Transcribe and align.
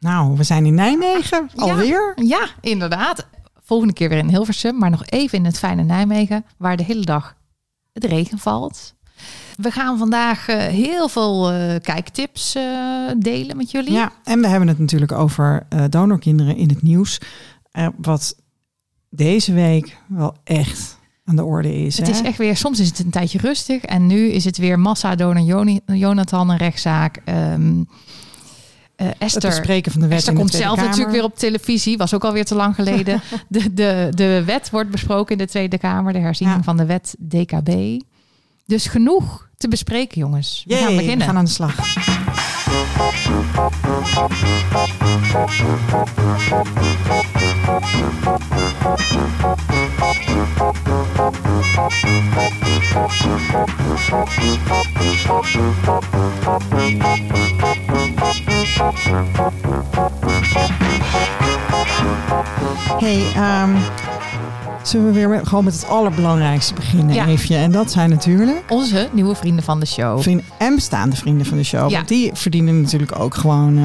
Nou, 0.00 0.36
we 0.36 0.42
zijn 0.42 0.66
in 0.66 0.74
Nijmegen 0.74 1.50
alweer. 1.56 2.12
Ja, 2.24 2.48
inderdaad. 2.60 3.26
Volgende 3.62 3.92
keer 3.92 4.08
weer 4.08 4.18
in 4.18 4.28
Hilversum, 4.28 4.78
maar 4.78 4.90
nog 4.90 5.06
even 5.06 5.38
in 5.38 5.44
het 5.44 5.58
fijne 5.58 5.82
Nijmegen, 5.82 6.44
waar 6.58 6.76
de 6.76 6.84
hele 6.84 7.04
dag 7.04 7.36
het 7.92 8.04
regen 8.04 8.38
valt. 8.38 8.94
We 9.56 9.70
gaan 9.70 9.98
vandaag 9.98 10.48
eh, 10.48 10.58
heel 10.58 11.08
veel 11.08 11.50
eh, 11.50 11.80
kijktips 11.80 12.54
eh, 12.54 12.62
delen 13.18 13.56
met 13.56 13.70
jullie. 13.70 13.92
Ja, 13.92 14.12
en 14.24 14.40
we 14.40 14.46
hebben 14.46 14.68
het 14.68 14.78
natuurlijk 14.78 15.12
over 15.12 15.66
donorkinderen 15.88 16.56
in 16.56 16.68
het 16.68 16.82
nieuws. 16.82 17.20
Wat 17.96 18.36
deze 19.10 19.52
week 19.52 19.96
wel 20.08 20.36
echt 20.44 20.98
aan 21.24 21.36
de 21.36 21.44
orde 21.44 21.74
is. 21.74 21.98
Het 21.98 22.06
hè? 22.06 22.12
is 22.12 22.22
echt 22.22 22.38
weer, 22.38 22.56
soms 22.56 22.80
is 22.80 22.88
het 22.88 22.98
een 22.98 23.10
tijdje 23.10 23.38
rustig 23.38 23.84
en 23.84 24.06
nu 24.06 24.28
is 24.28 24.44
het 24.44 24.58
weer 24.58 24.78
massa 24.78 25.14
donor 25.14 25.74
Jonathan 25.84 26.50
een 26.50 26.56
rechtszaak. 26.56 27.22
Ehm 27.24 27.82
eh, 29.00 29.06
het 29.06 29.16
Esther, 29.18 29.50
bespreken 29.50 29.92
van 29.92 30.00
de 30.00 30.06
wet 30.06 30.18
Esther 30.18 30.34
komt 30.34 30.50
zelf 30.50 30.74
Kamer. 30.74 30.84
natuurlijk 30.84 31.16
weer 31.16 31.24
op 31.24 31.36
televisie, 31.38 31.96
was 31.96 32.14
ook 32.14 32.24
alweer 32.24 32.44
te 32.44 32.54
lang 32.54 32.74
geleden. 32.74 33.22
de, 33.48 33.74
de, 33.74 34.08
de 34.14 34.42
wet 34.46 34.70
wordt 34.70 34.90
besproken 34.90 35.32
in 35.32 35.38
de 35.38 35.46
Tweede 35.50 35.78
Kamer, 35.78 36.12
de 36.12 36.18
herziening 36.18 36.58
Ja. 36.58 36.64
van 36.64 36.76
de 36.76 36.84
wet 36.86 37.14
DKB. 37.18 38.00
Dus 38.66 38.86
genoeg 38.86 39.48
te 39.56 39.68
bespreken, 39.68 40.20
jongens. 40.20 40.64
We 40.66 40.74
Jee, 40.74 40.82
gaan 40.82 40.96
beginnen. 40.96 41.18
we 41.18 41.24
gaan 41.24 41.36
aan 41.36 41.44
de 41.44 41.50
slag. 41.50 41.76
Hey, 62.98 63.32
ehm, 63.34 63.76
zullen 64.82 65.06
we 65.06 65.12
weer 65.12 65.28
met, 65.28 65.48
gewoon 65.48 65.64
met 65.64 65.72
het 65.74 65.86
allerbelangrijkste 65.88 66.74
beginnen, 66.74 67.14
Ja. 67.14 67.26
Eefje? 67.26 67.56
En 67.56 67.72
dat 67.72 67.90
zijn 67.90 68.10
natuurlijk 68.10 68.64
Onze 68.68 69.08
nieuwe 69.12 69.34
vrienden 69.34 69.64
van 69.64 69.80
de 69.80 69.86
show. 69.86 70.20
vrienden 70.20 70.44
en 70.58 70.74
bestaande 70.74 71.16
vrienden 71.16 71.46
van 71.46 71.56
de 71.58 71.64
show. 71.64 71.90
Ja. 71.90 71.96
Want 71.96 72.08
die 72.08 72.30
verdienen 72.34 72.80
natuurlijk 72.80 73.18
ook 73.18 73.34
gewoon 73.34 73.78
eh, 73.78 73.82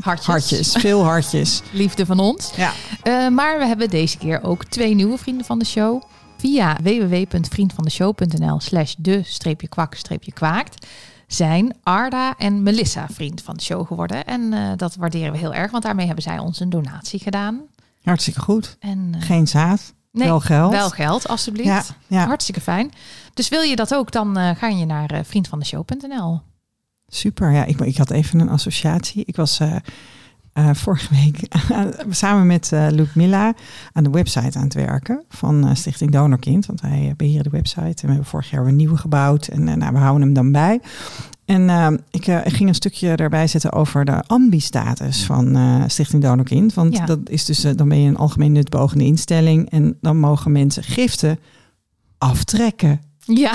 Hartjes. 0.00 0.26
hartjes. 0.26 0.72
Veel 0.72 1.04
hartjes. 1.04 1.62
Liefde 1.72 2.06
van 2.06 2.18
ons. 2.18 2.52
Ja. 2.56 2.72
Eh, 3.02 3.28
maar 3.28 3.58
we 3.58 3.66
hebben 3.66 3.90
deze 3.90 4.18
keer 4.18 4.42
ook 4.42 4.64
twee 4.64 4.94
nieuwe 4.94 5.18
vrienden 5.18 5.46
van 5.46 5.58
de 5.58 5.64
show. 5.64 6.02
Via 6.36 6.76
www.vriendvandeshow.nl 6.82 8.60
slash 8.60 8.94
de-kwak-kwaakt 8.98 10.86
zijn 11.32 11.76
Arda 11.82 12.34
en 12.38 12.62
Melissa 12.62 13.06
vriend 13.10 13.42
van 13.42 13.56
de 13.56 13.62
show 13.62 13.86
geworden. 13.86 14.24
En 14.26 14.52
eh, 14.52 14.72
dat 14.76 14.94
waarderen 14.94 15.32
we 15.32 15.38
heel 15.38 15.54
erg, 15.54 15.70
want 15.70 15.82
daarmee 15.82 16.06
hebben 16.06 16.24
zij 16.24 16.38
ons 16.38 16.60
een 16.60 16.70
donatie 16.70 17.20
gedaan. 17.20 17.60
Hartstikke 18.02 18.40
goed. 18.40 18.76
En, 18.80 19.10
eh, 19.14 19.22
Geen 19.22 19.48
zaad. 19.48 19.94
nee, 20.12 20.26
wel 20.26 20.40
geld. 20.40 20.72
Wel 20.72 20.90
geld, 20.90 21.28
alstublieft. 21.28 21.66
Ja, 21.66 21.84
ja. 22.06 22.26
Hartstikke 22.26 22.60
fijn. 22.60 22.92
Dus 23.34 23.48
wil 23.48 23.62
je 23.62 23.76
dat 23.76 23.94
ook, 23.94 24.12
dan 24.12 24.36
eh, 24.36 24.56
ga 24.56 24.68
je 24.68 24.84
naar 24.84 25.20
vriendvandeshow.nl. 25.24 26.40
Super. 27.08 27.52
Ja, 27.52 27.64
ik, 27.64 27.80
ik 27.80 27.96
had 27.96 28.10
even 28.10 28.40
een 28.40 28.48
associatie. 28.48 29.24
Ik 29.26 29.36
was 29.36 29.60
eh, 30.52 30.68
eh, 30.68 30.74
vorige 30.74 31.14
week 31.14 31.40
samen 32.10 32.46
met 32.46 32.72
eh 32.72 32.86
Ludmilla 32.90 33.54
aan 33.92 34.04
de 34.04 34.10
website 34.10 34.58
aan 34.58 34.64
het 34.64 34.74
werken 34.74 35.24
van 35.28 35.66
eh, 35.68 35.74
Stichting 35.74 36.10
Donorkind. 36.10 36.66
Want 36.66 36.80
wij 36.80 37.06
eh, 37.08 37.14
beheren 37.16 37.44
de 37.44 37.50
website 37.50 37.80
en 37.82 37.94
we 38.00 38.06
hebben 38.06 38.24
vorig 38.24 38.50
jaar 38.50 38.66
een 38.66 38.76
nieuwe 38.76 38.96
gebouwd. 38.96 39.46
En 39.46 39.68
eh, 39.68 39.74
nou, 39.74 39.92
we 39.92 39.98
houden 39.98 40.22
hem 40.22 40.32
dan 40.34 40.52
bij. 40.52 40.80
En 41.44 41.70
eh, 41.70 41.88
ik 42.10 42.26
eh, 42.26 42.38
ging 42.44 42.68
een 42.68 42.74
stukje 42.74 43.14
erbij 43.16 43.46
zetten 43.46 43.72
over 43.72 44.04
de 44.04 44.22
ambi-status 44.26 45.24
van 45.24 45.56
eh, 45.56 45.82
Stichting 45.86 46.22
Donorkind. 46.22 46.74
Want 46.74 46.96
Ja. 46.96 47.04
dat 47.06 47.18
is 47.24 47.44
dus, 47.44 47.64
eh, 47.64 47.72
dan 47.76 47.88
ben 47.88 48.00
je 48.00 48.08
een 48.08 48.16
algemeen 48.16 48.52
nutbogende 48.52 49.04
instelling. 49.04 49.70
En 49.70 49.96
dan 50.00 50.16
mogen 50.18 50.52
mensen 50.52 50.82
giften 50.82 51.38
aftrekken. 52.18 53.00
Ja, 53.24 53.52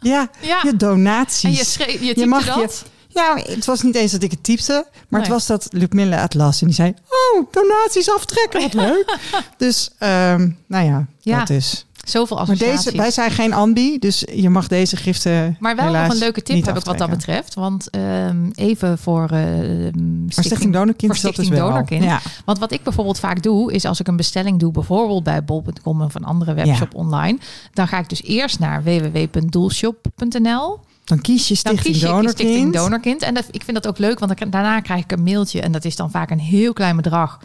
Ja, 0.00 0.30
ja. 0.40 0.60
je 0.62 0.76
donaties. 0.76 1.76
En 1.78 2.04
je, 2.04 2.18
je 2.20 2.26
mag 2.26 2.44
dat? 2.44 2.84
Ja, 2.86 2.97
maar 3.14 3.36
het 3.36 3.64
was 3.64 3.82
niet 3.82 3.94
eens 3.94 4.12
dat 4.12 4.22
ik 4.22 4.30
het 4.30 4.42
typte, 4.42 4.86
maar 5.08 5.20
het 5.20 5.28
was 5.30 5.46
dat 5.46 5.66
Ludmilla 5.70 6.20
het 6.20 6.34
las 6.34 6.60
en 6.60 6.66
die 6.66 6.76
zei: 6.76 6.94
Oh, 7.08 7.46
donaties 7.50 8.10
aftrekken, 8.10 8.60
wat 8.60 8.74
leuk. 8.74 9.18
dus, 9.56 9.90
ehm, 9.98 10.50
nou 10.66 10.84
ja, 10.86 11.06
Ja, 11.20 11.38
dat 11.38 11.50
is. 11.50 11.82
Zoveel 12.04 12.36
Maar 12.36 12.46
associaties. 12.46 12.84
deze, 12.84 12.96
wij 12.96 13.10
zijn 13.10 13.30
geen 13.30 13.52
ambi, 13.52 13.98
dus 13.98 14.24
je 14.32 14.50
mag 14.50 14.68
deze 14.68 14.96
giften. 14.96 15.56
Maar 15.60 15.76
wel 15.76 15.92
nog 15.92 16.08
een 16.08 16.16
leuke 16.16 16.42
tip 16.42 16.66
heb 16.66 16.76
ik 16.76 16.84
wat 16.84 16.98
dat 16.98 17.10
betreft. 17.10 17.54
Want 17.54 17.90
ehm, 17.90 18.50
even 18.54 18.98
voor 18.98 19.30
eh, 19.30 19.40
Stichting, 19.48 20.34
Maar 20.34 20.44
Stichting 20.44 20.72
Donorkind 20.72 21.18
voor 21.18 21.30
is 21.30 21.36
dat 21.36 21.46
dus. 21.46 21.58
Donorkind. 21.58 22.04
Ja, 22.04 22.20
Want 22.44 22.58
wat 22.58 22.72
ik 22.72 22.82
bijvoorbeeld 22.82 23.18
vaak 23.18 23.42
doe, 23.42 23.72
is 23.72 23.84
als 23.84 24.00
ik 24.00 24.08
een 24.08 24.16
bestelling 24.16 24.58
doe, 24.58 24.72
bijvoorbeeld 24.72 25.22
bij 25.22 25.44
bol.com 25.44 26.02
of 26.02 26.14
een 26.14 26.24
andere 26.24 26.54
webshop 26.54 26.94
online, 26.94 27.38
dan 27.72 27.88
ga 27.88 27.98
ik 27.98 28.08
dus 28.08 28.22
eerst 28.22 28.58
naar 28.58 28.82
www.doelshop.nl. 28.82 30.80
dan 31.08 31.20
kies 31.20 31.48
je 31.48 31.54
Dan 31.62 31.72
Stichting 31.72 31.94
kies 31.94 32.00
je 32.00 32.06
Donorkind. 32.06 32.38
Stichting 32.38 32.72
Donorkind. 32.72 33.22
En 33.22 33.34
dat, 33.34 33.44
ik 33.50 33.62
vind 33.64 33.76
dat 33.82 33.86
ook 33.86 33.98
leuk, 33.98 34.18
want 34.18 34.38
dan, 34.38 34.50
daarna 34.50 34.80
krijg 34.80 35.02
ik 35.04 35.12
een 35.12 35.22
mailtje 35.22 35.60
en 35.60 35.72
dat 35.72 35.84
is 35.84 35.96
dan 35.96 36.10
vaak 36.10 36.30
een 36.30 36.38
heel 36.40 36.72
klein 36.72 36.96
bedrag. 36.96 37.38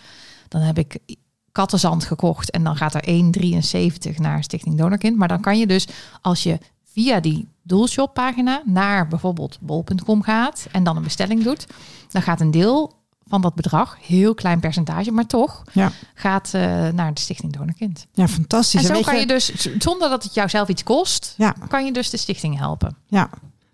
Dan 0.48 0.62
heb 0.62 0.78
ik 0.78 0.98
kattenzand 1.52 2.04
gekocht 2.06 2.52
en 2.52 2.64
dan 2.64 2.76
gaat 2.76 2.94
er 2.94 3.04
1,73 4.12 4.16
naar 4.16 4.44
Stichting 4.44 4.78
Donorkind. 4.78 5.18
Maar 5.18 5.28
dan 5.28 5.42
kan 5.42 5.58
je 5.60 5.68
dus, 5.68 5.88
als 6.22 6.44
je 6.44 6.58
via 6.94 7.20
die 7.20 7.48
Doelshop 7.64 8.14
pagina 8.14 8.62
naar 8.66 9.08
bijvoorbeeld 9.08 9.58
bol.com 9.62 10.22
gaat 10.22 10.68
en 10.72 10.84
dan 10.84 10.98
een 10.98 11.04
bestelling 11.04 11.44
doet, 11.44 11.68
dan 12.10 12.22
gaat 12.22 12.42
een 12.42 12.52
deel 12.52 13.02
van 13.28 13.42
dat 13.42 13.56
bedrag, 13.56 13.98
heel 14.02 14.34
klein 14.34 14.60
percentage, 14.60 15.12
maar 15.12 15.26
toch, 15.26 15.64
Ja. 15.72 15.92
gaat 16.14 16.54
eh, 16.54 16.62
naar 16.90 17.14
de 17.14 17.20
Stichting 17.22 17.54
Donorkind. 17.54 18.08
Ja, 18.14 18.28
fantastisch. 18.28 18.88
En 18.90 18.96
zo 18.96 19.02
kan 19.02 19.20
je 19.20 19.26
dus, 19.26 19.46
zonder 19.80 20.10
dat 20.10 20.24
het 20.24 20.34
jou 20.34 20.50
zelf 20.50 20.68
iets 20.68 20.84
kost, 20.84 21.34
Ja, 21.38 21.56
kan 21.68 21.86
je 21.86 21.92
dus 21.94 22.10
de 22.10 22.18
stichting 22.18 22.58
helpen. 22.58 22.96
ja. 23.08 23.30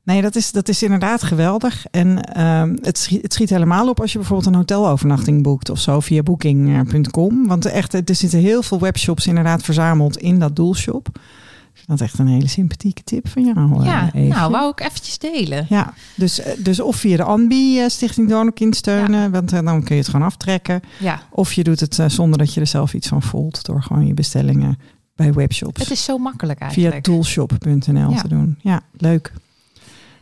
Nee, 0.10 0.22
dat 0.22 0.36
is, 0.36 0.52
dat 0.52 0.70
is 0.70 0.84
inderdaad 0.84 1.24
geweldig. 1.24 1.86
En 1.92 2.24
ehm, 2.24 2.76
het, 2.82 2.98
schiet, 2.98 3.22
het 3.22 3.34
schiet 3.34 3.50
helemaal 3.50 3.90
op 3.90 4.00
als 4.02 4.12
je 4.12 4.18
bijvoorbeeld 4.18 4.48
een 4.50 4.56
hotelovernachting 4.56 5.44
boekt 5.44 5.70
of 5.70 5.80
zo 5.80 6.00
via 6.00 6.24
booking.com. 6.24 7.48
Want 7.48 7.66
echt, 7.66 7.94
er 7.94 8.16
zitten 8.16 8.40
heel 8.40 8.64
veel 8.64 8.80
webshops 8.80 9.28
inderdaad 9.28 9.64
verzameld 9.64 10.18
in 10.18 10.40
dat 10.40 10.56
doelshop. 10.56 11.08
Dat 11.86 12.02
echt 12.02 12.20
een 12.20 12.28
hele 12.28 12.48
sympathieke 12.48 13.04
tip 13.04 13.28
van 13.28 13.44
jou. 13.44 13.84
ja, 13.84 14.10
eh, 14.14 14.22
Eefje. 14.22 14.34
nou, 14.36 14.52
wou 14.52 14.72
ik 14.72 14.80
eventjes 14.80 15.18
delen. 15.18 15.66
Ja, 15.70 15.94
dus, 16.16 16.40
eh, 16.42 16.52
dus 16.64 16.80
of 16.80 16.96
via 16.96 17.18
de 17.18 17.24
ANBI 17.24 17.80
eh, 17.80 17.90
Stichting 17.90 18.30
Donorkind 18.30 18.76
steunen, 18.76 19.32
want 19.32 19.50
dan 19.50 19.84
kun 19.84 19.96
je 19.96 20.02
het 20.02 20.10
gewoon 20.10 20.26
aftrekken. 20.26 20.82
Ja, 21.00 21.22
Of 21.30 21.54
je 21.54 21.64
doet 21.64 21.80
het 21.80 22.00
zonder 22.08 22.38
dat 22.38 22.54
je 22.54 22.60
er 22.60 22.68
zelf 22.68 22.94
iets 22.94 23.08
van 23.08 23.22
voelt, 23.22 23.66
door 23.66 23.84
gewoon 23.84 24.06
je 24.06 24.14
bestellingen 24.14 24.78
bij 25.16 25.34
webshops 25.34 25.82
het 25.82 25.92
is 25.92 26.04
zo 26.04 26.18
makkelijk 26.18 26.58
via 26.60 26.68
eigenlijk. 26.68 27.04
toolshop.nl 27.04 28.12
Ja. 28.12 28.22
te 28.22 28.28
doen. 28.28 28.58
Ja, 28.62 28.82
leuk. 28.98 29.32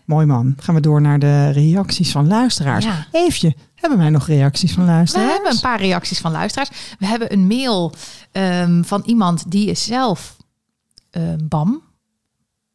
Mooi 0.08 0.26
man. 0.26 0.54
Gaan 0.58 0.76
we 0.76 0.82
door 0.82 1.02
naar 1.02 1.20
de 1.20 1.50
reacties 1.50 2.12
van 2.12 2.28
luisteraars. 2.28 2.86
Ja. 2.86 3.08
Eefje, 3.12 3.56
hebben 3.76 4.00
wij 4.00 4.10
nog 4.10 4.28
reacties 4.28 4.74
van 4.74 4.86
We 4.86 4.90
luisteraars? 4.90 5.34
hebben 5.34 5.52
een 5.52 5.60
paar 5.60 5.80
reacties 5.80 6.20
van 6.20 6.32
luisteraars. 6.32 6.70
We 7.00 7.06
hebben 7.06 7.34
een 7.34 7.48
mail 7.48 7.94
ehm, 8.32 8.84
van 8.84 9.04
iemand 9.06 9.52
die 9.52 9.70
is 9.70 9.84
zelf 9.86 10.38
eh, 11.10 11.24
BAM. 11.44 11.82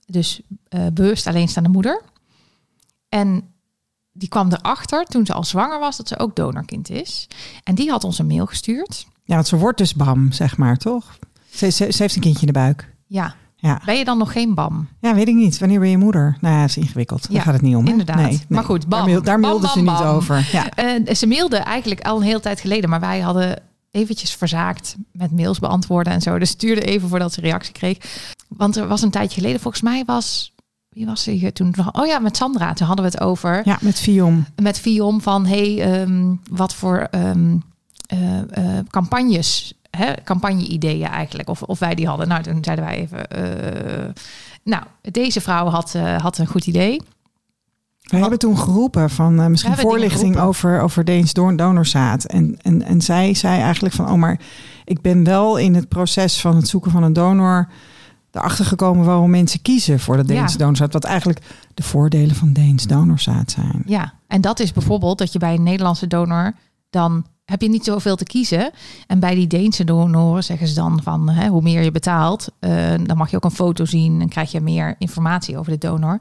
Dus 0.07 0.41
eh, 0.69 0.87
bewust 0.93 1.27
alleenstaande 1.27 1.69
moeder. 1.69 2.03
En 3.09 3.43
die 4.13 4.29
kwam 4.29 4.53
erachter 4.53 5.05
toen 5.05 5.27
ze 5.27 5.33
al 5.33 5.45
zwanger 5.45 5.79
was 5.79 5.97
dat 5.97 6.09
ze 6.09 6.19
ook 6.19 6.37
donorkind 6.37 6.91
is. 6.91 7.29
En 7.65 7.75
die 7.75 7.91
had 7.91 8.05
ons 8.05 8.19
een 8.19 8.27
mail 8.27 8.47
gestuurd. 8.47 9.07
Ja, 9.25 9.35
want 9.35 9.47
ze 9.47 9.57
wordt 9.57 9.79
dus 9.79 9.95
bam, 9.95 10.33
zeg 10.33 10.57
maar, 10.57 10.77
toch? 10.77 11.19
Ze, 11.51 11.71
ze, 11.71 11.93
ze 11.93 12.03
heeft 12.03 12.15
een 12.15 12.21
kindje 12.21 12.47
in 12.47 12.53
de 12.53 12.59
buik. 12.59 12.95
Ja, 13.07 13.35
Ja. 13.63 13.81
ben 13.85 13.99
je 13.99 14.05
dan 14.05 14.19
nog 14.19 14.33
geen 14.33 14.55
BAM? 14.55 14.89
ja, 15.01 15.15
weet 15.15 15.29
ik 15.29 15.35
niet. 15.35 15.59
Wanneer 15.59 15.81
ben 15.81 15.89
je 15.91 15.99
moeder? 15.99 16.37
Nou 16.41 16.55
ja, 16.55 16.61
dat 16.61 16.69
is 16.71 16.77
ingewikkeld. 16.77 17.23
Daar 17.23 17.33
Ja, 17.33 17.41
gaat 17.43 17.53
het 17.53 17.63
niet 17.63 17.77
om. 17.77 17.85
hè? 17.85 17.91
inderdaad. 17.91 18.17
Nee, 18.17 18.27
nee. 18.27 18.41
Maar 18.49 18.65
goed, 18.65 18.87
bam. 18.89 18.99
Daar, 18.99 19.09
mail- 19.09 19.23
daar 19.23 19.41
Bam, 19.41 19.51
mailde 19.51 19.69
ze 19.69 19.81
niet 19.81 20.03
over. 20.03 20.49
Ja. 20.53 20.71
Eh, 20.75 21.15
ze 21.15 21.27
mailde 21.27 21.57
eigenlijk 21.57 22.01
al 22.01 22.17
een 22.17 22.23
hele 22.23 22.41
tijd 22.41 22.61
geleden, 22.61 22.91
maar 22.91 23.01
wij 23.01 23.21
hadden 23.21 23.59
eventjes 23.91 24.35
verzaakt 24.35 24.97
met 25.13 25.31
mails 25.33 25.59
beantwoorden 25.59 26.13
en 26.13 26.21
zo. 26.21 26.39
Dus 26.39 26.49
stuurde 26.51 26.81
even 26.81 27.09
voordat 27.09 27.33
ze 27.33 27.41
reactie 27.41 27.73
kreeg. 27.73 27.99
Want 28.49 28.77
er 28.77 28.87
was 28.89 29.03
een 29.03 29.11
tijdje 29.11 29.41
geleden, 29.41 29.61
volgens 29.61 29.83
mij 29.83 30.03
was... 30.07 30.55
Wie 30.89 31.07
was 31.07 31.25
hier 31.25 31.53
toen? 31.53 31.75
Oh 31.93 32.07
ja, 32.07 32.19
met 32.19 32.37
Sandra. 32.37 32.73
Toen 32.73 32.87
hadden 32.87 33.05
we 33.05 33.11
het 33.11 33.21
over 33.21 33.61
ja, 33.65 33.79
met 33.81 34.01
Viom. 34.01 34.47
met 34.63 34.79
Viom 34.79 35.21
van 35.21 35.47
hey, 35.47 35.81
ehm, 36.01 36.35
wat 36.51 36.75
voor 36.75 36.99
ehm, 37.11 37.57
eh, 38.07 38.39
eh, 38.39 38.85
campagnes, 38.91 39.75
campagne-ideeën 40.25 41.09
eigenlijk, 41.09 41.49
of, 41.49 41.63
of 41.63 41.79
wij 41.79 41.95
die 41.95 42.07
hadden. 42.07 42.29
Nou, 42.29 42.43
toen 42.43 42.65
zeiden 42.65 42.85
wij 42.85 42.97
even, 42.97 43.31
eh, 43.31 44.11
nou, 44.63 44.83
deze 45.01 45.41
vrouw 45.41 45.67
had, 45.69 45.95
eh, 45.95 46.21
had 46.21 46.39
een 46.39 46.47
goed 46.47 46.67
idee. 46.67 47.01
We 48.03 48.17
hebben 48.17 48.39
toen 48.39 48.59
geroepen 48.59 49.11
van 49.11 49.41
eh, 49.41 49.47
misschien 49.47 49.77
voorlichting 49.77 50.39
over, 50.39 50.81
over 50.81 51.05
Deens 51.05 51.33
donorzaad. 51.33 52.25
En, 52.25 52.57
en, 52.63 52.83
en 52.83 53.01
zij 53.01 53.35
zei 53.35 53.61
eigenlijk 53.61 53.95
van, 53.95 54.11
oh 54.11 54.15
maar 54.15 54.41
ik 54.85 55.01
ben 55.01 55.25
wel 55.25 55.57
in 55.57 55.75
het 55.75 55.89
proces 55.89 56.41
van 56.41 56.57
het 56.57 56.69
zoeken 56.69 56.91
van 56.91 57.03
een 57.03 57.13
donor 57.13 57.69
erachter 58.31 58.65
gekomen 58.65 59.05
waarom 59.05 59.31
mensen 59.31 59.63
kiezen 59.63 60.01
voor 60.01 60.17
de 60.17 60.25
Deens 60.25 60.53
Ja. 60.53 60.59
donorzaad. 60.59 60.93
Wat 60.93 61.05
eigenlijk 61.05 61.41
de 61.75 61.83
voordelen 61.83 62.37
van 62.37 62.53
Deens 62.53 62.87
donorzaad 62.87 63.51
zijn. 63.51 63.83
Ja, 63.87 64.13
en 64.27 64.41
dat 64.41 64.61
is 64.61 64.73
bijvoorbeeld 64.73 65.19
dat 65.19 65.33
je 65.33 65.39
bij 65.39 65.55
een 65.55 65.63
Nederlandse 65.63 66.07
donor 66.07 66.55
dan 66.91 67.27
heb 67.45 67.63
je 67.63 67.69
niet 67.69 67.85
zoveel 67.85 68.17
te 68.17 68.25
kiezen. 68.25 68.71
En 69.07 69.21
bij 69.21 69.35
die 69.35 69.47
Deense 69.47 69.85
donoren 69.85 70.45
zeggen 70.45 70.69
ze 70.69 70.75
dan 70.75 71.03
van 71.03 71.29
hè, 71.29 71.49
hoe 71.49 71.63
meer 71.63 71.83
je 71.83 71.91
betaalt, 71.91 72.49
uh, 72.61 72.95
dan 73.05 73.17
mag 73.17 73.31
je 73.31 73.37
ook 73.37 73.45
een 73.45 73.51
foto 73.51 73.85
zien 73.85 74.21
en 74.21 74.29
krijg 74.29 74.53
je 74.53 74.61
meer 74.61 74.95
informatie 74.99 75.59
over 75.59 75.73
de 75.73 75.79
donor. 75.79 76.21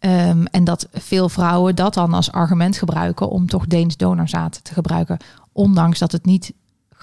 Um, 0.00 0.46
en 0.46 0.64
dat 0.64 0.88
veel 0.92 1.28
vrouwen 1.28 1.76
dat 1.76 1.94
dan 1.94 2.14
als 2.14 2.32
argument 2.32 2.76
gebruiken 2.76 3.28
om 3.30 3.46
toch 3.46 3.66
Deens 3.66 3.96
donorzaad 3.96 4.64
te 4.64 4.72
gebruiken. 4.72 5.16
Ondanks 5.52 5.98
dat 5.98 6.12
het 6.12 6.24
niet 6.24 6.52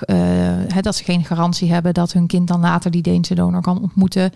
uh, 0.06 0.82
dat 0.82 0.96
ze 0.96 1.04
geen 1.04 1.26
garantie 1.26 1.72
hebben 1.72 1.94
dat 1.94 2.12
hun 2.12 2.28
kind 2.28 2.48
dan 2.48 2.60
later 2.60 2.92
die 2.92 3.02
Deense 3.02 3.36
donor 3.36 3.62
kan 3.62 3.82
ontmoeten. 3.82 4.32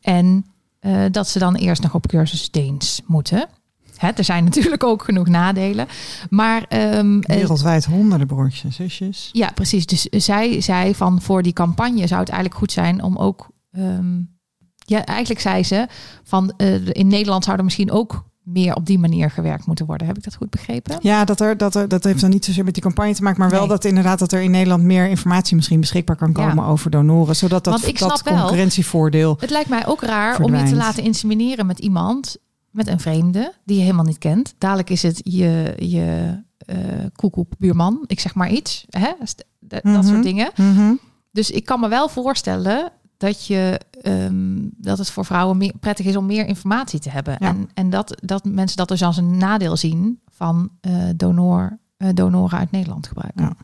En 0.00 0.46
uh, 0.80 1.04
dat 1.10 1.28
ze 1.28 1.38
dan 1.38 1.54
eerst 1.54 1.82
nog 1.82 1.94
op 1.94 2.06
cursus 2.06 2.50
Deens 2.50 3.02
moeten. 3.06 3.48
Hè, 3.96 4.08
er 4.08 4.24
zijn 4.24 4.44
natuurlijk 4.44 4.84
ook 4.84 5.02
genoeg 5.02 5.26
nadelen. 5.26 5.86
Maar, 6.30 6.66
um, 6.98 7.20
Wereldwijd 7.20 7.84
honderden 7.84 8.26
broertjes 8.26 8.64
en 8.64 8.72
zusjes. 8.72 9.28
Ja, 9.32 9.50
precies. 9.54 9.86
Dus 9.86 10.02
zij 10.02 10.60
zei 10.60 10.94
van 10.94 11.20
voor 11.22 11.42
die 11.42 11.52
campagne 11.52 12.06
zou 12.06 12.20
het 12.20 12.28
eigenlijk 12.28 12.58
goed 12.58 12.72
zijn 12.72 13.02
om 13.02 13.16
ook. 13.16 13.48
Um, 13.72 14.34
ja, 14.78 15.04
eigenlijk 15.04 15.40
zei 15.40 15.64
ze 15.64 15.86
van 16.22 16.52
uh, 16.56 16.86
in 16.86 17.06
Nederland 17.06 17.44
zou 17.44 17.56
er 17.56 17.64
misschien 17.64 17.90
ook 17.90 18.24
meer 18.46 18.74
op 18.74 18.86
die 18.86 18.98
manier 18.98 19.30
gewerkt 19.30 19.66
moeten 19.66 19.86
worden. 19.86 20.06
Heb 20.06 20.16
ik 20.16 20.24
dat 20.24 20.34
goed 20.34 20.50
begrepen? 20.50 20.98
Ja, 21.00 21.24
dat, 21.24 21.40
er, 21.40 21.56
dat, 21.56 21.74
er, 21.74 21.88
dat 21.88 22.04
heeft 22.04 22.20
dan 22.20 22.30
niet 22.30 22.44
zozeer 22.44 22.64
met 22.64 22.74
die 22.74 22.82
campagne 22.82 23.14
te 23.14 23.22
maken, 23.22 23.40
maar 23.40 23.50
wel 23.50 23.66
dat 23.66 23.84
inderdaad 23.84 24.18
dat 24.18 24.32
er 24.32 24.42
in 24.42 24.50
Nederland 24.50 24.82
meer 24.82 25.08
informatie 25.08 25.56
misschien 25.56 25.80
beschikbaar 25.80 26.16
kan 26.16 26.32
komen 26.32 26.64
over 26.64 26.90
donoren, 26.90 27.36
zodat 27.36 27.64
dat, 27.64 27.72
Want 27.72 27.86
ik 27.86 27.98
dat 27.98 28.22
concurrentievoordeel. 28.22 29.28
Wel, 29.28 29.36
het 29.40 29.50
lijkt 29.50 29.68
mij 29.68 29.86
ook 29.86 30.02
raar 30.02 30.34
verdwijnt. 30.34 30.62
om 30.62 30.68
je 30.68 30.74
te 30.74 30.84
laten 30.84 31.02
insemineren 31.02 31.66
met 31.66 31.78
iemand, 31.78 32.36
met 32.76 32.86
een 32.86 33.00
vreemde 33.00 33.52
die 33.64 33.76
je 33.76 33.82
helemaal 33.82 34.04
niet 34.04 34.18
kent. 34.18 34.54
Dadelijk 34.58 34.90
is 34.90 35.02
het 35.02 35.20
je, 35.24 35.74
je 35.76 36.38
uh, 36.66 36.76
koekoek 37.14 37.52
buurman, 37.58 38.04
ik 38.06 38.20
zeg 38.20 38.34
maar 38.34 38.50
iets, 38.50 38.84
hè? 38.90 39.12
dat, 39.60 39.84
mm 39.84 39.94
-hmm. 39.94 40.02
soort 40.02 40.22
dingen. 40.22 40.50
Mm 40.56 40.76
-hmm. 40.76 41.00
Dus 41.30 41.50
ik 41.50 41.64
kan 41.64 41.80
me 41.80 41.88
wel 41.88 42.08
voorstellen 42.08 42.92
dat, 43.16 43.46
je, 43.46 43.80
um, 44.02 44.70
dat 44.76 44.98
het 44.98 45.10
voor 45.10 45.24
vrouwen 45.24 45.56
meer 45.56 45.72
prettig 45.80 46.06
is 46.06 46.16
om 46.16 46.26
meer 46.26 46.46
informatie 46.46 47.00
te 47.00 47.10
hebben. 47.10 47.36
Ja. 47.38 47.48
En, 47.48 47.70
en 47.74 47.90
dat, 47.90 48.14
dat 48.22 48.44
mensen 48.44 48.76
dat 48.76 48.88
dus 48.88 49.02
als 49.02 49.16
een 49.16 49.36
nadeel 49.36 49.76
zien 49.76 50.20
van 50.30 50.70
uh, 50.80 51.04
donor, 51.16 51.78
uh, 51.98 52.08
donoren 52.14 52.58
uit 52.58 52.70
Nederland 52.70 53.06
gebruiken. 53.06 53.44
Ja. 53.44 53.56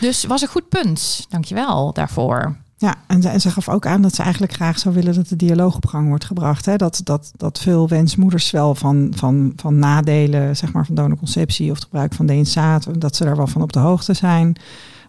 Dus 0.00 0.24
was 0.24 0.42
een 0.42 0.48
goed 0.48 0.68
punt. 0.68 1.26
Dankjewel 1.28 1.92
daarvoor. 1.92 2.56
Ja, 2.76 2.94
en, 3.06 3.40
ze 3.40 3.50
gaf 3.50 3.68
ook 3.68 3.86
aan 3.86 4.02
dat 4.02 4.14
ze 4.14 4.22
eigenlijk 4.22 4.52
graag 4.52 4.78
zou 4.78 4.94
willen 4.94 5.14
dat 5.14 5.28
de 5.28 5.36
dialoog 5.36 5.76
op 5.76 5.86
gang 5.86 6.08
wordt 6.08 6.24
gebracht. 6.24 6.66
Hè? 6.66 6.76
Dat, 6.76 7.00
dat, 7.04 7.32
dat 7.36 7.58
veel 7.58 7.88
wensmoeders 7.88 8.50
wel 8.50 8.74
van, 8.74 9.12
van, 9.16 9.52
van 9.56 9.78
nadelen 9.78 10.56
zeg 10.56 10.72
maar, 10.72 10.86
van 10.86 10.94
donorconceptie 10.94 11.70
of 11.70 11.74
het 11.74 11.84
gebruik 11.84 12.14
van 12.14 12.26
DNSaat, 12.26 13.00
dat 13.00 13.16
ze 13.16 13.24
daar 13.24 13.36
wel 13.36 13.46
van 13.46 13.62
op 13.62 13.72
de 13.72 13.78
hoogte 13.78 14.14
zijn. 14.14 14.56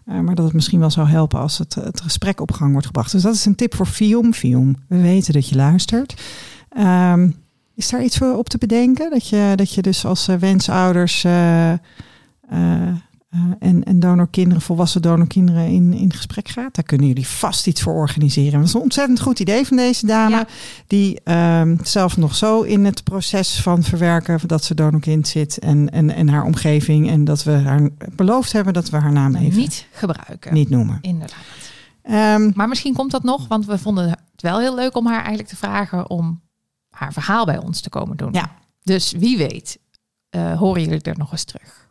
Uh, 0.06 0.20
maar 0.20 0.34
dat 0.34 0.44
het 0.44 0.54
misschien 0.54 0.80
wel 0.80 0.90
zou 0.90 1.08
helpen 1.08 1.40
als 1.40 1.58
het, 1.58 1.74
het 1.74 2.00
gesprek 2.00 2.40
op 2.40 2.52
gang 2.52 2.72
wordt 2.72 2.86
gebracht. 2.86 3.12
Dus 3.12 3.22
dat 3.22 3.34
is 3.34 3.44
een 3.44 3.54
tip 3.54 3.74
voor 3.74 3.86
Fium. 3.86 4.32
Fium, 4.32 4.76
we 4.88 5.00
weten 5.00 5.32
dat 5.32 5.48
je 5.48 5.56
luistert. 5.56 6.22
Um, 6.78 7.34
is 7.74 7.90
daar 7.90 8.02
iets 8.02 8.18
voor 8.18 8.36
op 8.36 8.48
te 8.48 8.58
bedenken? 8.58 9.10
Dat 9.10 9.28
je, 9.28 9.52
dat 9.54 9.74
je 9.74 9.82
dus 9.82 10.04
als 10.04 10.28
uh, 10.28 10.36
wensouders 10.36 11.26
uh, 13.36 13.52
en, 13.58 13.84
en 13.84 14.00
donorkinderen, 14.00 14.62
volwassen 14.62 15.02
donorkinderen 15.02 15.68
in, 15.68 15.92
in 15.92 16.12
gesprek 16.12 16.48
gaat? 16.48 16.74
Daar 16.74 16.84
kunnen 16.84 17.06
jullie 17.06 17.26
vast 17.26 17.66
iets 17.66 17.82
voor 17.82 17.94
organiseren. 17.94 18.58
Dat 18.58 18.68
is 18.68 18.74
een 18.74 18.80
ontzettend 18.80 19.20
goed 19.20 19.40
idee 19.40 19.66
van 19.66 19.76
deze 19.76 20.06
dame. 20.06 20.36
Ja. 20.36 20.46
Die 20.86 21.20
um, 21.60 21.78
zelf 21.82 22.16
nog 22.16 22.34
zo 22.34 22.62
in 22.62 22.84
het 22.84 23.04
proces 23.04 23.60
van 23.60 23.82
verwerken 23.82 24.40
dat 24.46 24.64
ze 24.64 24.74
donorkind 24.74 25.28
zit 25.28 25.58
en, 25.58 25.90
en, 25.90 26.10
en 26.10 26.28
haar 26.28 26.44
omgeving. 26.44 27.10
En 27.10 27.24
dat 27.24 27.42
we 27.44 27.52
haar 27.52 27.88
beloofd 28.12 28.52
hebben 28.52 28.72
dat 28.72 28.90
we 28.90 28.96
haar 28.96 29.12
naam 29.12 29.32
Nou, 29.32 29.44
even 29.44 29.58
niet 29.58 29.86
gebruiken. 29.92 30.54
niet 30.54 30.70
noemen. 30.70 30.98
Inderdaad. 31.00 31.38
Um, 32.10 32.52
Maar 32.54 32.68
misschien 32.68 32.94
komt 32.94 33.10
dat 33.10 33.22
nog, 33.22 33.48
want 33.48 33.66
we 33.66 33.78
vonden 33.78 34.08
het 34.08 34.42
wel 34.42 34.58
heel 34.58 34.74
leuk 34.74 34.96
om 34.96 35.06
haar 35.06 35.18
eigenlijk 35.18 35.48
te 35.48 35.56
vragen 35.56 36.10
om 36.10 36.40
haar 36.90 37.12
verhaal 37.12 37.44
bij 37.44 37.58
ons 37.58 37.80
te 37.80 37.88
komen 37.88 38.16
doen. 38.16 38.32
Ja. 38.32 38.50
Dus 38.82 39.12
wie 39.12 39.36
weet, 39.36 39.78
uh, 40.30 40.58
horen 40.58 40.82
jullie 40.82 41.00
er 41.02 41.18
nog 41.18 41.32
eens 41.32 41.44
terug. 41.44 41.85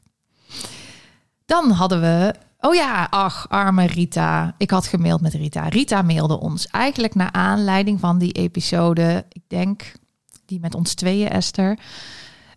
Dan 1.46 1.72
hadden 1.72 2.02
we, 2.02 2.34
oh 2.60 2.76
ja, 2.76 3.08
ach, 3.10 3.50
arme 3.50 3.86
Rita. 3.86 4.56
Ik 4.58 4.72
had 4.72 4.88
gemaild 4.88 5.22
met 5.22 5.34
Rita. 5.34 5.68
Rita 5.68 6.02
mailde 6.02 6.40
ons 6.40 6.68
eigenlijk 6.68 7.16
naar 7.16 7.32
aanleiding 7.32 8.00
van 8.00 8.18
die 8.18 8.32
episode, 8.32 9.26
ik 9.30 9.42
denk 9.48 9.92
die 10.46 10.60
met 10.60 10.76
ons 10.76 10.94
tweeën, 10.94 11.30
Esther. 11.30 11.80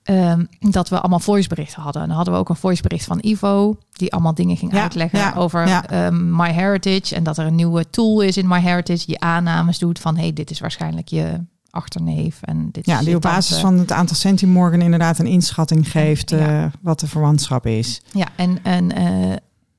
Um, 0.04 0.48
dat 0.60 0.88
we 0.88 1.00
allemaal 1.00 1.18
voiceberichten 1.18 1.82
hadden. 1.82 2.02
En 2.02 2.08
dan 2.08 2.16
hadden 2.16 2.34
we 2.34 2.40
ook 2.40 2.48
een 2.48 2.56
voicebericht 2.56 3.04
van 3.04 3.18
Ivo, 3.20 3.78
die 3.92 4.12
allemaal 4.12 4.34
dingen 4.34 4.56
ging 4.56 4.72
Ja, 4.72 4.82
uitleggen 4.82 5.18
ja, 5.18 5.32
over 5.36 5.66
ja. 5.66 6.06
um, 6.06 6.36
MyHeritage. 6.36 7.14
En 7.14 7.22
dat 7.22 7.38
er 7.38 7.46
een 7.46 7.54
nieuwe 7.54 7.90
tool 7.90 8.20
is 8.20 8.36
in 8.36 8.48
MyHeritage, 8.48 9.06
die 9.06 9.20
aannames 9.20 9.78
doet 9.78 9.98
van 9.98 10.16
hey, 10.16 10.32
dit 10.32 10.50
is 10.50 10.60
waarschijnlijk 10.60 11.08
je 11.08 11.40
achterneef. 11.70 12.42
En 12.42 12.70
dit 12.70 12.86
ja, 12.86 13.00
die 13.00 13.14
op 13.14 13.22
basis 13.22 13.58
van 13.58 13.78
het 13.78 13.92
aantal 13.92 14.16
centimorgen 14.16 14.82
inderdaad 14.82 15.18
een 15.18 15.26
inschatting 15.26 15.90
geeft 15.90 16.30
Ja. 16.30 16.64
uh, 16.64 16.72
wat 16.80 17.00
de 17.00 17.06
verwantschap 17.06 17.66
is. 17.66 18.02
Ja, 18.12 18.26
en, 18.36 18.64
en 18.64 18.98
uh, 18.98 19.36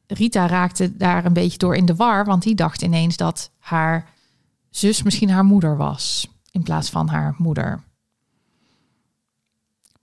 Rita 0.08 0.48
raakte 0.48 0.98
daar 0.98 1.26
een 1.26 1.34
beetje 1.34 1.58
door 1.58 1.76
in 1.76 1.86
de 1.86 1.96
war, 1.96 2.26
want 2.26 2.44
die 2.44 2.56
dacht 2.56 2.82
ineens 2.82 3.18
dat 3.18 3.52
haar 3.60 4.06
zus 4.70 5.04
misschien 5.04 5.30
haar 5.30 5.46
moeder 5.46 5.78
was, 5.78 6.28
in 6.52 6.64
plaats 6.64 6.90
van 6.90 7.08
haar 7.08 7.36
moeder. 7.38 7.84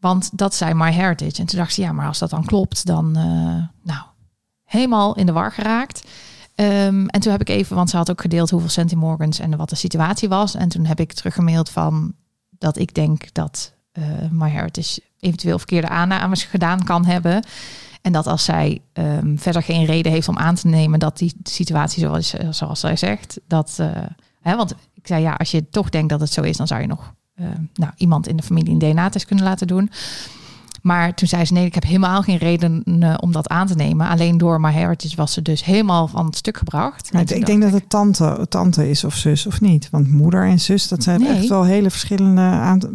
Want 0.00 0.38
dat 0.38 0.55
zei 0.55 0.75
MyHeritage. 0.75 1.41
En 1.41 1.47
toen 1.47 1.59
dacht 1.59 1.75
ze, 1.75 1.81
ja, 1.81 1.93
maar 1.93 2.06
als 2.06 2.19
dat 2.19 2.31
dan 2.31 2.44
klopt, 2.44 2.87
dan, 2.87 3.06
uh, 3.19 3.65
nou, 3.83 4.05
helemaal 4.65 5.17
in 5.17 5.27
de 5.27 5.33
war 5.33 5.53
geraakt. 5.53 6.06
Um, 6.61 7.08
en 7.08 7.20
toen 7.20 7.32
heb 7.32 7.41
ik 7.41 7.49
even, 7.49 7.76
want 7.76 7.91
ze 7.91 7.97
had 7.97 8.11
ook 8.11 8.20
gedeeld 8.20 8.50
hoeveel 8.50 8.69
centimorgans 8.69 9.38
en 9.38 9.56
wat 9.56 9.69
de 9.69 9.76
situatie 9.76 10.29
was. 10.29 10.55
En 10.55 10.69
toen 10.69 10.85
heb 10.85 11.00
ik 11.00 11.12
teruggemaild 11.12 11.70
van 11.70 12.14
dat 12.50 12.79
ik 12.79 12.94
denk 12.94 13.35
dat 13.35 13.73
uh, 13.93 14.05
MyHeritage 14.31 15.00
eventueel 15.20 15.58
verkeerde 15.58 15.88
aannames 15.88 16.44
gedaan 16.44 16.85
kan 16.85 17.05
hebben. 17.05 17.44
En 18.03 18.12
dat 18.12 18.26
als 18.26 18.44
zij 18.44 18.82
um, 18.93 19.38
verder 19.38 19.62
geen 19.62 19.85
reden 19.85 20.12
heeft 20.12 20.29
om 20.29 20.38
aan 20.38 20.55
te 20.55 20.67
nemen 20.67 20.99
dat 20.99 21.19
die 21.19 21.35
situatie 21.43 22.00
zoals, 22.00 22.35
zoals 22.50 22.81
zij 22.81 22.97
zegt, 22.97 23.41
dat, 23.47 23.76
uh, 23.81 23.91
hè, 24.41 24.56
want 24.56 24.75
ik 24.94 25.06
zei 25.06 25.23
ja, 25.23 25.32
als 25.32 25.50
je 25.50 25.69
toch 25.69 25.88
denkt 25.88 26.09
dat 26.09 26.20
het 26.20 26.32
zo 26.32 26.43
is, 26.43 26.56
dan 26.56 26.67
zou 26.67 26.81
je 26.81 26.87
nog 26.87 27.14
uh, 27.41 27.47
nou, 27.75 27.93
iemand 27.97 28.29
in 28.29 28.37
de 28.37 28.43
familie 28.43 28.73
een 28.73 28.79
DNA-test 28.79 29.26
kunnen 29.26 29.44
laten 29.44 29.67
doen. 29.67 29.91
Maar 30.87 31.15
toen 31.15 31.29
zei 31.29 31.44
ze 31.44 31.53
nee, 31.53 31.65
ik 31.65 31.75
heb 31.75 31.85
helemaal 31.85 32.23
geen 32.23 32.37
reden 32.37 32.83
uh, 32.85 33.15
om 33.21 33.33
dat 33.33 33.49
aan 33.49 33.67
te 33.67 33.75
nemen. 33.75 34.09
Alleen 34.09 34.38
door 34.38 34.61
My 34.61 34.73
Heritage 34.73 35.17
was 35.17 35.33
ze 35.33 35.43
dus 35.43 35.65
helemaal 35.65 36.09
van 36.09 36.26
het 36.26 36.37
stuk 36.37 36.57
gebracht. 36.57 37.11
Ik 37.26 37.47
denk 37.47 37.62
dat 37.62 37.73
het 37.73 37.90
tante, 37.90 38.47
tante 38.49 38.90
is 38.90 39.05
of 39.05 39.14
zus 39.14 39.47
of 39.47 39.61
niet. 39.61 39.88
Want 39.90 40.11
moeder 40.11 40.45
en 40.45 40.61
zus, 40.61 40.88
dat 40.88 41.02
zijn 41.02 41.21
Nee. 41.21 41.37
echt 41.37 41.49
wel 41.49 41.64
hele 41.64 41.90
verschillende 41.90 42.40
aantal. 42.40 42.90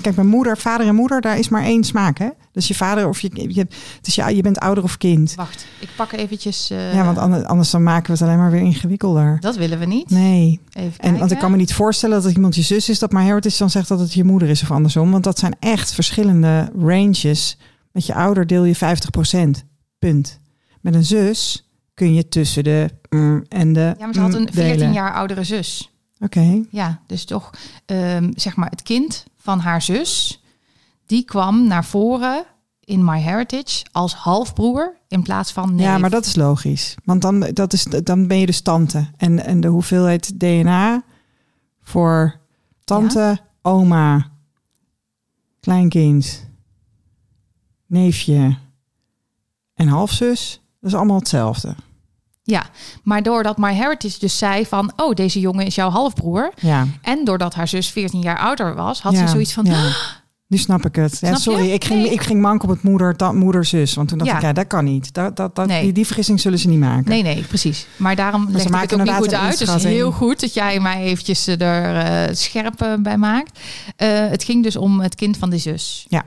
Kijk, 0.00 0.16
mijn 0.16 0.28
moeder, 0.28 0.58
vader 0.58 0.86
en 0.86 0.94
moeder, 0.94 1.20
daar 1.20 1.38
is 1.38 1.48
maar 1.48 1.62
één 1.62 1.84
smaak. 1.84 2.18
Hè? 2.18 2.28
Dus 2.52 2.68
je 2.68 2.74
vader 2.74 3.08
of 3.08 3.20
je, 3.20 3.30
je, 3.32 3.66
dus 4.00 4.14
ja, 4.14 4.28
je 4.28 4.42
bent 4.42 4.58
ouder 4.58 4.84
of 4.84 4.98
kind. 4.98 5.34
Wacht, 5.34 5.66
ik 5.80 5.88
pak 5.96 6.12
eventjes. 6.12 6.70
Uh, 6.70 6.94
Ja, 6.94 7.04
want 7.04 7.18
anders, 7.18 7.44
anders 7.44 7.70
dan 7.70 7.82
maken 7.82 8.06
we 8.06 8.12
het 8.12 8.22
alleen 8.22 8.38
maar 8.38 8.50
weer 8.50 8.60
ingewikkelder. 8.60 9.36
dat 9.40 9.56
willen 9.56 9.78
we 9.78 9.84
niet. 9.86 10.10
Nee. 10.10 10.60
Even 10.72 10.98
En 10.98 11.18
want 11.18 11.30
ik 11.30 11.38
kan 11.38 11.50
me 11.50 11.56
niet 11.56 11.74
voorstellen 11.74 12.22
dat 12.22 12.32
iemand 12.32 12.54
je 12.54 12.62
zus 12.62 12.88
is, 12.88 12.98
dat 12.98 13.12
maar 13.12 13.22
heritage 13.22 13.58
dan 13.58 13.70
zegt 13.70 13.88
dat 13.88 13.98
het 13.98 14.12
je 14.12 14.24
moeder 14.24 14.48
is 14.48 14.62
of 14.62 14.70
andersom. 14.70 15.10
Want 15.10 15.24
dat 15.24 15.38
zijn 15.38 15.56
echt 15.60 15.94
verschillende 15.94 16.70
Met 17.92 18.06
je 18.06 18.14
ouder 18.14 18.46
deel 18.46 18.64
je 18.64 18.76
50%. 18.76 19.66
Punt. 19.98 20.40
Met 20.80 20.94
een 20.94 21.04
zus 21.04 21.68
kun 21.94 22.14
je 22.14 22.28
tussen 22.28 22.64
de 22.64 22.90
mm 23.08 23.44
en 23.48 23.72
de. 23.72 23.94
Ja, 23.98 24.04
maar 24.04 24.14
ze 24.14 24.20
had 24.20 24.30
mm 24.30 24.36
een 24.36 24.52
14 24.52 24.78
delen. 24.78 24.92
jaar 24.92 25.14
oudere 25.14 25.44
zus. 25.44 25.90
Oké. 26.18 26.64
Ja, 26.70 27.00
dus 27.06 27.24
toch, 27.24 27.50
um, 27.86 28.32
zeg 28.34 28.56
maar, 28.56 28.70
het 28.70 28.82
kind 28.82 29.24
van 29.36 29.58
haar 29.58 29.82
zus, 29.82 30.42
die 31.06 31.24
kwam 31.24 31.66
naar 31.66 31.84
voren 31.84 32.44
in 32.80 33.04
My 33.04 33.20
Heritage 33.20 33.84
als 33.92 34.14
halfbroer 34.14 34.96
in 35.08 35.22
plaats 35.22 35.52
van 35.52 35.74
neef. 35.74 35.84
Ja, 35.84 35.98
maar 35.98 36.10
dat 36.10 36.26
is 36.26 36.36
logisch. 36.36 36.94
Want 37.04 37.22
dan, 37.22 37.40
dat 37.40 37.72
is, 37.72 37.84
dan 37.84 38.26
ben 38.26 38.38
je 38.38 38.46
dus 38.46 38.60
tante. 38.60 39.10
En, 39.16 39.44
en 39.44 39.60
de 39.60 39.68
hoeveelheid 39.68 40.40
DNA 40.40 41.02
voor 41.82 42.40
tante, 42.84 43.38
oma, 43.62 44.30
kleinkind, 45.60 46.50
neefje 47.92 48.56
en 49.74 49.88
halfzus, 49.88 50.60
dat 50.80 50.90
is 50.90 50.96
allemaal 50.96 51.18
hetzelfde. 51.18 51.74
Ja, 52.42 52.64
maar 53.02 53.22
doordat 53.22 53.58
My 53.58 53.74
Heritage 53.74 54.18
dus 54.18 54.38
zei 54.38 54.66
van, 54.66 54.92
oh, 54.96 55.14
deze 55.14 55.40
jongen 55.40 55.66
is 55.66 55.74
jouw 55.74 55.90
halfbroer. 55.90 56.52
Ja. 56.60 56.86
En 57.02 57.24
doordat 57.24 57.54
haar 57.54 57.68
zus 57.68 57.90
14 57.90 58.20
jaar 58.20 58.38
ouder 58.38 58.74
was, 58.74 59.02
had 59.02 59.12
ja, 59.12 59.18
ze 59.18 59.28
zoiets 59.28 59.52
van, 59.52 59.64
Ja. 59.64 59.90
Nu 60.46 60.58
snap 60.58 60.84
ik 60.84 60.94
het. 60.96 61.18
Ja, 61.20 61.28
je? 61.30 61.36
sorry, 61.38 61.70
ik 61.70 61.84
ging, 61.84 62.02
Nee. 62.02 62.12
ik 62.12 62.20
ging 62.22 62.40
mank 62.40 62.62
op 62.62 62.68
het 62.68 62.82
moeder, 62.82 63.16
dat, 63.16 63.34
moeder, 63.34 63.64
zus. 63.64 63.94
Want 63.94 64.08
toen 64.08 64.18
dacht 64.18 64.30
Ja. 64.30 64.36
ik, 64.36 64.42
ja, 64.42 64.52
dat 64.52 64.66
kan 64.66 64.84
niet. 64.84 65.14
Dat, 65.14 65.36
dat, 65.36 65.54
dat, 65.56 65.66
Nee. 65.66 65.82
die, 65.82 65.92
die 65.92 66.06
vergissing 66.06 66.40
zullen 66.40 66.58
ze 66.58 66.68
niet 66.68 66.78
maken. 66.78 67.08
nee, 67.10 67.22
nee, 67.22 67.42
precies. 67.42 67.86
Maar 67.96 68.16
daarom 68.16 68.46
leg 68.50 68.64
ik 68.64 68.72
het 68.90 68.94
ook 68.94 69.02
niet 69.02 69.14
goed 69.14 69.34
uit. 69.34 69.58
Dus 69.58 69.84
heel 69.84 70.10
goed 70.12 70.40
dat 70.40 70.54
jij 70.54 70.80
mij 70.80 71.02
eventjes 71.02 71.46
er 71.46 72.28
uh, 72.28 72.34
scherp 72.34 72.82
uh, 72.82 72.94
bij 72.98 73.16
maakt. 73.16 73.58
Uh, 73.58 74.08
het 74.28 74.44
ging 74.44 74.62
dus 74.62 74.76
om 74.76 75.00
het 75.00 75.14
kind 75.14 75.36
van 75.36 75.50
de 75.50 75.58
zus. 75.58 76.06
Ja. 76.08 76.24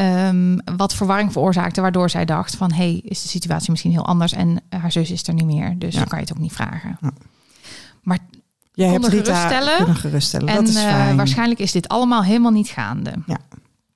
Ehm, 0.00 0.76
wat 0.76 0.94
verwarring 0.94 1.32
veroorzaakte, 1.32 1.80
waardoor 1.80 2.10
zij 2.10 2.24
dacht 2.24 2.56
van, 2.56 2.72
hey, 2.72 3.00
is 3.04 3.22
de 3.22 3.28
situatie 3.28 3.70
misschien 3.70 3.90
heel 3.92 4.06
anders 4.06 4.32
en 4.32 4.60
haar 4.68 4.92
zus 4.92 5.10
is 5.10 5.26
er 5.26 5.34
niet 5.34 5.44
meer, 5.44 5.74
dus 5.78 5.92
Ja. 5.92 5.98
dan 5.98 6.08
kan 6.08 6.18
je 6.18 6.24
het 6.24 6.34
ook 6.34 6.42
niet 6.42 6.52
vragen. 6.52 6.98
Ja. 7.00 7.10
Maar 8.02 8.18
Jij 8.72 8.88
hebt 8.88 9.06
Rita 9.06 9.24
geruststellen. 9.24 9.76
kunnen 9.76 9.96
geruststellen. 9.96 10.48
en 10.48 10.54
dat 10.54 10.68
is 10.68 10.76
eh, 10.84 11.14
waarschijnlijk 11.14 11.60
is 11.60 11.72
dit 11.72 11.88
allemaal 11.88 12.22
helemaal 12.24 12.50
niet 12.50 12.68
gaande. 12.68 13.12
Ja. 13.26 13.38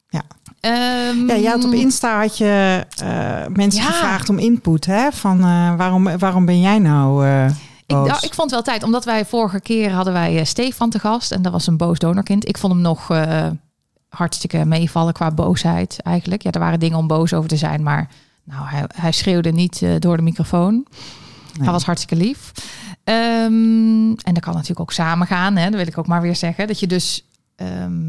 Ja. 0.09 0.23
Ehm, 0.61 1.41
Ja, 1.41 1.51
had 1.51 1.65
op 1.65 1.73
Insta 1.73 2.21
had 2.21 2.39
je 2.39 2.85
eh, 3.03 3.47
mensen 3.55 3.83
Ja. 3.83 3.87
gevraagd 3.89 4.29
om 4.29 4.39
input, 4.39 4.87
hè? 4.87 5.13
Van 5.13 5.39
eh, 5.41 5.75
waarom, 5.77 6.19
waarom 6.19 6.45
ben 6.45 6.61
jij 6.61 6.79
nou 6.79 7.27
eh 7.27 7.47
Ik, 7.87 7.97
nou, 7.97 8.19
ik 8.21 8.35
vond 8.35 8.51
wel 8.51 8.63
tijd, 8.63 8.83
omdat 8.83 9.05
wij 9.05 9.25
vorige 9.25 9.61
keer 9.61 9.91
hadden 9.93 10.13
wij 10.13 10.39
eh, 10.39 10.45
Stefan 10.45 10.91
te 10.91 10.99
gast 10.99 11.33
en 11.33 11.43
dat 11.43 11.53
was 11.53 11.67
een 11.67 11.77
boos 11.77 11.99
donorkind. 11.99 12.49
Ik 12.49 12.59
vond 12.59 12.73
hem 12.73 12.83
nog 12.83 13.11
eh, 13.11 13.47
hartstikke 14.15 14.65
meevallen 14.65 15.13
qua 15.13 15.31
boosheid 15.31 16.01
eigenlijk. 16.03 16.43
Ja, 16.43 16.51
er 16.51 16.61
waren 16.61 16.81
dingen 16.81 16.99
om 16.99 17.07
boos 17.07 17.33
over 17.33 17.49
te 17.49 17.57
zijn, 17.57 17.83
maar 17.83 18.09
nou, 18.45 18.67
hij, 18.67 18.85
hij 18.95 19.13
schreeuwde 19.13 19.53
niet 19.53 19.83
eh, 19.83 19.95
door 19.99 20.17
de 20.17 20.23
microfoon. 20.23 20.75
Nee. 20.75 21.63
Hij 21.63 21.73
was 21.73 21.85
hartstikke 21.85 22.25
lief. 22.25 22.53
Ehm, 23.05 24.09
en 24.09 24.35
dat 24.35 24.41
kan 24.41 24.53
natuurlijk 24.53 24.81
ook 24.81 24.93
samen 24.93 25.27
gaan, 25.27 25.57
hè? 25.57 25.65
dat 25.65 25.75
wil 25.75 25.87
ik 25.87 25.99
ook 25.99 26.07
maar 26.07 26.23
weer 26.23 26.37
zeggen. 26.37 26.67
Dat 26.67 26.81
je 26.81 26.87
dus, 26.87 27.27
ehm, 27.57 28.09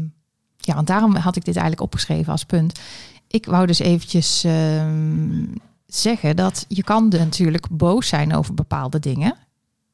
ja, 0.56 0.74
want 0.74 0.86
daarom 0.86 1.16
had 1.16 1.36
ik 1.36 1.44
dit 1.44 1.56
eigenlijk 1.56 1.86
opgeschreven 1.86 2.32
als 2.32 2.44
punt. 2.44 2.80
Ik 3.28 3.46
wou 3.46 3.66
dus 3.66 3.78
eventjes 3.78 4.44
ehm, 4.44 5.44
zeggen 5.86 6.36
dat 6.36 6.64
je 6.68 6.82
kan 6.82 7.08
natuurlijk 7.08 7.68
boos 7.70 8.08
zijn 8.08 8.34
over 8.34 8.54
bepaalde 8.54 8.98
dingen 8.98 9.34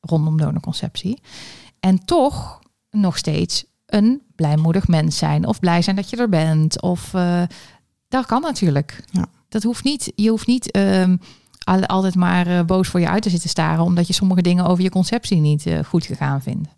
rondom 0.00 0.38
donorconceptie. 0.38 1.22
En 1.80 2.04
toch 2.04 2.60
nog 2.90 3.18
steeds 3.18 3.64
een 3.92 4.22
blijmoedig 4.36 4.88
mens 4.88 5.18
zijn. 5.18 5.46
Of 5.46 5.60
blij 5.60 5.82
zijn 5.82 5.96
dat 5.96 6.10
je 6.10 6.16
er 6.16 6.28
bent. 6.28 6.82
Of 6.82 7.14
eh, 7.14 7.42
dat 8.08 8.26
kan 8.26 8.40
natuurlijk. 8.40 9.04
Ja. 9.10 9.26
Dat 9.48 9.62
hoeft 9.62 9.84
niet. 9.84 10.12
Je 10.14 10.30
hoeft 10.30 10.46
niet 10.46 10.70
ehm, 10.70 11.16
al- 11.64 11.86
altijd 11.86 12.14
maar 12.14 12.46
eh, 12.46 12.64
boos 12.64 12.88
voor 12.88 13.00
je 13.00 13.08
uit 13.08 13.22
te 13.22 13.30
zitten 13.30 13.50
staren. 13.50 13.84
Omdat 13.84 14.06
je 14.06 14.12
sommige 14.12 14.42
dingen 14.42 14.66
over 14.66 14.82
je 14.82 14.90
conceptie 14.90 15.40
niet 15.40 15.66
eh, 15.66 15.78
goed 15.84 16.06
gegaan 16.06 16.42
vindt. 16.42 16.68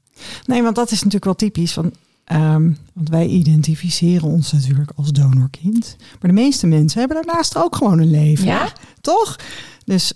Nee, 0.47 0.62
want 0.62 0.75
dat 0.76 0.87
is 0.90 0.97
natuurlijk 0.97 1.25
wel 1.25 1.35
typisch. 1.35 1.73
Van, 1.73 1.92
ehm, 2.25 2.71
want 2.92 3.09
wij 3.09 3.26
identificeren 3.26 4.28
ons 4.28 4.52
natuurlijk 4.52 4.90
als 4.97 5.11
donorkind. 5.12 5.97
Maar 6.21 6.30
de 6.30 6.40
meeste 6.40 6.66
mensen 6.66 6.99
hebben 6.99 7.23
daarnaast 7.25 7.56
ook 7.56 7.76
gewoon 7.76 7.99
een 7.99 8.11
leven. 8.11 8.47
Ja. 8.47 8.73
Toch? 9.00 9.37
Dus 9.85 10.12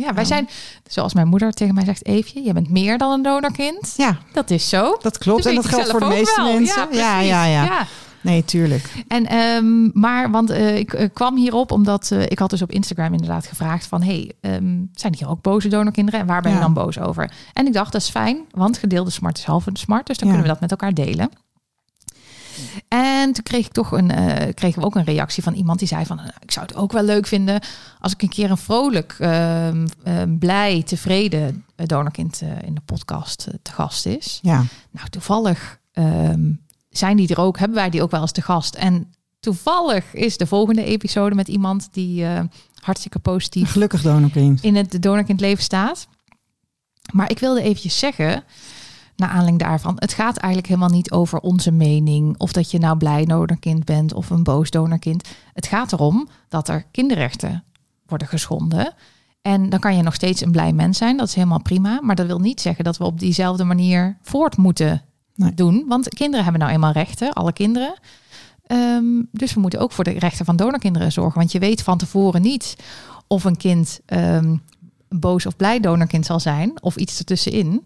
Ja, 0.00 0.14
wij 0.14 0.24
zijn, 0.24 0.48
zoals 0.88 1.14
mijn 1.14 1.28
moeder 1.28 1.52
tegen 1.52 1.74
mij 1.74 1.84
zegt, 1.84 2.06
Eefje, 2.06 2.42
je 2.42 2.52
bent 2.52 2.70
meer 2.70 2.98
dan 2.98 3.12
een 3.12 3.22
donorkind. 3.22 3.94
ja, 3.96 4.18
Dat 4.32 4.50
is 4.50 4.68
zo. 4.68 4.96
dat 5.02 5.18
klopt. 5.18 5.46
en 5.46 5.54
dat 5.54 5.66
geldt 5.66 5.90
voor 5.90 6.00
de 6.00 6.06
meeste 6.06 6.42
wel. 6.42 6.52
mensen. 6.52 6.86
Ja, 6.92 7.20
ja, 7.20 7.20
ja, 7.20 7.44
ja, 7.44 7.64
ja. 7.64 7.86
Nee, 8.22 8.44
tuurlijk. 8.44 8.92
En, 9.08 9.26
ehm, 9.26 10.00
maar, 10.00 10.30
want 10.30 10.50
eh, 10.50 10.76
ik 10.76 10.92
eh, 10.92 11.08
kwam 11.12 11.36
hierop 11.36 11.72
omdat 11.72 12.10
eh, 12.10 12.22
ik 12.22 12.38
had 12.38 12.50
dus 12.50 12.62
op 12.62 12.70
Instagram 12.72 13.12
inderdaad 13.12 13.46
gevraagd 13.46 13.86
van... 13.86 14.02
hey, 14.02 14.32
ehm, 14.40 14.78
zijn 14.92 15.14
hier 15.18 15.28
ook 15.28 15.42
boze 15.42 15.68
donorkinderen 15.68 16.20
en 16.20 16.26
waar 16.26 16.42
ben 16.42 16.50
je 16.50 16.56
Ja. 16.56 16.62
dan 16.62 16.72
boos 16.74 16.98
over? 16.98 17.30
En 17.52 17.66
ik 17.66 17.72
dacht, 17.72 17.92
dat 17.92 18.00
is 18.00 18.08
fijn, 18.08 18.38
want 18.50 18.78
gedeelde 18.78 19.10
smart 19.10 19.38
is 19.38 19.44
halve 19.44 19.70
smart. 19.72 20.06
Dus 20.06 20.16
dan 20.18 20.28
kunnen 20.28 20.46
we 20.46 20.52
dat 20.52 20.60
met 20.60 20.70
elkaar 20.70 20.94
delen. 20.94 21.30
En 22.88 23.32
toen 23.32 23.42
kreeg 23.42 23.66
ik 23.66 23.72
toch 23.72 23.92
een, 23.92 24.10
eh, 24.10 24.54
kregen 24.54 24.80
we 24.80 24.86
ook 24.86 24.94
een 24.94 25.04
reactie 25.04 25.42
van 25.42 25.54
iemand 25.54 25.78
die 25.78 25.88
zei 25.88 26.06
van... 26.06 26.18
eh, 26.20 26.26
ik 26.40 26.50
zou 26.50 26.66
het 26.66 26.74
ook 26.74 26.92
wel 26.92 27.02
leuk 27.02 27.26
vinden 27.26 27.60
als 28.00 28.12
ik 28.12 28.22
een 28.22 28.28
keer 28.28 28.50
een 28.50 28.56
vrolijk, 28.56 29.16
ehm, 29.18 29.86
ehm, 30.04 30.38
blij, 30.38 30.82
tevreden 30.82 31.64
eh, 31.76 31.86
donorkind 31.86 32.42
in 32.64 32.74
de 32.74 32.80
podcast 32.80 33.48
te 33.62 33.72
gast 33.72 34.06
is. 34.06 34.38
Ja, 34.42 34.64
Nou, 34.90 35.08
toevallig 35.08 35.78
ehm, 35.92 36.52
zijn 36.90 37.16
die 37.16 37.28
er 37.28 37.40
ook, 37.40 37.58
hebben 37.58 37.76
wij 37.76 37.90
die 37.90 38.02
ook 38.02 38.10
wel 38.10 38.20
eens 38.20 38.32
te 38.32 38.42
gast. 38.42 38.74
En 38.74 39.12
toevallig 39.40 40.14
is 40.14 40.36
de 40.36 40.46
volgende 40.46 40.84
episode 40.84 41.34
met 41.34 41.48
iemand 41.48 41.88
die 41.92 42.26
hartstikke 42.80 43.18
positief 43.18 43.70
gelukkig 43.70 44.02
donorkind. 44.02 44.62
in 44.62 44.76
het 44.76 45.02
donorkind 45.02 45.40
leven 45.40 45.62
staat. 45.62 46.08
Maar 47.12 47.30
ik 47.30 47.38
wilde 47.38 47.62
eventjes 47.62 47.98
zeggen, 47.98 48.44
naar 49.20 49.28
aanleiding 49.28 49.58
daarvan, 49.58 49.96
het 49.98 50.12
gaat 50.12 50.36
eigenlijk 50.36 50.72
helemaal 50.72 50.96
niet 50.96 51.10
over 51.10 51.38
onze 51.38 51.70
mening 51.70 52.38
of 52.38 52.52
dat 52.52 52.70
je 52.70 52.78
nou 52.78 52.96
blij 52.96 53.24
donorkind 53.24 53.84
bent 53.84 54.14
of 54.14 54.30
een 54.30 54.42
boos 54.42 54.70
donorkind. 54.70 55.28
Het 55.54 55.66
gaat 55.66 55.92
erom 55.92 56.28
dat 56.48 56.68
er 56.68 56.84
kinderrechten 56.90 57.64
worden 58.06 58.28
geschonden. 58.28 58.94
En 59.42 59.68
dan 59.68 59.80
kan 59.80 59.96
je 59.96 60.02
nog 60.02 60.14
steeds 60.14 60.40
een 60.40 60.52
blij 60.52 60.72
mens 60.72 60.98
zijn, 60.98 61.16
dat 61.16 61.28
is 61.28 61.34
helemaal 61.34 61.62
prima. 61.62 61.98
Maar 62.02 62.14
dat 62.16 62.26
wil 62.26 62.38
niet 62.38 62.60
zeggen 62.60 62.84
dat 62.84 62.96
we 62.96 63.04
op 63.04 63.20
diezelfde 63.20 63.64
manier 63.64 64.16
voort 64.22 64.56
moeten 64.56 65.02
Nee. 65.34 65.54
doen. 65.54 65.84
Want 65.88 66.08
kinderen 66.08 66.42
hebben 66.44 66.62
nou 66.62 66.72
eenmaal 66.74 66.92
rechten, 66.92 67.32
alle 67.32 67.52
kinderen. 67.52 67.94
Ehm, 68.66 69.04
dus 69.32 69.54
we 69.54 69.60
moeten 69.60 69.80
ook 69.80 69.92
voor 69.92 70.04
de 70.04 70.18
rechten 70.18 70.44
van 70.44 70.56
donorkinderen 70.56 71.12
zorgen. 71.12 71.38
Want 71.38 71.52
je 71.52 71.58
weet 71.58 71.82
van 71.82 71.98
tevoren 71.98 72.42
niet 72.42 72.76
of 73.26 73.44
een 73.44 73.56
kind 73.56 74.00
ehm, 74.06 74.56
boos 75.08 75.46
of 75.46 75.56
blij 75.56 75.80
donorkind 75.80 76.26
zal 76.26 76.40
zijn. 76.40 76.82
Of 76.82 76.96
iets 76.96 77.18
ertussenin. 77.18 77.84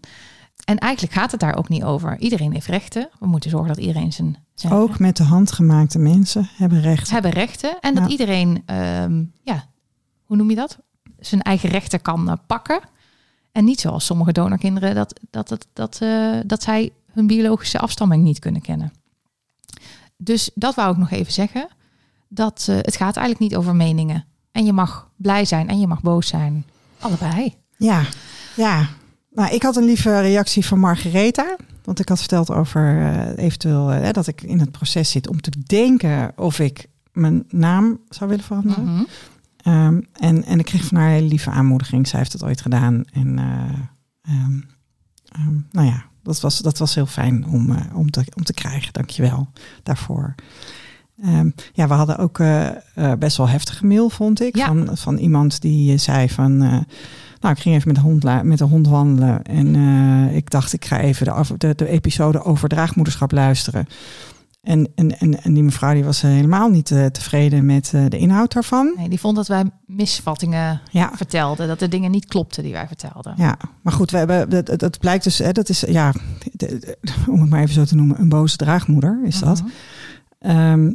En 0.65 0.77
eigenlijk 0.77 1.13
gaat 1.13 1.31
het 1.31 1.39
daar 1.39 1.57
ook 1.57 1.69
niet 1.69 1.83
over. 1.83 2.19
Iedereen 2.19 2.51
heeft 2.53 2.67
rechten. 2.67 3.09
We 3.19 3.27
moeten 3.27 3.49
zorgen 3.49 3.67
dat 3.67 3.77
iedereen 3.77 4.13
zijn, 4.13 4.37
zijn 4.53 4.73
Ook 4.73 4.99
met 4.99 5.17
de 5.17 5.23
handgemaakte 5.23 5.99
mensen 5.99 6.49
hebben 6.55 6.81
recht. 6.81 7.09
hebben 7.09 7.31
rechten. 7.31 7.79
En 7.79 7.95
dat 7.95 8.09
iedereen, 8.09 8.63
ehm, 8.65 9.23
ja, 9.43 9.65
hoe 10.23 10.37
noem 10.37 10.49
je 10.49 10.55
dat? 10.55 10.77
Zijn 11.19 11.41
eigen 11.41 11.69
rechten 11.69 12.01
kan 12.01 12.29
eh, 12.29 12.35
pakken. 12.47 12.79
En 13.51 13.65
niet 13.65 13.79
zoals 13.79 14.05
sommige 14.05 14.31
donorkinderen, 14.31 14.95
dat, 14.95 15.19
dat, 15.29 15.47
dat, 15.47 15.67
dat, 15.73 15.97
eh, 16.01 16.39
dat 16.45 16.63
zij 16.63 16.91
hun 17.11 17.27
biologische 17.27 17.79
afstamming 17.79 18.23
niet 18.23 18.39
kunnen 18.39 18.61
kennen. 18.61 18.93
Dus 20.17 20.51
dat 20.53 20.75
wou 20.75 20.91
ik 20.91 20.97
nog 20.97 21.11
even 21.11 21.33
zeggen. 21.33 21.67
Dat 22.27 22.65
eh, 22.69 22.75
het 22.75 22.95
gaat 22.95 23.17
eigenlijk 23.17 23.39
niet 23.39 23.55
over 23.55 23.75
meningen. 23.75 24.25
En 24.51 24.65
je 24.65 24.73
mag 24.73 25.09
blij 25.15 25.45
zijn 25.45 25.69
en 25.69 25.79
je 25.79 25.87
mag 25.87 26.01
boos 26.01 26.27
zijn. 26.27 26.65
Allebei. 26.99 27.55
Ja, 27.77 28.03
ja. 28.55 28.87
Nou, 29.35 29.53
ik 29.53 29.63
had 29.63 29.75
een 29.75 29.85
lieve 29.85 30.19
reactie 30.19 30.65
van 30.65 30.79
Margaretha. 30.79 31.55
Want 31.83 31.99
ik 31.99 32.09
had 32.09 32.19
verteld 32.19 32.51
over 32.51 33.01
eh, 33.01 33.45
eventueel 33.45 33.91
eh, 33.91 34.13
dat 34.13 34.27
ik 34.27 34.41
in 34.41 34.59
het 34.59 34.71
proces 34.71 35.11
zit 35.11 35.27
om 35.27 35.41
te 35.41 35.51
bedenken 35.57 36.31
of 36.35 36.59
ik 36.59 36.87
mijn 37.13 37.43
naam 37.49 37.99
zou 38.09 38.29
willen 38.29 38.45
veranderen. 38.45 38.83
Mhm. 38.83 39.03
Ehm, 39.57 40.01
en, 40.13 40.43
en 40.43 40.59
ik 40.59 40.65
kreeg 40.65 40.83
van 40.85 40.97
haar 40.97 41.07
een 41.07 41.13
hele 41.13 41.27
lieve 41.27 41.49
aanmoediging. 41.49 42.07
Zij 42.07 42.19
heeft 42.19 42.33
het 42.33 42.43
ooit 42.43 42.61
gedaan. 42.61 43.03
En 43.11 43.39
eh, 43.39 44.33
ehm, 44.33 44.59
ehm, 45.25 45.55
nou 45.71 45.87
ja, 45.87 46.05
dat 46.23 46.39
was, 46.39 46.59
dat 46.59 46.77
was 46.77 46.95
heel 46.95 47.05
fijn 47.05 47.45
om, 47.47 47.77
om, 47.93 48.09
te, 48.11 48.23
om 48.35 48.43
te 48.43 48.53
krijgen. 48.53 48.93
Dankjewel 48.93 49.47
daarvoor. 49.83 50.35
Ja, 51.73 51.87
we 51.87 51.93
hadden 51.93 52.17
ook 52.17 52.41
best 53.19 53.37
wel 53.37 53.49
heftige 53.49 53.85
mail, 53.85 54.09
vond 54.09 54.41
ik. 54.41 54.55
Ja. 54.55 54.65
Van, 54.65 54.97
van 54.97 55.17
iemand 55.17 55.61
die 55.61 55.97
zei 55.97 56.29
van... 56.29 56.85
nou, 57.45 57.57
ik 57.57 57.63
ging 57.63 57.75
even 57.75 57.87
met 57.87 57.95
de 57.97 58.01
hond, 58.03 58.43
met 58.43 58.57
de 58.57 58.63
hond 58.63 58.87
wandelen. 58.87 59.43
En 59.43 59.75
eh, 59.75 60.35
ik 60.35 60.49
dacht, 60.49 60.73
ik 60.73 60.85
ga 60.85 60.99
even 60.99 61.25
de, 61.25 61.31
af- 61.31 61.51
de, 61.57 61.75
de 61.75 61.87
episode 61.87 62.43
over 62.43 62.69
draagmoederschap 62.69 63.31
luisteren. 63.31 63.87
En, 64.61 64.89
en, 64.95 65.19
en, 65.19 65.43
en 65.43 65.53
die 65.53 65.63
mevrouw 65.63 65.93
die 65.93 66.03
was 66.03 66.21
helemaal 66.21 66.69
niet 66.69 66.91
eh, 66.91 67.05
tevreden 67.05 67.65
met 67.65 67.91
eh, 67.93 68.05
de 68.09 68.17
inhoud 68.17 68.53
daarvan. 68.53 68.93
Nee, 68.97 69.09
die 69.09 69.19
vond 69.19 69.35
dat 69.35 69.47
wij 69.47 69.63
misvattingen 69.85 70.81
Ja, 70.91 71.11
vertelden. 71.15 71.67
Dat 71.67 71.79
de 71.79 71.87
dingen 71.87 72.11
niet 72.11 72.25
klopten 72.25 72.63
die 72.63 72.71
wij 72.73 72.87
vertelden. 72.87 73.33
ja, 73.37 73.57
maar 73.81 73.93
goed, 73.93 74.11
we 74.11 74.17
hebben, 74.17 74.49
dat, 74.49 74.79
dat- 74.79 74.99
blijkt 74.99 75.23
dus, 75.23 75.37
hè, 75.37 75.51
dat 75.51 75.69
is, 75.69 75.79
ja, 75.87 76.13
om 77.27 77.41
het 77.41 77.49
maar 77.49 77.61
even 77.61 77.73
zo 77.73 77.83
te 77.85 77.95
noemen, 77.95 78.19
een 78.19 78.29
boze 78.29 78.57
draagmoeder 78.57 79.19
is 79.23 79.39
dat. 79.39 79.61
Mhm. 79.61 79.69
Ehm, 80.39 80.91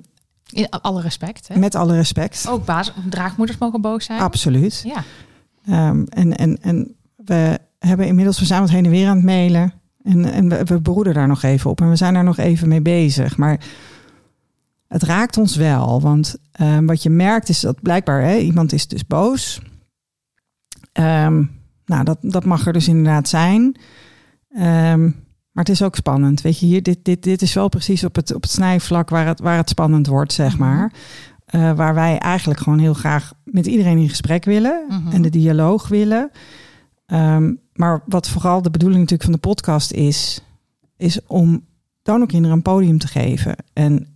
In 0.50 0.69
alle 0.71 1.00
respect. 1.00 1.49
Hè? 1.49 1.59
met 1.59 1.75
alle 1.75 1.95
respect. 1.95 2.47
Ook 2.49 2.64
baas, 2.64 2.92
draagmoeders 3.11 3.59
mogen 3.59 3.80
boos 3.80 4.04
zijn. 4.04 4.21
Absoluut. 4.21 4.83
Ja. 4.87 5.02
Ehm, 5.67 6.05
en, 6.09 6.37
en, 6.37 6.62
en 6.62 6.95
we 7.17 7.59
hebben 7.79 8.07
inmiddels, 8.07 8.49
wat 8.49 8.71
heen 8.71 8.85
en 8.85 8.90
weer 8.90 9.09
aan 9.09 9.17
het 9.17 9.25
mailen. 9.25 9.73
En, 10.02 10.25
en 10.25 10.49
we, 10.49 10.64
we 10.64 10.81
beroeden 10.81 11.14
daar 11.14 11.29
nog 11.29 11.43
even 11.43 11.71
op. 11.71 11.81
En 11.81 11.88
we 11.88 11.97
zijn 11.97 12.14
daar 12.14 12.25
nog 12.25 12.38
even 12.38 12.69
mee 12.69 12.83
bezig. 12.83 13.37
Maar 13.37 13.61
het 14.88 15.02
raakt 15.02 15.37
ons 15.37 15.57
wel. 15.57 16.00
Want 16.00 16.37
ehm, 16.52 16.87
wat 16.87 17.02
je 17.02 17.11
merkt 17.11 17.49
is 17.49 17.61
dat 17.61 17.83
blijkbaar 17.83 18.23
hè, 18.23 18.37
iemand 18.37 18.73
is 18.73 18.88
dus 18.88 19.07
boos. 19.07 19.62
Ehm, 20.93 21.45
nou, 21.85 22.05
dat, 22.05 22.19
dat 22.21 22.45
mag 22.45 22.67
er 22.67 22.73
dus 22.73 22.88
inderdaad 22.88 23.29
zijn. 23.29 23.76
Maar 25.52 25.64
het 25.64 25.69
is 25.69 25.83
ook 25.83 25.97
spannend. 25.97 26.40
Weet 26.40 26.59
je, 26.59 26.67
hier, 26.67 26.83
dit, 26.83 26.99
dit, 27.05 27.23
dit 27.23 27.43
is 27.43 27.55
wel 27.55 27.69
precies 27.69 28.05
op 28.05 28.14
het, 28.14 28.35
op 28.35 28.43
het 28.43 28.50
snijvlak 28.50 29.09
waar 29.09 29.26
het, 29.26 29.40
waar 29.40 29.57
het 29.57 29.69
spannend 29.69 30.07
wordt, 30.07 30.33
zeg 30.33 30.52
Mhm. 30.59 30.61
maar. 30.61 30.93
Eh, 31.50 31.73
waar 31.73 31.95
wij 31.95 32.19
eigenlijk 32.19 32.61
gewoon 32.61 32.78
heel 32.78 32.95
graag 32.95 33.33
met 33.45 33.66
iedereen 33.66 33.99
in 33.99 34.09
gesprek 34.09 34.45
willen 34.45 34.85
Mhm. 34.88 35.12
en 35.12 35.23
de 35.23 35.30
dialoog 35.30 35.88
willen. 35.88 36.30
Ehm, 37.07 37.54
maar 37.73 38.02
wat 38.07 38.28
vooral 38.28 38.62
de 38.62 38.71
bedoeling 38.71 39.00
natuurlijk 39.00 39.30
van 39.30 39.40
de 39.40 39.49
podcast 39.49 39.92
is, 39.92 40.40
is 40.97 41.19
om 41.26 41.64
donorkinderen 42.02 42.57
een 42.57 42.62
podium 42.62 42.99
te 42.99 43.09
geven. 43.09 43.57
En 43.73 44.07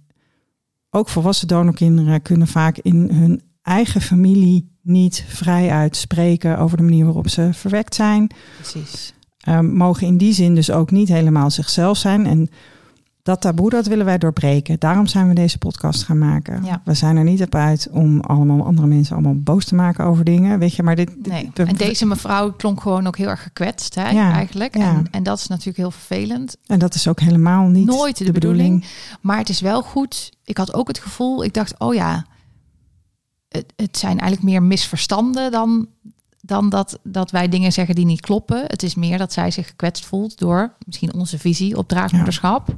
ook 0.90 1.08
volwassen 1.08 1.48
donorkinderen 1.48 2.22
kunnen 2.22 2.46
vaak 2.46 2.78
in 2.78 3.10
hun 3.12 3.42
eigen 3.62 4.00
familie 4.00 4.72
niet 4.82 5.24
vrij 5.28 5.70
uitspreken 5.70 6.58
over 6.58 6.76
de 6.76 6.82
manier 6.82 7.04
waarop 7.04 7.28
ze 7.28 7.48
verwekt 7.52 7.94
zijn. 7.94 8.30
Precies. 8.56 9.14
Ehm, 9.38 9.66
mogen 9.76 10.06
in 10.06 10.16
die 10.18 10.32
zin 10.32 10.54
dus 10.54 10.70
ook 10.70 10.90
niet 10.90 11.08
helemaal 11.08 11.50
zichzelf 11.50 11.96
zijn. 11.98 12.26
En 12.26 12.48
dat 13.24 13.40
taboe, 13.40 13.70
dat 13.70 13.86
willen 13.86 14.04
wij 14.04 14.18
doorbreken. 14.18 14.76
Daarom 14.78 15.06
zijn 15.06 15.28
we 15.28 15.34
deze 15.34 15.58
podcast 15.58 16.02
gaan 16.02 16.18
maken. 16.18 16.64
Ja. 16.64 16.80
We 16.84 16.94
zijn 16.94 17.16
er 17.16 17.24
niet 17.24 17.42
op 17.42 17.54
uit 17.54 17.88
om 17.90 18.20
allemaal 18.20 18.64
andere 18.66 18.86
mensen 18.86 19.14
allemaal 19.14 19.34
boos 19.38 19.64
te 19.64 19.74
maken 19.74 20.04
over 20.04 20.24
dingen. 20.24 20.58
Weet 20.58 20.74
je, 20.74 20.82
maar 20.82 20.96
dit. 20.96 21.10
dit- 21.16 21.26
Nee. 21.26 21.50
En 21.54 21.76
deze 21.76 22.06
mevrouw 22.06 22.52
klonk 22.52 22.80
gewoon 22.80 23.06
ook 23.06 23.16
heel 23.16 23.28
erg 23.28 23.42
gekwetst, 23.42 23.94
hè, 23.94 24.08
Ja, 24.10 24.32
eigenlijk. 24.32 24.76
ja. 24.76 24.88
En, 24.94 25.06
en 25.10 25.22
dat 25.22 25.38
is 25.38 25.46
natuurlijk 25.46 25.76
heel 25.76 25.90
vervelend. 25.90 26.56
en 26.66 26.78
dat 26.78 26.94
is 26.94 27.08
ook 27.08 27.20
helemaal 27.20 27.66
niet 27.66 27.86
Nooit 27.86 28.16
de, 28.24 28.32
bedoeling. 28.32 28.84
Maar 29.20 29.38
het 29.38 29.48
is 29.48 29.60
wel 29.60 29.82
goed. 29.82 30.32
Ik 30.44 30.56
had 30.56 30.74
ook 30.74 30.88
het 30.88 30.98
gevoel, 30.98 31.44
ik 31.44 31.54
dacht, 31.54 31.78
oh 31.78 31.94
ja, 31.94 32.26
het, 33.48 33.72
het 33.76 33.98
zijn 33.98 34.18
eigenlijk 34.18 34.42
meer 34.42 34.62
misverstanden 34.62 35.50
dan, 35.50 35.86
dan 36.46 36.68
dat, 36.68 36.98
dat 37.02 37.30
wij 37.30 37.48
dingen 37.48 37.72
zeggen 37.72 37.94
die 37.94 38.04
niet 38.04 38.20
kloppen. 38.20 38.62
Het 38.66 38.82
is 38.82 38.94
meer 38.94 39.18
dat 39.18 39.32
zij 39.32 39.50
zich 39.50 39.66
gekwetst 39.66 40.04
voelt 40.06 40.38
door 40.38 40.72
misschien 40.86 41.14
onze 41.14 41.38
visie 41.38 41.76
op 41.76 41.88
draagmoederschap. 41.88 42.76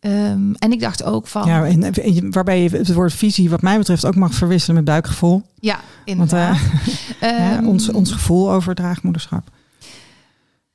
Ehm, 0.00 0.52
en 0.52 0.72
ik 0.72 0.80
dacht 0.80 1.02
ook 1.02 1.26
van, 1.26 1.46
Ja, 1.46 1.64
ja, 1.64 1.70
en, 1.70 1.82
en 1.94 2.32
waarbij 2.32 2.62
je 2.62 2.70
het 2.70 2.92
woord 2.92 3.12
visie, 3.12 3.50
wat 3.50 3.62
mij 3.62 3.78
betreft, 3.78 4.04
ook 4.06 4.14
mag 4.14 4.34
verwisselen 4.34 4.76
met 4.76 4.84
buikgevoel. 4.84 5.42
Want 5.60 5.78
inderdaad. 6.04 6.56
eh, 6.56 6.62
hè, 7.20 7.54
Ehm, 7.56 7.66
ons, 7.66 7.88
ons 7.90 8.12
gevoel 8.12 8.50
over 8.50 8.74
draagmoederschap. 8.74 9.50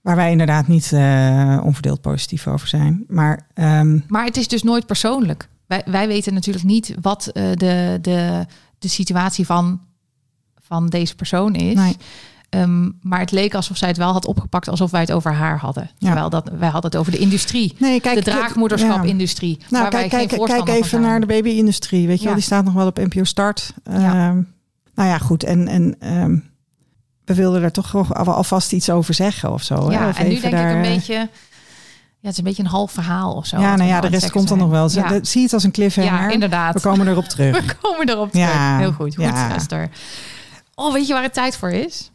Waar 0.01 0.15
wij 0.15 0.32
inderdaad 0.32 0.67
niet 0.67 0.91
eh, 0.93 1.60
onverdeeld 1.63 2.01
positief 2.01 2.48
over 2.48 2.67
zijn. 2.67 3.03
Maar 3.08 3.48
ehm, 3.53 4.00
Maar 4.08 4.25
het 4.25 4.38
is 4.38 4.48
dus 4.48 4.63
nooit 4.63 4.86
persoonlijk. 4.86 5.48
Wij, 5.67 5.84
wij 5.86 6.08
weten 6.08 6.34
natuurlijk 6.34 6.65
niet 6.65 6.96
wat 7.01 7.27
eh, 7.27 7.43
de, 7.53 7.98
de, 8.01 8.46
de 8.79 8.88
situatie 8.88 9.46
van, 9.46 9.82
van 10.74 10.88
deze 10.88 11.15
persoon 11.15 11.56
is. 11.56 11.75
nee, 11.75 11.98
Ehm, 12.50 12.89
maar 13.01 13.20
het 13.20 13.32
leek 13.32 13.56
alsof 13.56 13.77
zij 13.77 13.88
het 13.88 13.98
wel 13.98 14.12
had 14.12 14.25
opgepakt 14.25 14.68
alsof 14.70 14.92
wij 14.92 15.01
het 15.01 15.12
over 15.12 15.34
haar 15.34 15.58
hadden. 15.60 15.89
Ja. 15.98 16.08
Terwijl 16.08 16.30
dat, 16.30 16.50
wij 16.58 16.70
hadden 16.70 16.92
het 16.92 17.00
over 17.00 17.12
de 17.12 17.18
industrie. 17.18 17.75
nee, 17.80 18.01
kijk. 18.01 18.15
de 18.15 18.32
draagmoederschap-industrie. 18.32 19.58
Nou, 19.70 19.84
waar 19.84 19.92
wij 19.92 20.08
kijk, 20.08 20.27
kijk, 20.27 20.46
kijk 20.46 20.68
even 20.68 21.01
naar 21.01 21.20
de 21.20 21.25
baby-industrie. 21.25 22.08
Weet 22.08 22.18
je 22.18 22.22
wel, 22.24 22.30
Ja. 22.34 22.38
die 22.38 22.46
staat 22.48 22.63
nog 22.65 22.74
wel 22.74 22.88
op 22.88 22.98
NPO 22.98 23.24
Start. 23.24 23.74
Ja. 23.84 23.94
Ehm, 24.30 24.42
nou 24.96 25.10
ja, 25.10 25.18
goed. 25.18 25.44
En, 25.44 25.68
en 25.68 25.96
ehm, 26.00 26.38
we 27.25 27.34
wilden 27.34 27.62
daar 27.62 27.72
toch 27.72 27.92
wel 27.92 28.06
alvast 28.34 28.74
iets 28.74 28.89
over 28.89 29.13
zeggen 29.13 29.51
of 29.51 29.63
zo. 29.63 29.89
hè? 29.89 29.94
Ja, 30.00 30.08
Of 30.10 30.20
en 30.20 30.27
nu 30.27 30.39
denk 30.39 30.53
ik 30.53 30.60
een 30.75 30.82
beetje... 30.82 31.13
Ja, 31.13 32.30
het 32.30 32.32
is 32.32 32.38
een 32.38 32.44
beetje 32.44 32.63
een 32.63 32.70
half 32.70 32.92
verhaal 32.92 33.34
of 33.34 33.46
zo. 33.46 33.58
Ja, 33.60 33.63
nou 33.75 33.77
we 33.77 33.84
ja, 33.86 34.01
de 34.01 34.08
rest 34.08 34.32
komt 34.32 34.48
dan 34.48 34.58
nog 34.58 34.70
wel. 34.70 34.89
zijn. 34.89 35.25
Zie 35.25 35.44
het 35.44 35.53
als 35.53 35.63
een 35.63 35.70
Ja, 35.74 35.75
cliffhanger. 35.75 36.12
ja, 36.27 36.30
inderdaad. 36.30 36.74
We 36.74 36.80
komen 36.80 37.08
erop 37.08 37.25
terug. 37.36 37.65
We 37.65 37.74
komen 37.82 38.10
erop 38.10 38.32
terug. 38.32 38.48
Ja, 38.48 38.77
Heel 38.77 38.92
goed. 38.92 39.15
Goed, 39.15 39.24
ja. 39.24 39.56
Esther. 39.56 39.89
Oh, 40.75 40.94
weet 40.94 41.08
je 41.08 41.13
waar 41.13 41.24
het 41.24 41.34
tijd 41.34 41.58
voor 41.58 41.72
is? 41.72 42.12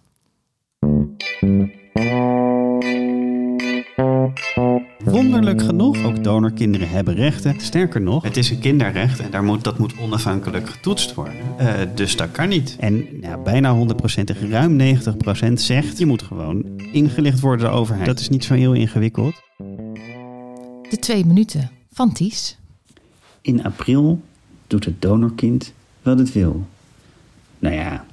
Wonderlijk 5.04 5.62
genoeg, 5.62 6.04
ook 6.04 6.24
donorkinderen 6.24 6.88
hebben 6.88 7.14
rechten. 7.14 7.60
Sterker 7.60 8.00
nog, 8.00 8.22
het 8.22 8.36
is 8.36 8.50
een 8.50 8.58
kinderrecht 8.58 9.20
en 9.20 9.30
daar 9.30 9.42
moet, 9.42 9.64
dat 9.64 9.78
moet 9.78 9.98
onafhankelijk 9.98 10.70
getoetst 10.70 11.14
worden. 11.14 11.58
Eh, 11.58 11.74
dus 11.94 12.16
dat 12.16 12.30
kan 12.30 12.48
niet. 12.48 12.76
En 12.80 13.06
ja, 13.20 13.38
bijna 13.38 13.74
100%, 13.74 14.38
ruim 14.50 14.76
90% 14.78 15.52
zegt 15.52 15.98
je 15.98 16.06
moet 16.06 16.22
gewoon 16.22 16.64
ingelicht 16.92 17.40
worden 17.40 17.60
door 17.60 17.70
de 17.70 17.76
overheid. 17.76 18.06
Dat 18.06 18.20
is 18.20 18.28
niet 18.28 18.44
zo 18.44 18.54
heel 18.54 18.72
ingewikkeld. 18.72 19.34
De 20.90 20.96
twee 21.00 21.24
minuten 21.24 21.70
van 21.92 22.12
Ties. 22.12 22.58
In 23.40 23.64
april 23.64 24.20
doet 24.66 24.84
het 24.84 25.02
donorkind 25.02 25.72
wat 26.02 26.18
het 26.18 26.32
wil. 26.32 26.66
Nou 27.58 27.74
ja, 27.74 28.06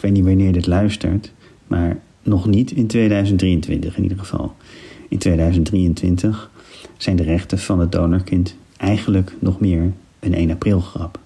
ik 0.00 0.06
weet 0.06 0.14
niet 0.14 0.24
wanneer 0.24 0.52
dit 0.52 0.66
luistert, 0.66 1.32
maar 1.66 1.98
nog 2.22 2.46
niet 2.46 2.70
in 2.70 2.86
2023 2.86 3.96
in 3.96 4.02
ieder 4.02 4.18
geval. 4.18 4.54
In 5.08 5.18
2023 5.18 6.50
zijn 6.96 7.16
de 7.16 7.22
rechten 7.22 7.58
van 7.58 7.80
het 7.80 7.92
donorkind 7.92 8.56
eigenlijk 8.76 9.34
nog 9.38 9.60
meer 9.60 9.92
een 10.20 10.34
1 10.34 10.50
april 10.50 10.80
grap. 10.80 11.18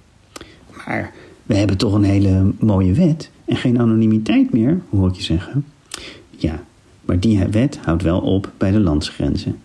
Maar 0.87 1.13
we 1.43 1.55
hebben 1.55 1.77
toch 1.77 1.93
een 1.93 2.05
hele 2.05 2.53
mooie 2.59 2.93
wet 2.93 3.31
en 3.45 3.57
geen 3.57 3.79
anonimiteit 3.79 4.53
meer, 4.53 4.81
hoor 4.91 5.09
ik 5.09 5.15
je 5.15 5.23
zeggen. 5.23 5.65
Ja, 6.31 6.63
maar 7.01 7.21
die 7.21 7.39
wet 7.51 7.79
houdt 7.83 8.03
wel 8.03 8.21
op 8.21 8.53
bij 8.57 8.71
de 8.71 8.81
landsgrenzen. 8.81 9.59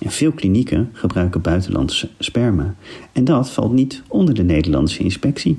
En 0.00 0.10
veel 0.10 0.32
klinieken 0.32 0.90
gebruiken 0.92 1.40
buitenlandse 1.40 2.08
sperma. 2.18 2.74
En 3.12 3.24
dat 3.24 3.50
valt 3.50 3.72
niet 3.72 4.02
onder 4.08 4.34
de 4.34 4.44
Nederlandse 4.44 5.02
inspectie. 5.02 5.58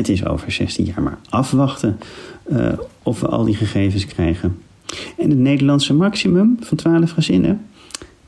Het 0.00 0.08
is 0.08 0.24
over 0.24 0.52
16 0.52 0.84
jaar 0.84 1.02
maar 1.02 1.18
afwachten 1.28 1.98
eh, 2.42 2.72
of 3.02 3.20
we 3.20 3.26
al 3.26 3.44
die 3.44 3.54
gegevens 3.54 4.06
krijgen. 4.06 4.58
En 5.18 5.30
het 5.30 5.38
Nederlandse 5.38 5.94
maximum 5.94 6.56
van 6.60 6.76
12 6.76 7.10
gezinnen, 7.10 7.66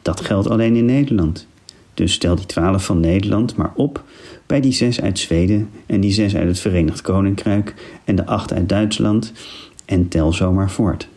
dat 0.02 0.20
geldt 0.20 0.48
alleen 0.48 0.76
in 0.76 0.84
Nederland. 0.84 1.46
Dus 1.94 2.12
stel 2.12 2.36
die 2.36 2.46
12 2.46 2.84
van 2.84 3.00
Nederland 3.00 3.56
maar 3.56 3.72
op 3.74 4.02
bij 4.46 4.60
die 4.60 4.72
6 4.72 5.00
uit 5.00 5.18
Zweden 5.18 5.68
en 5.86 6.00
die 6.00 6.12
6 6.12 6.36
uit 6.36 6.48
het 6.48 6.60
Verenigd 6.60 7.00
Koninkrijk 7.00 7.74
en 8.04 8.16
de 8.16 8.26
8 8.26 8.52
uit 8.52 8.68
Duitsland 8.68 9.32
en 9.84 10.08
tel 10.08 10.32
zomaar 10.32 10.70
voort. 10.70 11.08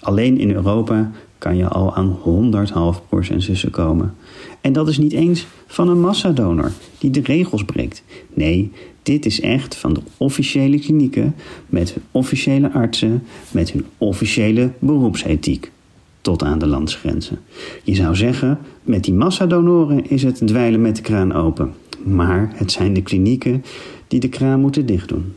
Alleen 0.00 0.38
in 0.38 0.50
Europa 0.50 1.10
kan 1.38 1.56
je 1.56 1.68
al 1.68 1.94
aan 1.94 2.18
100 2.22 2.70
halfbroers 2.70 3.30
en 3.30 3.42
zussen 3.42 3.70
komen. 3.70 4.14
En 4.60 4.72
dat 4.72 4.88
is 4.88 4.98
niet 4.98 5.12
eens 5.12 5.46
van 5.66 5.88
een 5.88 6.00
massadonor 6.00 6.70
die 6.98 7.10
de 7.10 7.22
regels 7.22 7.64
breekt. 7.64 8.02
Nee, 8.34 8.72
dit 9.04 9.26
is 9.26 9.40
echt 9.40 9.76
van 9.76 9.94
de 9.94 10.00
officiële 10.16 10.78
klinieken 10.78 11.34
met 11.66 11.92
hun 11.92 12.02
officiële 12.10 12.72
artsen, 12.72 13.22
met 13.50 13.72
hun 13.72 13.84
officiële 13.98 14.70
beroepsethiek. 14.78 15.72
Tot 16.20 16.42
aan 16.42 16.58
de 16.58 16.66
landsgrenzen. 16.66 17.38
Je 17.82 17.94
zou 17.94 18.16
zeggen, 18.16 18.58
met 18.82 19.04
die 19.04 19.14
massadonoren 19.14 20.10
is 20.10 20.22
het 20.22 20.46
dweilen 20.46 20.80
met 20.80 20.96
de 20.96 21.02
kraan 21.02 21.32
open. 21.32 21.72
Maar 22.04 22.52
het 22.54 22.72
zijn 22.72 22.92
de 22.92 23.02
klinieken 23.02 23.64
die 24.08 24.20
de 24.20 24.28
kraan 24.28 24.60
moeten 24.60 24.86
dichtdoen. 24.86 25.34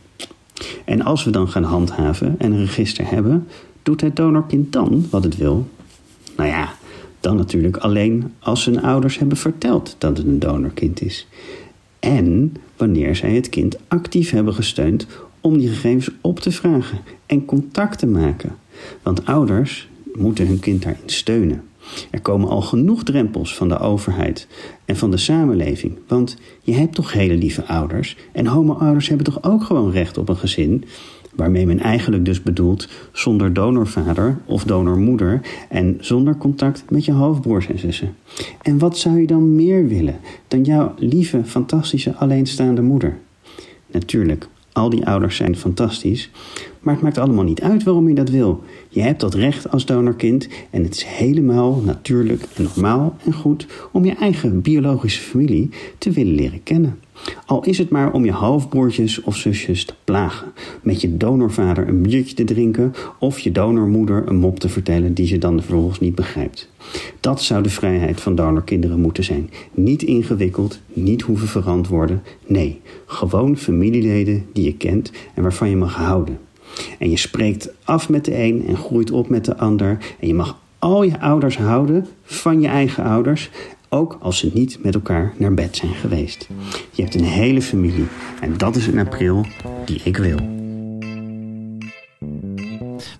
En 0.84 1.02
als 1.02 1.24
we 1.24 1.30
dan 1.30 1.48
gaan 1.48 1.62
handhaven 1.62 2.34
en 2.38 2.52
een 2.52 2.60
register 2.60 3.10
hebben, 3.10 3.46
doet 3.82 4.00
het 4.00 4.16
donorkind 4.16 4.72
dan 4.72 5.06
wat 5.10 5.24
het 5.24 5.36
wil? 5.36 5.68
Nou 6.36 6.48
ja, 6.48 6.72
dan 7.20 7.36
natuurlijk 7.36 7.76
alleen 7.76 8.32
als 8.38 8.62
zijn 8.62 8.82
ouders 8.82 9.18
hebben 9.18 9.36
verteld 9.36 9.96
dat 9.98 10.16
het 10.16 10.26
een 10.26 10.38
donorkind 10.38 11.02
is. 11.02 11.26
En 12.08 12.54
wanneer 12.76 13.16
zij 13.16 13.34
het 13.34 13.48
kind 13.48 13.78
actief 13.88 14.30
hebben 14.30 14.54
gesteund 14.54 15.06
om 15.40 15.58
die 15.58 15.68
gegevens 15.68 16.10
op 16.20 16.40
te 16.40 16.50
vragen 16.50 16.98
en 17.26 17.44
contact 17.44 17.98
te 17.98 18.06
maken. 18.06 18.56
Want 19.02 19.26
ouders 19.26 19.88
moeten 20.14 20.46
hun 20.46 20.60
kind 20.60 20.82
daarin 20.82 21.02
steunen. 21.06 21.62
Er 22.10 22.20
komen 22.20 22.48
al 22.48 22.60
genoeg 22.60 23.02
drempels 23.02 23.54
van 23.54 23.68
de 23.68 23.78
overheid 23.78 24.46
en 24.84 24.96
van 24.96 25.10
de 25.10 25.16
samenleving. 25.16 25.98
Want 26.06 26.36
je 26.62 26.74
hebt 26.74 26.94
toch 26.94 27.12
hele 27.12 27.36
lieve 27.36 27.66
ouders. 27.66 28.16
En 28.32 28.46
homo-ouders 28.46 29.08
hebben 29.08 29.26
toch 29.26 29.42
ook 29.42 29.62
gewoon 29.62 29.90
recht 29.90 30.18
op 30.18 30.28
een 30.28 30.36
gezin. 30.36 30.84
Waarmee 31.38 31.66
men 31.66 31.78
eigenlijk 31.78 32.24
dus 32.24 32.42
bedoelt 32.42 32.88
zonder 33.12 33.52
donorvader 33.52 34.38
of 34.44 34.64
donormoeder 34.64 35.40
en 35.68 35.96
zonder 36.00 36.36
contact 36.36 36.84
met 36.88 37.04
je 37.04 37.12
halfbroers 37.12 37.68
en 37.68 37.78
zussen. 37.78 38.14
En 38.62 38.78
wat 38.78 38.98
zou 38.98 39.20
je 39.20 39.26
dan 39.26 39.54
meer 39.54 39.86
willen 39.86 40.16
dan 40.48 40.62
jouw 40.64 40.94
lieve, 40.96 41.44
fantastische 41.44 42.14
alleenstaande 42.14 42.82
moeder? 42.82 43.18
Natuurlijk, 43.86 44.48
al 44.72 44.90
die 44.90 45.06
ouders 45.06 45.36
zijn 45.36 45.56
fantastisch, 45.56 46.30
maar 46.80 46.94
het 46.94 47.02
maakt 47.02 47.18
allemaal 47.18 47.44
niet 47.44 47.62
uit 47.62 47.82
waarom 47.82 48.08
je 48.08 48.14
dat 48.14 48.30
wil. 48.30 48.62
Je 48.88 49.00
hebt 49.00 49.20
dat 49.20 49.34
recht 49.34 49.70
als 49.70 49.86
donorkind 49.86 50.48
en 50.70 50.82
het 50.82 50.94
is 50.94 51.04
helemaal 51.04 51.80
natuurlijk 51.84 52.42
en 52.56 52.62
normaal 52.62 53.16
en 53.24 53.32
goed 53.32 53.66
om 53.92 54.04
je 54.04 54.14
eigen 54.14 54.60
biologische 54.60 55.20
familie 55.20 55.70
te 55.98 56.10
willen 56.10 56.34
leren 56.34 56.62
kennen. 56.62 56.98
Al 57.46 57.64
is 57.64 57.78
het 57.78 57.90
maar 57.90 58.12
om 58.12 58.24
je 58.24 58.32
halfbroertjes 58.32 59.22
of 59.22 59.36
zusjes 59.36 59.84
te 59.84 59.94
plagen, 60.04 60.52
met 60.82 61.00
je 61.00 61.16
donorvader 61.16 61.88
een 61.88 62.02
biertje 62.02 62.34
te 62.34 62.44
drinken 62.44 62.92
of 63.18 63.38
je 63.38 63.52
donormoeder 63.52 64.28
een 64.28 64.36
mop 64.36 64.60
te 64.60 64.68
vertellen 64.68 65.14
die 65.14 65.26
ze 65.26 65.38
dan 65.38 65.62
vervolgens 65.62 66.00
niet 66.00 66.14
begrijpt. 66.14 66.70
Dat 67.20 67.42
zou 67.42 67.62
de 67.62 67.70
vrijheid 67.70 68.20
van 68.20 68.34
donorkinderen 68.34 69.00
moeten 69.00 69.24
zijn. 69.24 69.50
Niet 69.72 70.02
ingewikkeld, 70.02 70.80
niet 70.92 71.22
hoeven 71.22 71.48
verantwoorden. 71.48 72.22
Nee, 72.46 72.80
gewoon 73.06 73.56
familieleden 73.56 74.46
die 74.52 74.64
je 74.64 74.76
kent 74.76 75.12
en 75.34 75.42
waarvan 75.42 75.70
je 75.70 75.76
mag 75.76 75.94
houden. 75.94 76.38
En 76.98 77.10
je 77.10 77.16
spreekt 77.16 77.68
af 77.84 78.08
met 78.08 78.24
de 78.24 78.42
een 78.42 78.64
en 78.66 78.76
groeit 78.76 79.10
op 79.10 79.28
met 79.28 79.44
de 79.44 79.56
ander. 79.56 79.98
En 80.20 80.26
je 80.26 80.34
mag 80.34 80.58
al 80.78 81.02
je 81.02 81.20
ouders 81.20 81.56
houden 81.56 82.06
van 82.22 82.60
je 82.60 82.68
eigen 82.68 83.04
ouders, 83.04 83.50
ook 83.88 84.18
als 84.20 84.38
ze 84.38 84.50
niet 84.54 84.78
met 84.82 84.94
elkaar 84.94 85.34
naar 85.36 85.54
bed 85.54 85.76
zijn 85.76 85.94
geweest. 85.94 86.48
Je 86.90 87.02
hebt 87.02 87.14
een 87.14 87.24
hele 87.24 87.62
familie 87.62 88.06
en 88.40 88.56
dat 88.56 88.76
is 88.76 88.86
een 88.86 88.98
april 88.98 89.46
die 89.84 90.00
ik 90.04 90.16
wil. 90.16 90.38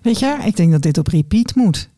Weet 0.01 0.19
je, 0.19 0.37
ik 0.45 0.55
denk 0.55 0.71
dat 0.71 0.81
dit 0.81 0.97
op 0.97 1.07
repeat 1.07 1.55
moet. 1.55 1.89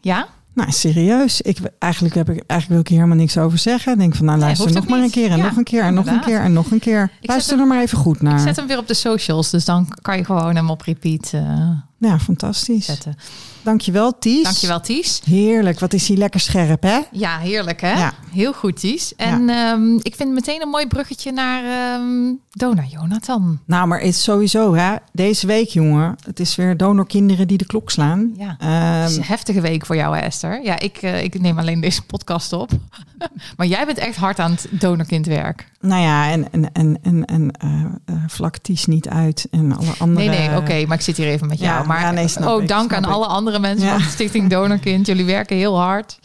Ja? 0.00 0.28
Nou, 0.54 0.70
serieus. 0.72 1.40
Ik, 1.40 1.58
eigenlijk, 1.78 2.14
heb 2.14 2.28
ik, 2.30 2.34
eigenlijk 2.46 2.68
wil 2.68 2.78
ik 2.80 2.88
hier 2.88 2.96
helemaal 2.96 3.16
niks 3.18 3.38
over 3.38 3.58
zeggen. 3.58 3.92
Ik 3.92 3.98
denk 3.98 4.14
van, 4.14 4.24
nou 4.26 4.38
luister 4.38 4.72
nog 4.72 4.86
maar 4.88 5.00
een 5.02 5.10
keer 5.10 5.30
en 5.30 5.36
Ja, 5.36 5.44
nog 5.44 5.56
een 5.56 5.64
keer 5.64 5.82
en 5.82 5.94
nog 5.94 6.06
een 6.06 6.20
keer 6.20 6.40
en 6.40 6.52
nog 6.52 6.70
een 6.70 6.78
keer. 6.78 7.10
Luister 7.20 7.52
hem- 7.52 7.62
er 7.62 7.74
maar 7.74 7.82
even 7.82 7.98
goed 7.98 8.22
naar. 8.22 8.38
Ik 8.38 8.46
zet 8.46 8.56
hem 8.56 8.66
weer 8.66 8.78
op 8.78 8.88
de 8.88 8.94
socials, 8.94 9.50
dus 9.50 9.64
dan 9.64 9.88
kan 10.02 10.16
je 10.16 10.24
gewoon 10.24 10.56
hem 10.56 10.70
op 10.70 10.80
repeat. 10.82 11.30
eh, 11.34 11.68
Nou, 11.98 12.18
fantastisch. 12.18 12.84
zetten. 12.84 13.14
Dankjewel, 13.62 14.18
Ties. 14.18 14.42
Dankjewel, 14.42 14.80
Ties. 14.80 15.20
Heerlijk. 15.24 15.80
Wat 15.80 15.92
is 15.92 16.08
hij 16.08 16.16
lekker 16.16 16.40
scherp, 16.40 16.82
hè? 16.82 16.98
Ja, 17.10 17.38
heerlijk 17.38 17.80
hè? 17.80 17.92
Ja. 17.92 18.12
Heel 18.32 18.52
goed, 18.52 18.80
Ties. 18.80 19.14
En 19.16 19.48
ehm, 19.48 19.96
ik 20.02 20.14
vind 20.16 20.32
meteen 20.32 20.62
een 20.62 20.68
mooi 20.68 20.86
bruggetje 20.86 21.32
naar 21.32 21.64
ehm 21.64 22.34
Dona 22.50 22.84
Jonathan. 22.88 23.60
Nou, 23.64 23.86
maar 23.86 23.98
het 23.98 24.08
is 24.08 24.22
sowieso, 24.22 24.74
hè? 24.74 24.94
Deze 25.12 25.46
week, 25.46 25.68
jongen. 25.68 26.16
Het 26.26 26.40
is 26.40 26.56
weer 26.56 26.76
donorkinderen 26.76 27.48
die 27.48 27.58
de 27.58 27.66
klok 27.66 27.90
slaan. 27.90 28.32
Ja. 28.36 28.56
Ehm, 28.58 28.70
Het 28.72 29.10
is 29.10 29.16
een 29.16 29.22
heftige 29.24 29.60
week 29.60 29.86
voor 29.86 29.96
jou, 29.96 30.16
hè, 30.16 30.22
Esther. 30.22 30.62
Ja, 30.62 30.78
ik, 30.78 30.96
eh, 30.96 31.22
ik 31.22 31.40
neem 31.40 31.58
alleen 31.58 31.80
deze 31.80 32.02
podcast 32.02 32.52
op. 32.52 32.70
maar 33.56 33.66
jij 33.66 33.86
bent 33.86 33.98
echt 33.98 34.16
hard 34.16 34.38
aan 34.38 34.50
het 34.50 34.66
donorkindwerk. 34.70 35.70
nou 35.80 36.02
ja, 36.02 36.30
en, 36.30 36.52
en, 36.52 36.72
en, 36.72 36.98
en, 37.02 37.24
en 37.24 37.50
eh, 37.50 37.84
eh, 38.04 38.22
vlak 38.28 38.56
Ties 38.56 38.86
niet 38.86 39.08
uit 39.08 39.46
en 39.50 39.76
alle 39.76 39.92
andere... 39.98 40.28
Nee, 40.28 40.38
nee, 40.48 40.56
oké, 40.56 40.86
maar 40.86 40.96
ik 40.96 41.02
zit 41.04 41.16
hier 41.16 41.26
even 41.26 41.46
met 41.46 41.58
jou. 41.58 41.80
Ja, 41.80 41.86
maar 41.86 42.12
nee, 42.12 42.28
ook 42.44 42.62
ik, 42.62 42.68
dank 42.68 42.92
aan 42.92 43.04
ik. 43.04 43.10
alle 43.10 43.26
andere 43.26 43.51
mensen 43.60 43.86
Ja. 43.86 43.92
van 43.92 44.02
de 44.02 44.08
Stichting 44.08 44.50
Donorkind. 44.50 45.06
Jullie 45.06 45.24
werken 45.24 45.56
heel 45.56 45.80
hard. 45.80 46.18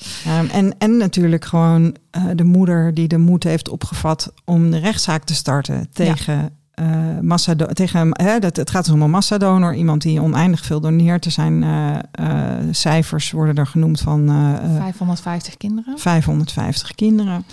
En, 0.51 0.77
en 0.77 0.97
natuurlijk 0.97 1.45
gewoon 1.45 1.95
eh, 2.11 2.23
de 2.35 2.43
moeder 2.43 2.93
die 2.93 3.07
de 3.07 3.17
moed 3.17 3.43
heeft 3.43 3.69
opgevat 3.69 4.33
om 4.45 4.71
de 4.71 4.77
rechtszaak 4.77 5.23
te 5.23 5.35
starten 5.35 5.87
tegen 5.93 6.51
eh 6.73 6.85
massa 7.21 7.55
tegen 7.55 8.09
hè, 8.23 8.39
dat, 8.39 8.55
het 8.55 8.69
gaat 8.69 8.85
dus 8.85 8.93
om 8.93 9.01
een 9.01 9.09
massadonor, 9.09 9.75
iemand 9.75 10.01
die 10.01 10.21
oneindig 10.21 10.65
veel 10.65 10.79
doneert. 10.79 11.25
Er 11.25 11.31
zijn 11.31 11.63
eh, 12.11 12.25
cijfers 12.71 13.31
worden 13.31 13.55
er 13.55 13.67
genoemd 13.67 13.99
van 13.99 14.29
eh, 14.29 14.75
eh, 14.75 14.81
550 14.81 15.57
kinderen. 15.57 15.99
550 15.99 16.95
kinderen. 16.95 17.45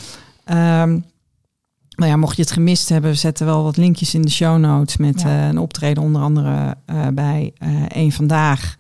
Ehm, 0.45 0.91
nou 1.97 2.11
ja, 2.11 2.17
mocht 2.17 2.37
je 2.37 2.43
het 2.43 2.51
gemist 2.51 2.89
hebben, 2.89 3.11
we 3.11 3.17
zetten 3.17 3.47
wel 3.47 3.63
wat 3.63 3.77
linkjes 3.77 4.15
in 4.15 4.23
de 4.23 4.31
show 4.31 4.59
notes 4.59 4.97
met 4.97 5.21
Ja. 5.23 5.49
een 5.49 5.59
optreden 5.59 6.03
onder 6.03 6.23
andere 6.23 6.77
bij 7.15 7.53
Eén 7.89 8.13
Vandaag. 8.13 8.77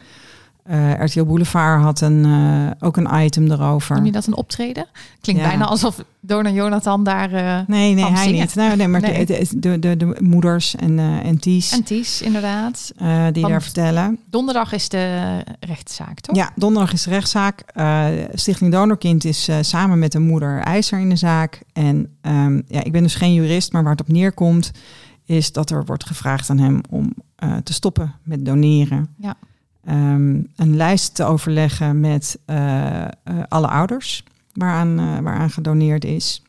Eh 0.65 0.93
RTL 1.05 1.25
Boulevard 1.25 1.83
had 1.83 2.01
een, 2.01 2.25
eh, 2.25 2.87
ook 2.87 2.97
een 2.97 3.25
item 3.25 3.51
erover. 3.51 3.97
Noem 3.97 4.05
je 4.05 4.13
dat 4.13 4.27
een 4.27 4.37
optreden? 4.37 4.87
Klinkt 5.21 5.43
Ja. 5.43 5.49
bijna 5.49 5.65
alsof 5.65 6.05
Donor 6.21 6.53
Jonathan 6.53 7.05
daar... 7.05 7.33
eh, 7.33 7.59
Nee, 7.67 7.95
nee, 7.95 8.05
hij 8.05 8.23
zingen. 8.25 8.41
niet. 8.41 8.55
Nou, 8.55 8.77
nee, 8.77 8.89
maar 8.89 9.01
Nee. 9.01 9.27
De, 9.27 9.47
de, 9.59 9.79
de, 9.79 9.97
de 9.97 10.17
moeders 10.21 10.77
en, 10.77 10.99
en 10.99 11.39
Ties 11.39 11.73
en 11.73 11.83
Ties, 11.83 12.23
inderdaad. 12.23 12.93
die 12.97 13.07
Want- 13.43 13.47
daar 13.49 13.63
vertellen. 13.63 14.19
Donderdag 14.31 14.73
is 14.73 14.89
de 14.89 15.43
rechtszaak, 15.61 16.21
toch? 16.21 16.37
Ja, 16.37 16.51
donderdag 16.57 16.93
is 16.93 17.03
de 17.03 17.11
rechtszaak. 17.11 17.63
Stichting 18.35 18.73
Donorkind 18.73 19.25
is 19.25 19.49
samen 19.61 19.99
met 19.99 20.13
de 20.13 20.19
moeder 20.21 20.61
ijzer 20.61 20.99
in 20.99 21.09
de 21.09 21.17
zaak. 21.17 21.63
En 21.73 22.17
ehm, 22.21 22.61
ja, 22.69 22.85
ik 22.85 22.93
ben 22.93 23.03
dus 23.03 23.15
geen 23.15 23.33
jurist, 23.33 23.73
maar 23.73 23.83
waar 23.83 23.93
het 23.93 24.01
op 24.01 24.09
neerkomt... 24.09 24.71
is 25.25 25.53
dat 25.53 25.71
er 25.71 25.85
wordt 25.85 26.07
gevraagd 26.07 26.51
aan 26.51 26.59
hem 26.59 26.81
om 26.91 27.15
te 27.65 27.73
stoppen 27.73 28.15
met 28.23 28.45
doneren. 28.45 29.09
Ja. 29.19 29.35
Ehm, 29.85 30.43
een 30.57 30.77
lijst 30.77 31.15
te 31.15 31.25
overleggen 31.25 32.01
met 32.01 32.39
eh, 32.45 33.05
eh, 33.05 33.11
alle 33.49 33.69
ouders 33.69 34.25
waaraan, 34.53 34.99
eh, 34.99 35.19
waaraan 35.19 35.51
gedoneerd 35.51 36.05
is. 36.05 36.43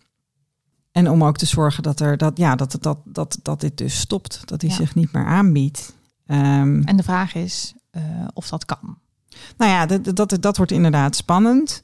En 0.91 1.09
om 1.09 1.23
ook 1.23 1.37
te 1.37 1.45
zorgen 1.45 1.83
dat, 1.83 1.99
er, 1.99 2.17
dat, 2.17 2.37
ja, 2.37 2.55
dat, 2.55 2.77
dat, 2.79 2.97
dat, 3.03 3.39
dat 3.41 3.61
dit 3.61 3.77
dus 3.77 3.99
stopt. 3.99 4.41
Dat 4.45 4.61
hij 4.61 4.69
Ja. 4.69 4.75
zich 4.75 4.95
niet 4.95 5.11
meer 5.11 5.25
aanbiedt. 5.25 5.93
Ehm, 6.25 6.81
En 6.81 6.95
de 6.97 7.03
vraag 7.03 7.35
is 7.35 7.73
of 8.33 8.49
dat 8.49 8.65
kan. 8.65 8.97
nou 9.57 9.71
ja, 9.71 9.85
dat, 9.85 10.15
dat, 10.15 10.37
dat 10.39 10.57
wordt 10.57 10.71
inderdaad 10.71 11.15
spannend. 11.15 11.83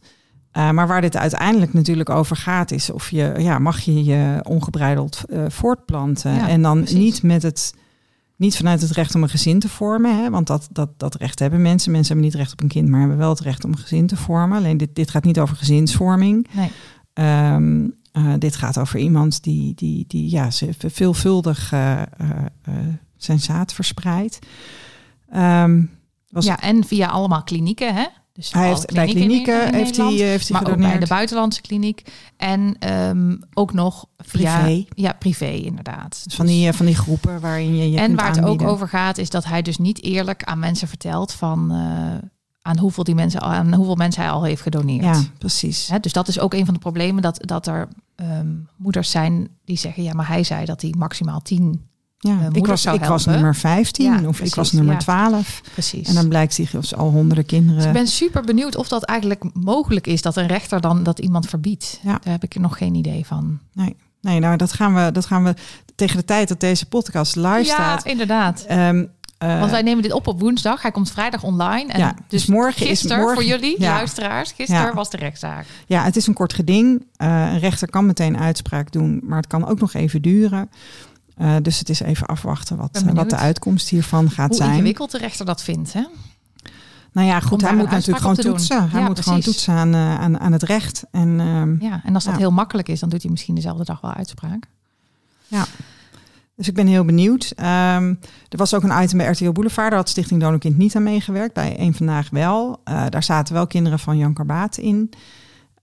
Uh, 0.58 0.70
maar 0.72 0.88
waar 0.88 1.02
dit 1.02 1.18
uiteindelijk 1.18 1.74
natuurlijk 1.74 2.10
over 2.10 2.36
gaat, 2.36 2.72
is 2.72 2.90
of 2.90 3.10
je, 3.10 3.34
ja, 3.38 3.60
mag 3.60 3.80
je 3.80 4.04
je 4.04 4.40
ongebreideld 4.48 5.22
uh, 5.30 5.44
voortplanten. 5.50 6.34
Ja, 6.34 6.48
en 6.48 6.62
dan 6.62 6.78
precies. 6.78 6.98
niet 6.98 7.24
met 7.24 7.44
het, 7.44 7.74
niet 8.42 8.58
vanuit 8.58 8.82
het 8.82 8.92
recht 8.92 9.16
om 9.16 9.24
een 9.24 9.30
gezin 9.30 9.60
te 9.60 9.70
vormen. 9.70 10.18
Hè, 10.18 10.30
want 10.30 10.48
dat, 10.48 10.68
dat, 10.72 10.90
dat 11.00 11.16
recht 11.16 11.40
hebben 11.40 11.62
mensen. 11.62 11.92
Mensen 11.92 12.14
hebben 12.14 12.32
niet 12.32 12.40
recht 12.40 12.52
op 12.52 12.62
een 12.62 12.68
kind, 12.68 12.90
maar 12.90 13.00
hebben 13.00 13.18
wel 13.18 13.30
het 13.30 13.40
recht 13.40 13.64
om 13.64 13.72
een 13.72 13.78
gezin 13.78 14.08
te 14.08 14.16
vormen. 14.16 14.58
Alleen 14.58 14.78
dit, 14.78 14.96
dit 14.96 15.10
gaat 15.10 15.24
niet 15.24 15.40
over 15.40 15.56
gezinsvorming. 15.56 16.48
Nee. 16.52 16.72
Um, 17.54 17.96
uh, 18.14 18.34
dit 18.38 18.56
gaat 18.56 18.78
over 18.78 19.00
iemand 19.00 19.44
die, 19.44 19.74
die, 19.76 20.06
die 20.08 20.30
ja, 20.30 20.52
ze 20.52 20.70
veelvuldig 20.78 21.72
uh, 21.74 22.02
zijn 23.18 23.40
zaad 23.40 23.74
verspreidt. 23.74 24.40
Um, 25.36 25.90
was 26.30 26.46
ja, 26.46 26.60
en 26.60 26.84
via 26.84 27.08
allemaal 27.08 27.44
klinieken, 27.44 27.96
hè? 27.96 28.06
Dus 28.34 28.54
hij 28.54 28.68
heeft 28.68 28.94
bij 28.94 29.08
klinieken 29.08 29.62
in, 29.62 29.68
in 29.68 29.74
heeft, 29.74 29.98
hij, 29.98 30.12
heeft 30.12 30.48
hij 30.48 30.60
maar 30.60 30.62
gedoneerd. 30.62 30.86
ook 30.86 31.00
bij 31.00 31.00
de 31.00 31.14
buitenlandse 31.14 31.62
kliniek. 31.62 32.12
En 32.38 32.90
um, 32.94 33.44
ook 33.54 33.74
nog 33.74 34.06
via... 34.18 34.64
Privé. 34.64 34.86
Ja, 34.96 35.14
privé 35.14 35.50
inderdaad. 35.50 36.22
Dus 36.24 36.36
van, 36.36 36.46
die, 36.46 36.74
van 36.74 36.86
die 36.86 36.96
groepen 36.96 37.40
waarin 37.40 37.76
je 37.76 37.92
je 37.92 37.98
En 37.98 38.16
waar 38.16 38.36
het 38.36 38.44
ook 38.44 38.62
over 38.62 38.88
gaat, 38.88 39.18
is 39.18 39.30
dat 39.30 39.46
hij 39.46 39.62
dus 39.62 39.78
niet 39.78 40.04
eerlijk 40.04 40.44
aan 40.44 40.60
mensen 40.60 40.88
vertelt 40.88 41.32
van... 41.32 41.72
Uh, 41.72 42.28
aan 42.62 42.78
hoeveel, 42.78 43.04
die 43.04 43.16
mensen, 43.16 43.42
aan 43.42 43.74
hoeveel 43.74 43.96
mensen 43.96 44.22
hij 44.22 44.32
al 44.32 44.44
heeft 44.44 44.62
gedoneerd. 44.62 45.04
Ja, 45.04 45.22
precies. 45.38 45.92
Dus 46.02 46.14
dat 46.14 46.28
is 46.28 46.40
ook 46.40 46.54
een 46.54 46.66
van 46.66 46.74
de 46.74 46.80
problemen, 46.80 47.22
dat, 47.22 47.48
dat 47.48 47.68
er 47.68 47.88
um, 48.16 48.68
moeders 48.76 49.12
zijn 49.12 49.50
die 49.66 49.78
zeggen... 49.78 50.04
ja, 50.04 50.14
maar 50.14 50.28
hij 50.28 50.44
zei 50.44 50.66
dat 50.66 50.82
hij 50.82 50.94
maximaal 50.98 51.42
tien 51.42 51.90
ja, 52.24 52.50
ik 52.52 52.66
was, 52.66 52.86
ik 52.86 53.04
was 53.04 53.26
nummer 53.26 53.56
15 53.56 54.06
ja, 54.06 54.16
of 54.16 54.22
precies, 54.22 54.48
ik 54.48 54.56
was 54.56 54.72
nummer 54.72 54.94
ja. 54.94 55.00
12. 55.00 55.62
Precies. 55.74 56.08
En 56.08 56.14
dan 56.14 56.28
blijkt 56.28 56.54
zich 56.54 56.76
als 56.76 56.96
al 56.96 57.10
honderden 57.10 57.46
kinderen. 57.46 57.76
Dus 57.76 57.86
ik 57.86 57.94
ben 57.94 58.08
super 58.08 58.44
benieuwd 58.44 58.76
of 58.76 58.88
dat 58.88 59.04
eigenlijk 59.04 59.44
mogelijk 59.54 60.08
is 60.08 60.22
dat 60.22 60.36
een 60.36 60.48
rechter 60.48 60.82
dan 60.82 61.04
dat 61.04 61.20
iemand 61.20 61.46
verbiedt. 61.46 62.00
Ja. 62.04 62.20
Daar 62.24 62.34
heb 62.34 62.44
ik 62.44 62.60
nog 62.60 62.78
geen 62.78 62.96
idee 62.96 63.26
van. 63.26 63.60
Nee, 63.74 63.96
nee 64.22 64.40
nou 64.40 64.58
dat 64.58 64.74
gaan, 64.74 64.94
we, 64.94 65.12
dat 65.12 65.26
gaan 65.26 65.44
we 65.44 65.54
tegen 65.96 66.18
de 66.18 66.26
tijd 66.26 66.48
dat 66.48 66.60
deze 66.60 66.86
podcast 66.86 67.36
live 67.36 67.64
ja, 67.64 67.64
staat. 67.64 68.06
inderdaad. 68.06 68.66
Um, 68.72 69.10
uh, 69.44 69.60
Want 69.60 69.72
wij 69.72 69.82
nemen 69.82 70.04
dit 70.04 70.12
op 70.12 70.28
op 70.28 70.40
woensdag. 70.40 70.82
Hij 70.82 70.92
komt 70.92 71.12
vrijdag 71.12 71.44
online. 71.44 71.92
En 71.92 72.00
ja, 72.00 72.16
dus 72.28 72.46
morgen 72.46 72.88
gisteren, 72.88 73.18
is 73.18 73.24
morgen, 73.24 73.44
voor 73.44 73.52
jullie 73.52 73.82
ja. 73.82 73.94
luisteraars, 73.94 74.52
gisteren 74.52 74.82
ja. 74.82 74.94
was 74.94 75.10
de 75.10 75.18
rechtszaak. 75.18 75.66
Ja, 75.86 76.04
het 76.04 76.16
is 76.16 76.28
een 76.28 76.34
kort 76.34 76.54
geding. 76.54 77.06
Uh, 77.18 77.52
een 77.52 77.60
rechter 77.60 77.90
kan 77.90 78.06
meteen 78.06 78.38
uitspraak 78.38 78.92
doen, 78.92 79.22
maar 79.24 79.38
het 79.38 79.48
kan 79.48 79.68
ook 79.68 79.80
nog 79.80 79.94
even 79.94 80.22
duren. 80.22 80.70
Uh, 81.42 81.56
dus 81.62 81.80
het 81.80 81.90
is 81.90 82.00
even 82.00 82.28
afwachten 82.28 82.78
wat, 82.78 83.04
wat 83.14 83.30
de 83.30 83.36
uitkomst 83.36 83.90
hiervan 83.90 84.30
gaat 84.30 84.48
Hoe 84.48 84.56
zijn. 84.56 84.68
Hoe 84.68 84.78
ingewikkeld 84.78 85.12
de 85.12 85.18
rechter 85.18 85.46
dat 85.46 85.64
vindt, 85.64 85.94
hè? 85.94 86.04
Nou 87.12 87.28
ja, 87.28 87.40
goed, 87.40 87.62
hij 87.62 87.76
moet 87.76 87.90
natuurlijk 87.90 88.18
gewoon 88.18 88.36
toetsen. 88.36 88.80
doen. 88.80 88.90
Hij 88.90 89.02
Ja, 89.02 89.08
moet 89.08 89.22
gewoon 89.22 89.40
toetsen 89.42 89.74
aan, 89.74 89.94
uh, 89.94 90.20
aan, 90.20 90.40
aan 90.40 90.52
het 90.52 90.64
recht. 90.64 91.04
En, 91.12 91.40
uh, 91.40 91.90
Ja, 91.90 92.02
en 92.04 92.14
als 92.14 92.24
dat 92.24 92.34
ja. 92.34 92.40
heel 92.40 92.52
makkelijk 92.52 92.88
is, 92.88 93.00
dan 93.00 93.10
doet 93.10 93.22
hij 93.22 93.32
misschien 93.32 93.56
dezelfde 93.56 93.84
dag 93.84 94.02
wel 94.02 94.14
uitspraak. 94.14 94.68
Ja. 95.48 95.66
Dus 96.56 96.68
ik 96.68 96.74
ben 96.74 96.88
heel 96.88 97.06
benieuwd. 97.06 97.54
Um, 97.58 98.20
er 98.50 98.58
was 98.58 98.74
ook 98.74 98.84
een 98.84 99.04
item 99.04 99.18
bij 99.18 99.28
RTL 99.28 99.52
Boulevard. 99.52 99.90
Daar 99.90 100.00
had 100.00 100.10
Stichting 100.10 100.42
Donorkind 100.42 100.78
niet 100.78 100.96
aan 100.96 101.04
meegewerkt. 101.04 101.54
Bij 101.54 101.78
één 101.78 101.94
vandaag 101.94 102.30
wel. 102.30 102.82
Uh, 102.86 103.06
daar 103.10 103.24
zaten 103.24 103.54
wel 103.54 103.68
kinderen 103.68 104.00
van 104.00 104.18
Jan 104.18 104.34
Karbaat 104.34 104.78
in. 104.78 105.10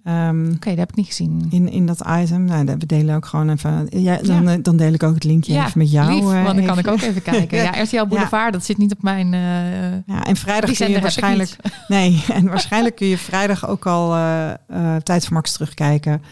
Um, 0.04 0.44
Oké, 0.46 0.54
okay, 0.54 0.70
dat 0.70 0.78
heb 0.78 0.88
ik 0.90 0.96
niet 0.96 1.06
gezien. 1.06 1.46
In, 1.50 1.68
in 1.70 1.86
dat 1.86 2.02
item. 2.08 2.44
Nou, 2.44 2.64
we 2.64 2.86
delen 2.86 3.14
ook 3.16 3.26
gewoon 3.26 3.50
even. 3.50 3.86
Ja, 3.90 4.16
dan, 4.22 4.42
Ja. 4.48 4.56
dan 4.56 4.76
deel 4.76 4.92
ik 4.92 5.02
ook 5.02 5.14
het 5.14 5.24
linkje 5.24 5.52
Ja, 5.52 5.66
even 5.66 5.78
met 5.78 5.90
jou. 5.90 6.08
lief, 6.12 6.18
eh, 6.22 6.24
want 6.24 6.44
dan 6.46 6.54
even. 6.58 6.66
kan 6.66 6.78
ik 6.78 6.86
ook 6.88 7.00
even 7.00 7.22
kijken. 7.32 7.58
Ja, 7.58 7.82
RTL 7.82 8.06
Boulevard, 8.06 8.52
dat 8.52 8.64
zit 8.64 8.78
niet 8.78 8.92
op 8.92 9.02
mijn... 9.02 9.34
eh, 9.34 10.14
Ja, 10.14 10.24
en 10.24 10.36
vrijdag 10.36 10.70
kun 10.76 10.90
je 10.90 11.00
waarschijnlijk. 11.00 11.56
Nee, 11.88 12.24
en 12.32 12.46
waarschijnlijk 12.48 12.96
kun 12.96 13.06
je 13.06 13.18
vrijdag 13.18 13.68
ook 13.68 13.86
al 13.86 14.14
eh 14.14 14.50
eh, 14.50 14.96
Tijd 15.02 15.24
voor 15.24 15.34
Max 15.34 15.52
terugkijken. 15.52 16.22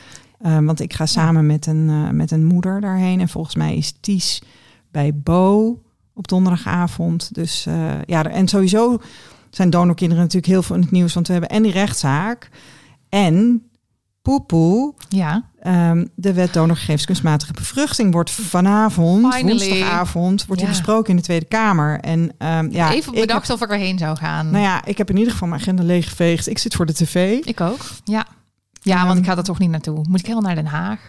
Eh, 0.40 0.58
want 0.58 0.80
ik 0.80 0.92
ga 0.94 1.06
samen 1.06 1.46
met, 1.46 1.66
een, 1.66 1.88
eh, 1.88 2.10
met 2.10 2.30
een 2.30 2.44
moeder 2.44 2.80
daarheen. 2.80 3.20
En 3.20 3.28
volgens 3.28 3.54
mij 3.54 3.76
is 3.76 3.94
Ties 4.00 4.42
bij 4.90 5.14
Bo 5.14 5.78
op 6.14 6.28
donderdagavond. 6.28 7.34
Dus 7.34 7.66
eh, 7.66 7.92
ja, 8.06 8.24
en 8.26 8.48
sowieso 8.48 8.98
zijn 9.50 9.70
donorkinderen 9.70 10.22
natuurlijk 10.22 10.52
heel 10.52 10.62
veel 10.62 10.76
in 10.76 10.82
het 10.82 10.90
nieuws. 10.90 11.14
Want 11.14 11.26
we 11.26 11.32
hebben 11.32 11.50
en 11.50 11.62
die 11.62 11.72
rechtszaak. 11.72 12.48
En 13.08 13.68
poepoe. 14.22 14.94
Ja, 15.08 15.44
Ehm, 15.60 16.06
de 16.14 16.32
wet 16.32 16.52
donorgegevens 16.52 17.04
kunstmatige 17.04 17.52
bevruchting 17.52 18.12
wordt 18.12 18.30
vanavond, 18.30 19.34
Finally. 19.34 19.58
woensdagavond, 19.68 20.46
wordt 20.46 20.62
die 20.62 20.70
Ja. 20.70 20.76
besproken 20.76 21.10
in 21.10 21.16
de 21.16 21.22
Tweede 21.22 21.44
Kamer. 21.46 22.00
En 22.00 22.32
ehm, 22.38 22.68
ja, 22.70 22.92
even 22.92 23.12
bedacht 23.14 23.48
heb, 23.48 23.56
of 23.56 23.62
ik 23.62 23.70
erheen 23.70 23.98
zou 23.98 24.16
gaan. 24.16 24.50
nou 24.50 24.62
ja, 24.62 24.84
ik 24.84 24.98
heb 24.98 25.10
in 25.10 25.16
ieder 25.16 25.32
geval 25.32 25.48
mijn 25.48 25.60
agenda 25.60 25.82
leeggeveegd. 25.82 26.46
Ik 26.48 26.58
zit 26.58 26.74
voor 26.74 26.86
de 26.86 26.92
tv. 26.94 27.44
Ik 27.44 27.60
ook. 27.60 27.78
Ja. 28.04 28.26
Ja, 28.82 28.96
want 28.96 29.08
Ehm, 29.10 29.18
ik 29.18 29.24
ga 29.24 29.36
er 29.36 29.42
toch 29.44 29.58
niet 29.58 29.70
naartoe. 29.70 30.04
Moet 30.08 30.20
ik 30.20 30.26
helemaal 30.26 30.54
naar 30.54 30.62
Den 30.62 30.72
Haag? 30.72 31.00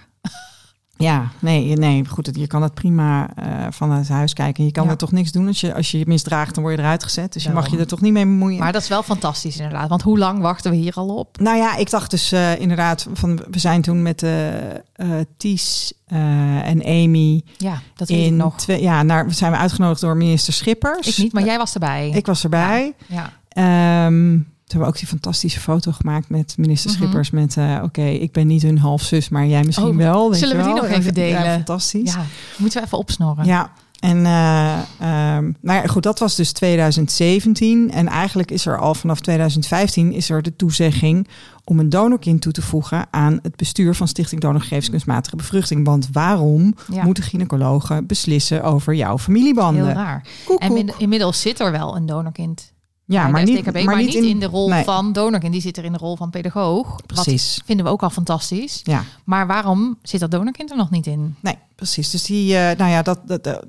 Ja, 0.98 1.28
nee, 1.40 1.74
nee, 1.76 2.06
goed, 2.08 2.30
je 2.34 2.48
kan 2.48 2.62
het 2.62 2.74
prima 2.74 3.30
eh, 3.36 3.46
vanuit 3.70 4.08
huis 4.10 4.34
kijken. 4.34 4.66
Je 4.66 4.72
kan 4.72 4.84
Ja. 4.84 4.90
er 4.90 4.98
toch 4.98 5.12
niks 5.12 5.32
doen 5.32 5.48
als 5.48 5.62
je 5.62 5.74
als 5.74 5.92
je 5.92 5.98
je 5.98 6.06
misdraagt, 6.08 6.54
dan 6.56 6.64
word 6.64 6.76
je 6.76 6.82
eruit 6.82 7.04
gezet. 7.04 7.34
Dus 7.34 7.44
je 7.44 7.52
mag 7.52 7.70
je 7.72 7.78
er 7.78 7.88
toch 7.88 8.02
niet 8.02 8.14
mee 8.14 8.26
bemoeien. 8.26 8.60
Maar 8.60 8.72
dat 8.72 8.82
is 8.82 8.88
wel 8.88 9.04
fantastisch 9.04 9.58
inderdaad. 9.58 9.90
Want 9.90 10.02
hoe 10.02 10.18
lang 10.18 10.40
wachten 10.42 10.72
we 10.72 10.78
hier 10.78 10.94
al 10.94 11.08
op? 11.16 11.40
Nou 11.40 11.58
ja, 11.58 11.76
ik 11.76 11.90
dacht 11.90 12.12
dus 12.12 12.32
eh, 12.32 12.60
inderdaad 12.60 13.08
van 13.14 13.40
we 13.52 13.60
zijn 13.60 13.82
toen 13.82 14.02
met 14.02 14.20
de 14.20 14.52
eh 14.94 15.08
Ties 15.38 15.94
eh, 16.08 16.68
en 16.68 16.84
Amy 16.86 17.42
Ja, 17.58 17.82
dat 17.96 18.08
weet 18.10 18.20
ik 18.20 18.26
in 18.26 18.36
nog. 18.36 18.58
twee, 18.58 18.82
ja, 18.82 19.04
naar 19.04 19.34
zijn 19.34 19.52
we 19.52 19.58
uitgenodigd 19.58 20.02
door 20.02 20.18
minister 20.18 20.54
Schippers. 20.54 21.08
Ik 21.08 21.18
niet, 21.18 21.34
maar 21.34 21.44
jij 21.46 21.58
was 21.58 21.74
erbij. 21.74 22.10
Ik 22.10 22.26
was 22.26 22.44
erbij. 22.44 22.94
Ja. 23.08 23.32
Ehm, 23.50 24.38
toen 24.68 24.80
hebben 24.80 24.82
we 24.82 24.94
ook 24.96 25.10
die 25.10 25.20
fantastische 25.20 25.60
foto 25.60 25.92
gemaakt 25.92 26.30
met 26.30 26.54
minister 26.58 26.92
Mhm. 26.92 27.00
Schippers. 27.00 27.30
Met, 27.30 27.58
eh, 27.58 27.80
oké, 27.84 28.02
ik 28.06 28.32
ben 28.32 28.48
niet 28.48 28.62
hun 28.62 28.78
halfzus, 28.80 29.30
maar 29.30 29.46
jij 29.46 29.64
misschien 29.64 29.88
Oh, 29.88 29.96
wel. 29.96 30.30
weet 30.30 30.40
zullen 30.40 30.56
je 30.58 30.62
we 30.62 30.68
die 30.68 30.74
wel. 30.74 30.84
nog 30.84 30.92
even 30.92 31.06
Ja, 31.06 31.12
delen? 31.12 31.52
fantastisch. 31.54 32.14
ja, 32.14 32.26
moeten 32.58 32.80
we 32.80 32.86
even 32.86 32.98
opsnorren. 32.98 33.46
Ja, 33.46 33.72
En 34.00 34.26
ehm, 34.26 35.44
nou 35.62 35.82
ja, 35.82 35.84
goed, 35.88 36.04
dat 36.04 36.20
was 36.20 36.36
dus 36.36 36.52
2017. 36.52 37.92
En 37.92 38.08
eigenlijk 38.08 38.52
is 38.52 38.66
er 38.66 38.78
al 38.80 38.96
vanaf 38.96 39.20
2015 39.20 40.12
is 40.14 40.30
er 40.30 40.42
de 40.42 40.56
toezegging 40.56 41.28
om 41.64 41.80
een 41.80 41.90
donorkind 41.90 42.42
toe 42.42 42.52
te 42.52 42.62
voegen 42.62 43.06
aan 43.12 43.40
het 43.42 43.56
bestuur 43.56 43.96
van 43.96 44.08
Stichting 44.08 44.42
Donorgegevens 44.42 44.90
Kunstmatige 44.90 45.36
Bevruchting. 45.36 45.86
Want 45.86 46.08
waarom 46.12 46.76
Ja. 46.92 47.04
moeten 47.04 47.24
gynaecologen 47.24 48.06
beslissen 48.08 48.64
over 48.64 48.94
jouw 48.96 49.18
familiebanden? 49.18 49.86
Heel 49.86 49.94
raar. 49.96 50.26
Koek, 50.46 50.60
En 50.60 50.70
koek. 50.70 50.96
inmiddels 50.98 51.42
zit 51.42 51.60
er 51.60 51.72
wel 51.72 51.96
een 51.96 52.06
donorkind. 52.06 52.74
Ja, 53.08 53.28
maar 53.28 53.43
niet, 53.43 53.58
STKB, 53.58 53.84
maar, 53.84 53.98
niet 53.98 54.13
in, 54.13 54.39
de 54.39 54.46
rol 54.46 54.70
nee, 54.70 54.84
van 54.84 55.13
donorkind. 55.13 55.52
Die 55.52 55.62
zit 55.62 55.78
er 55.78 55.84
in 55.84 55.91
de 55.91 55.98
rol 55.98 56.15
van 56.15 56.30
pedagoog. 56.30 56.96
Precies. 57.06 57.62
Vinden 57.65 57.86
we 57.86 57.91
ook 57.91 58.04
al 58.04 58.10
fantastisch. 58.10 58.80
Ja, 58.84 59.04
Maar 59.24 59.48
waarom 59.48 59.98
zit 60.02 60.20
dat 60.20 60.32
donorkind 60.32 60.72
er 60.72 60.78
nog 60.78 60.89
niet 60.89 61.08
in? 61.08 61.36
nee, 61.39 61.58
precies. 61.76 62.10
Dus 62.10 62.24
die, 62.24 62.58
eh, 62.58 62.78
nou 62.78 62.91
ja, 62.91 63.02
dat, 63.02 63.20
dat, 63.26 63.43
dat- 63.43 63.65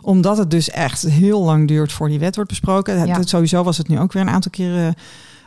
omdat 0.00 0.38
het 0.38 0.50
dus 0.50 0.70
echt 0.70 1.02
heel 1.02 1.42
lang 1.42 1.68
duurt 1.68 1.92
voor 1.92 2.08
die 2.08 2.18
wet 2.18 2.34
wordt 2.34 2.50
besproken. 2.50 3.06
Ja. 3.06 3.22
sowieso 3.22 3.62
was 3.62 3.78
het 3.78 3.88
nu 3.88 3.98
ook 3.98 4.12
weer 4.12 4.22
een 4.22 4.30
aantal 4.30 4.50
keren 4.50 4.94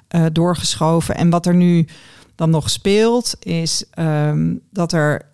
eh, 0.08 0.25
doorgeschoven. 0.32 1.15
En 1.15 1.29
wat 1.29 1.45
er 1.45 1.56
nu 1.56 1.88
dan 2.36 2.49
nog 2.49 2.69
speelt, 2.69 3.36
is 3.39 3.86
ehm, 3.91 4.56
dat 4.71 4.91
er. 4.91 5.32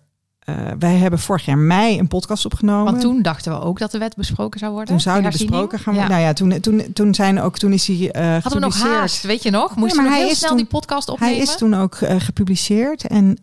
Eh, 0.56 0.72
wij 0.78 0.94
hebben 0.96 1.18
vorig 1.18 1.44
jaar 1.44 1.58
mei 1.58 1.98
een 1.98 2.08
podcast 2.08 2.44
opgenomen. 2.44 2.84
Want 2.84 3.00
toen 3.00 3.22
dachten 3.22 3.52
we 3.52 3.60
ook 3.60 3.78
dat 3.78 3.90
de 3.90 3.98
wet 3.98 4.16
besproken 4.16 4.58
zou 4.60 4.70
worden. 4.72 4.88
Toen 4.88 5.00
zou 5.00 5.20
die 5.22 5.30
besproken 5.30 5.78
gaan 5.78 5.94
Ja. 5.94 5.98
worden. 6.00 6.16
Nou 6.16 6.28
ja, 6.28 6.32
toen, 6.34 6.60
toen, 6.60 6.92
toen 6.92 7.14
zijn 7.14 7.40
ook 7.40 7.58
toen 7.58 7.72
is 7.72 7.86
hij 7.86 8.10
eh 8.10 8.30
Hadden 8.32 8.52
we 8.52 8.58
nog 8.58 8.82
haast, 8.82 9.22
weet 9.22 9.42
je 9.42 9.50
nog? 9.50 9.76
Moesten 9.76 10.02
maar 10.02 10.10
we 10.12 10.16
nog 10.18 10.26
heel 10.26 10.36
snel 10.36 10.48
toen- 10.48 10.58
die 10.58 10.66
podcast 10.66 11.08
opnemen? 11.08 11.34
Hij 11.34 11.44
is 11.44 11.56
toen 11.56 11.74
ook 11.74 11.94
eh, 11.94 12.16
gepubliceerd 12.18 13.06
en 13.06 13.38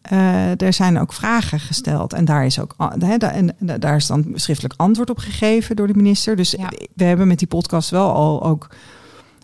er 0.58 0.74
zijn 0.74 1.00
ook 1.00 1.14
vragen 1.14 1.60
gesteld. 1.60 2.14
En 2.14 2.26
daar 2.26 2.46
is 2.46 2.60
ook 2.60 2.76
hè, 3.00 3.18
da- 3.18 3.32
en, 3.32 3.56
da- 3.60 3.78
daar 3.78 3.96
is 3.96 4.08
dan 4.08 4.26
schriftelijk 4.34 4.74
antwoord 4.78 5.10
op 5.10 5.18
gegeven 5.18 5.76
door 5.76 5.88
de 5.88 5.94
minister. 5.94 6.36
Dus 6.36 6.52
Ja. 6.52 6.70
we 6.96 7.04
hebben 7.04 7.28
met 7.28 7.40
die 7.40 7.48
podcast 7.48 7.90
wel 7.90 8.14
al 8.14 8.44
ook 8.44 8.68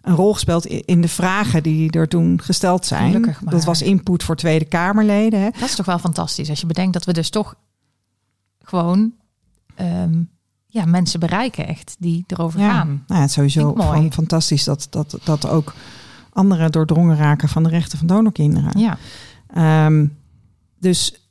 een 0.03 0.15
rol 0.15 0.33
gespeeld 0.33 0.65
in 0.65 1.01
de 1.01 1.07
vragen 1.07 1.63
die 1.63 1.91
er 1.91 2.07
toen 2.07 2.41
gesteld 2.41 2.85
zijn. 2.85 3.35
Dat 3.41 3.63
was 3.63 3.81
input 3.81 4.23
voor 4.23 4.35
Tweede 4.35 4.65
Kamerleden. 4.65 5.39
Hè. 5.39 5.49
Dat 5.49 5.69
is 5.69 5.75
toch 5.75 5.85
wel 5.85 5.99
fantastisch 5.99 6.49
als 6.49 6.59
je 6.61 6.65
bedenkt 6.67 6.93
dat 6.93 7.05
we 7.05 7.13
dus 7.13 7.29
toch 7.29 7.55
gewoon 8.61 9.13
ehm, 9.75 10.23
ja, 10.65 10.85
mensen 10.85 11.19
bereiken 11.19 11.67
echt 11.67 11.95
die 11.99 12.23
erover 12.27 12.59
gaan. 12.59 12.87
nou 12.87 13.01
ja, 13.07 13.15
het 13.15 13.27
is 13.27 13.33
sowieso 13.33 13.73
mooi. 13.73 13.89
gewoon 13.89 14.13
fantastisch 14.13 14.63
dat, 14.63 14.87
dat, 14.89 15.17
dat 15.23 15.47
ook 15.47 15.73
anderen 16.29 16.71
doordrongen 16.71 17.17
raken 17.17 17.49
van 17.49 17.63
de 17.63 17.69
rechten 17.69 17.97
van 17.97 18.07
donorkinderen. 18.07 18.79
Ja, 18.79 18.97
Ehm, 19.53 20.05
dus 20.79 21.22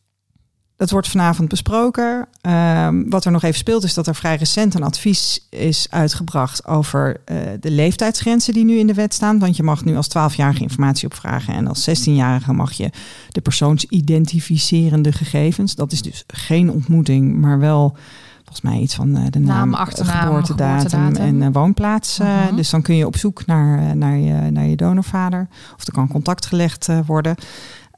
dat 0.83 0.91
wordt 0.91 1.09
vanavond 1.09 1.49
besproken. 1.49 2.29
Ehm, 2.41 3.03
wat 3.09 3.25
er 3.25 3.31
nog 3.33 3.43
even 3.43 3.59
speelt 3.59 3.85
is 3.85 3.95
dat 3.95 4.07
er 4.07 4.15
vrij 4.15 4.37
recent 4.37 4.75
een 4.75 4.83
advies 4.83 5.47
is 5.51 5.87
uitgebracht 5.91 6.67
over 6.67 7.17
eh, 7.25 7.37
de 7.61 7.71
leeftijdsgrenzen 7.71 8.55
die 8.55 8.65
nu 8.65 8.79
in 8.79 8.87
de 8.87 8.95
wet 8.95 9.15
staan. 9.15 9.39
Want 9.39 9.57
je 9.57 9.63
mag 9.63 9.85
nu 9.85 9.97
als 9.97 10.09
12-jarige 10.09 10.63
informatie 10.63 11.07
opvragen 11.07 11.55
en 11.55 11.67
als 11.69 11.89
16-jarige 11.91 12.53
mag 12.53 12.73
je 12.73 12.91
de 13.31 13.41
persoonsidentificerende 13.41 15.13
gegevens. 15.13 15.75
Dat 15.75 15.93
is 15.93 16.03
dus 16.03 16.25
geen 16.27 16.71
ontmoeting, 16.71 17.37
maar 17.41 17.59
wel 17.59 17.97
volgens 18.45 18.61
mij 18.61 18.79
iets 18.79 18.95
van 18.95 19.17
eh, 19.17 19.23
de 19.31 19.39
naam, 19.39 19.71
Naam, 19.71 19.75
achternaam, 19.75 20.21
geboortedatum, 20.27 20.91
geboortedatum. 20.91 21.41
en 21.41 21.43
eh, 21.43 21.49
woonplaats. 21.53 22.19
eh, 22.19 22.45
Mhm. 22.47 22.57
Dus 22.57 22.71
dan 22.71 22.83
kun 22.83 22.97
je 22.97 23.07
op 23.07 23.17
zoek 23.17 23.47
naar, 23.47 23.79
eh, 23.79 23.91
naar, 23.95 24.17
je, 24.17 24.51
naar 24.51 24.67
je 24.67 24.77
donorvader. 24.77 25.49
Of 25.77 25.87
er 25.87 25.93
kan 25.93 26.09
contact 26.09 26.47
gelegd 26.47 26.89
eh, 26.89 26.99
worden. 27.07 27.35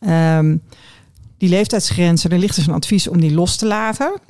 Ehm, 0.01 0.57
die 1.39 1.49
leeftijdsgrenzen, 1.49 2.31
er 2.31 2.39
ligt 2.39 2.57
dus 2.57 2.67
een 2.67 2.75
advies 2.75 3.09
om 3.09 3.21
die 3.21 3.35
los 3.35 3.57
te 3.57 3.67
laten. 3.67 4.21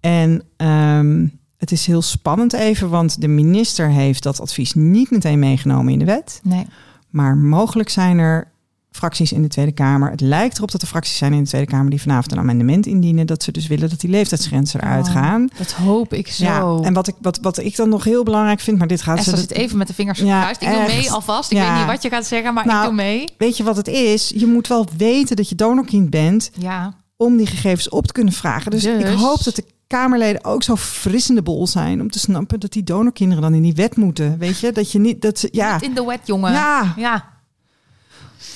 En 0.00 0.42
ehm, 0.56 1.26
het 1.56 1.72
is 1.72 1.86
heel 1.86 2.02
spannend 2.02 2.52
even, 2.52 2.88
want 2.88 3.20
de 3.20 3.28
minister 3.28 3.90
heeft 3.90 4.22
dat 4.22 4.40
advies 4.40 4.74
niet 4.74 5.10
meteen 5.10 5.38
meegenomen 5.38 5.92
in 5.92 5.98
de 5.98 6.04
wet. 6.04 6.40
nee. 6.42 6.66
Maar 7.08 7.36
mogelijk 7.36 7.88
zijn 7.88 8.18
er 8.18 8.52
fracties 8.90 9.32
in 9.32 9.42
de 9.42 9.48
Tweede 9.48 9.72
Kamer. 9.72 10.10
Het 10.10 10.20
lijkt 10.20 10.56
erop 10.56 10.70
dat 10.70 10.82
er 10.82 10.88
fracties 10.88 11.16
zijn 11.16 11.32
in 11.32 11.42
de 11.42 11.48
Tweede 11.48 11.66
Kamer 11.70 11.90
die 11.90 12.00
vanavond 12.00 12.32
een 12.32 12.38
amendement 12.38 12.86
indienen. 12.86 13.26
Dat 13.26 13.42
ze 13.42 13.52
dus 13.52 13.66
willen 13.66 13.88
dat 13.90 14.00
die 14.00 14.10
leeftijdsgrenzen 14.10 14.80
eruit 14.80 15.06
Oh, 15.06 15.12
gaan. 15.12 15.48
Dat 15.58 15.72
hoop 15.72 16.12
ik 16.12 16.28
zo. 16.28 16.44
Ja, 16.44 16.86
en 16.86 16.92
wat 16.94 17.08
ik, 17.08 17.14
wat, 17.20 17.38
wat 17.42 17.58
ik 17.58 17.76
dan 17.76 17.88
nog 17.88 18.04
heel 18.04 18.22
belangrijk 18.22 18.60
vind, 18.60 18.78
maar 18.78 18.86
dit 18.86 19.02
gaat 19.02 19.18
Esther 19.18 19.34
ze. 19.34 19.40
zit 19.40 19.50
even 19.52 19.78
met 19.78 19.86
de 19.86 19.94
vingers 19.94 20.18
Ja, 20.18 20.36
gekruist. 20.36 20.62
Ik 20.62 20.68
doe 20.70 20.96
mee 20.96 21.10
alvast. 21.10 21.50
Ik 21.50 21.56
Ja. 21.58 21.68
weet 21.70 21.78
niet 21.78 21.86
wat 21.92 22.02
je 22.02 22.08
gaat 22.08 22.26
zeggen, 22.26 22.54
maar 22.54 22.66
Nou, 22.66 22.78
ik 22.80 22.84
doe 22.86 22.94
mee. 22.94 23.24
Weet 23.38 23.56
je 23.56 23.62
wat 23.62 23.76
het 23.76 23.88
is? 23.88 24.32
Je 24.34 24.46
moet 24.46 24.66
wel 24.68 24.86
weten 24.96 25.36
dat 25.36 25.48
je 25.48 25.54
donorkind 25.54 26.10
bent 26.10 26.50
Ja, 26.58 26.94
om 27.16 27.36
die 27.36 27.46
gegevens 27.46 27.88
op 27.88 28.06
te 28.06 28.12
kunnen 28.12 28.32
vragen. 28.32 28.70
Dus, 28.70 28.82
Dus? 28.82 29.10
ik 29.10 29.18
hoop 29.18 29.44
dat 29.44 29.56
de 29.56 29.64
Kamerleden 29.86 30.44
ook 30.44 30.62
zo 30.62 30.76
frissende 30.76 31.42
bol 31.42 31.66
zijn 31.66 32.00
om 32.00 32.10
te 32.10 32.18
snappen 32.18 32.60
dat 32.60 32.72
die 32.72 32.82
donorkinderen 32.84 33.42
dan 33.42 33.54
in 33.54 33.62
die 33.62 33.74
wet 33.74 33.96
moeten. 33.96 34.38
Weet 34.38 34.58
je, 34.60 34.72
dat 34.72 34.92
je 34.92 34.98
niet 34.98 35.22
dat 35.22 35.38
ze 35.38 35.48
ja 35.52 35.72
Niet 35.74 35.82
in 35.82 35.94
de 35.94 36.04
wet, 36.04 36.20
jongen. 36.24 36.52
ja 36.52 36.94
Ja. 36.96 37.36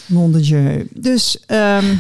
Non 0.07 0.33
de 0.33 0.41
jeu. 0.41 0.87
Dus 0.95 1.45
ehm, 1.47 1.95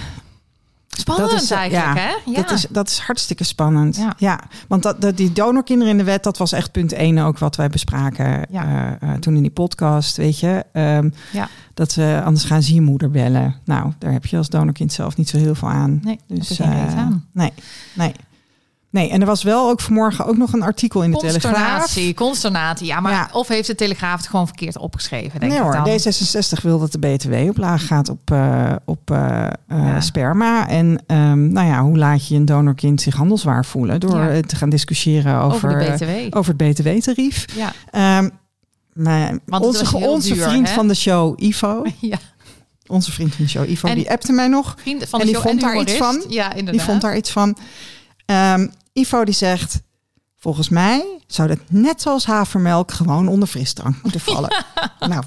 Spannend 0.98 1.30
Dat 1.30 1.42
is, 1.42 1.50
eh, 1.50 1.56
eigenlijk, 1.58 1.96
ja, 1.96 2.02
hè? 2.02 2.30
Ja. 2.30 2.36
Dat, 2.42 2.50
is, 2.50 2.66
dat 2.70 2.88
is 2.88 2.98
hartstikke 2.98 3.44
spannend. 3.44 3.96
Ja, 3.96 4.14
Ja. 4.18 4.40
want 4.68 4.82
dat, 4.82 5.00
dat, 5.00 5.16
die 5.16 5.32
donorkinderen 5.32 5.92
in 5.92 5.98
de 5.98 6.04
wet, 6.04 6.22
dat 6.22 6.38
was 6.38 6.52
echt 6.52 6.72
punt 6.72 6.92
één 6.92 7.18
ook 7.18 7.38
wat 7.38 7.56
wij 7.56 7.68
bespraken 7.68 8.46
Ja. 8.50 8.98
eh, 9.00 9.10
eh, 9.10 9.18
toen 9.18 9.36
in 9.36 9.42
die 9.42 9.50
podcast, 9.50 10.16
weet 10.16 10.38
je. 10.38 10.64
Ehm, 10.72 11.10
Ja. 11.32 11.48
Dat 11.74 11.92
ze, 11.92 12.20
anders 12.24 12.44
gaan 12.44 12.62
ze 12.62 12.74
je 12.74 12.80
moeder 12.80 13.10
bellen. 13.10 13.54
Nou, 13.64 13.92
daar 13.98 14.12
heb 14.12 14.26
je 14.26 14.36
als 14.36 14.48
donorkind 14.48 14.92
zelf 14.92 15.16
niet 15.16 15.28
zo 15.28 15.38
heel 15.38 15.54
veel 15.54 15.68
aan. 15.68 16.00
Nee, 16.02 16.18
Dus, 16.26 16.60
aan. 16.60 17.26
Nee, 17.32 17.52
nee. 17.94 18.12
Nee, 18.92 19.10
en 19.10 19.20
er 19.20 19.26
was 19.26 19.42
wel 19.42 19.68
ook 19.68 19.80
vanmorgen 19.80 20.26
ook 20.26 20.36
nog 20.36 20.52
een 20.52 20.62
artikel 20.62 21.02
in 21.02 21.10
de 21.10 21.16
Telegraaf. 21.16 21.42
Consternatie, 21.52 22.14
consternatie. 22.14 22.86
Ja, 22.86 23.00
maar 23.00 23.12
Ja. 23.12 23.28
of 23.32 23.48
heeft 23.48 23.66
de 23.66 23.74
Telegraaf 23.74 24.16
het 24.16 24.28
gewoon 24.28 24.46
verkeerd 24.46 24.78
opgeschreven, 24.78 25.40
denk 25.40 25.52
nee 25.52 25.60
ik 25.60 25.66
hoor, 25.66 25.72
dan. 25.72 25.84
D66 26.58 26.62
wil 26.62 26.78
dat 26.78 26.92
de 26.92 26.98
BTW 26.98 27.32
op 27.48 27.56
laag 27.56 27.86
gaat 27.86 28.08
op, 28.08 28.30
eh, 28.30 28.72
op 28.84 29.10
eh, 29.10 29.44
eh, 29.46 29.50
Ja. 29.68 30.00
sperma. 30.00 30.68
En 30.68 31.02
ehm, 31.06 31.52
nou 31.52 31.66
ja, 31.66 31.82
hoe 31.82 31.98
laat 31.98 32.28
je 32.28 32.34
een 32.34 32.44
donorkind 32.44 33.00
zich 33.00 33.14
handelswaar 33.14 33.64
voelen? 33.64 34.00
Door 34.00 34.20
Ja. 34.34 34.40
te 34.40 34.56
gaan 34.56 34.70
discussiëren 34.70 35.36
over, 35.40 35.54
over 35.54 35.68
de 35.98 36.04
BTW. 36.28 36.36
over 36.36 36.54
het 36.56 36.70
BTW-tarief. 36.74 37.44
Ja. 37.54 37.72
Maar 38.92 39.38
Want 39.46 39.64
onze 39.64 39.96
onze 39.96 40.34
duur, 40.34 40.42
vriend 40.48 40.68
hè? 40.68 40.74
van 40.74 40.88
de 40.88 40.94
show, 40.94 41.40
Ivo, 41.42 41.82
ja, 42.00 42.18
onze 42.86 43.12
vriend 43.12 43.34
van 43.34 43.44
de 43.44 43.50
show, 43.50 43.68
Ivo, 43.68 43.88
En- 43.88 43.94
die 43.94 44.10
appte 44.10 44.32
mij 44.32 44.48
nog. 44.48 44.74
vrienden 44.78 45.08
van 45.08 45.20
En 45.20 45.26
de 45.26 45.32
die 45.32 45.40
show 45.40 45.50
vond 45.50 45.62
en 45.62 45.68
daar 45.68 45.80
iets 45.82 45.92
van. 45.96 46.24
Ja, 46.28 46.48
inderdaad. 46.50 46.72
Die 46.72 46.80
vond 46.82 47.00
daar 47.00 47.16
iets 47.16 47.30
van. 47.30 47.56
Ehm, 48.26 48.66
Ivo 48.92 49.24
die 49.24 49.34
zegt, 49.34 49.80
volgens 50.38 50.68
mij 50.68 51.04
zou 51.26 51.48
dat 51.48 51.58
net 51.68 52.02
zoals 52.02 52.26
havermelk 52.26 52.92
gewoon 52.92 53.28
onder 53.28 53.48
frisdrank 53.48 53.96
moeten 54.02 54.20
vallen. 54.30 54.64
Nou, 54.98 55.22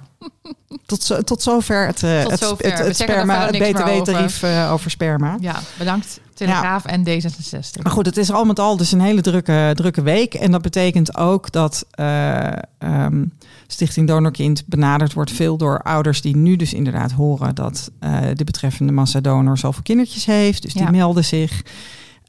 tot, 0.85 1.03
zo, 1.03 1.21
tot 1.21 1.41
zover 1.41 1.85
het, 1.85 2.03
eh, 2.03 2.21
Tot 2.21 2.31
het, 2.31 2.39
zover. 2.39 2.65
het, 2.69 2.79
We 2.79 2.85
het, 2.85 2.97
zeggen 2.97 3.15
er 3.15 3.21
sperma, 3.25 3.45
het 3.45 3.73
btw-tarief 3.73 4.43
eh, 4.43 4.71
over 4.71 4.91
sperma. 4.91 5.37
Ja, 5.39 5.59
bedankt 5.77 6.19
Telegraaf 6.33 6.85
en 6.85 7.03
D66. 7.07 7.81
Maar 7.83 7.91
goed, 7.91 8.05
het 8.05 8.17
is 8.17 8.31
al 8.31 8.45
met 8.45 8.59
al 8.59 8.77
dus 8.77 8.91
een 8.91 9.01
hele 9.01 9.21
drukke, 9.21 9.71
drukke 9.75 10.01
week. 10.01 10.33
En 10.33 10.51
dat 10.51 10.61
betekent 10.61 11.17
ook 11.17 11.51
dat 11.51 11.85
eh, 11.91 12.47
ehm, 12.77 13.25
Stichting 13.67 14.07
Donorkind 14.07 14.63
benaderd 14.65 15.13
wordt 15.13 15.31
veel 15.31 15.57
door 15.57 15.81
ouders 15.81 16.21
die 16.21 16.35
nu 16.35 16.55
dus 16.55 16.73
inderdaad 16.73 17.11
horen 17.11 17.55
dat 17.55 17.91
de 18.33 18.43
betreffende 18.43 18.91
massa 18.91 19.19
donor 19.21 19.57
zoveel 19.57 19.83
kindertjes 19.83 20.25
heeft. 20.25 20.61
Dus 20.61 20.73
die 20.73 20.83
Ja. 20.83 20.89
melden 20.91 21.25
zich. 21.25 21.61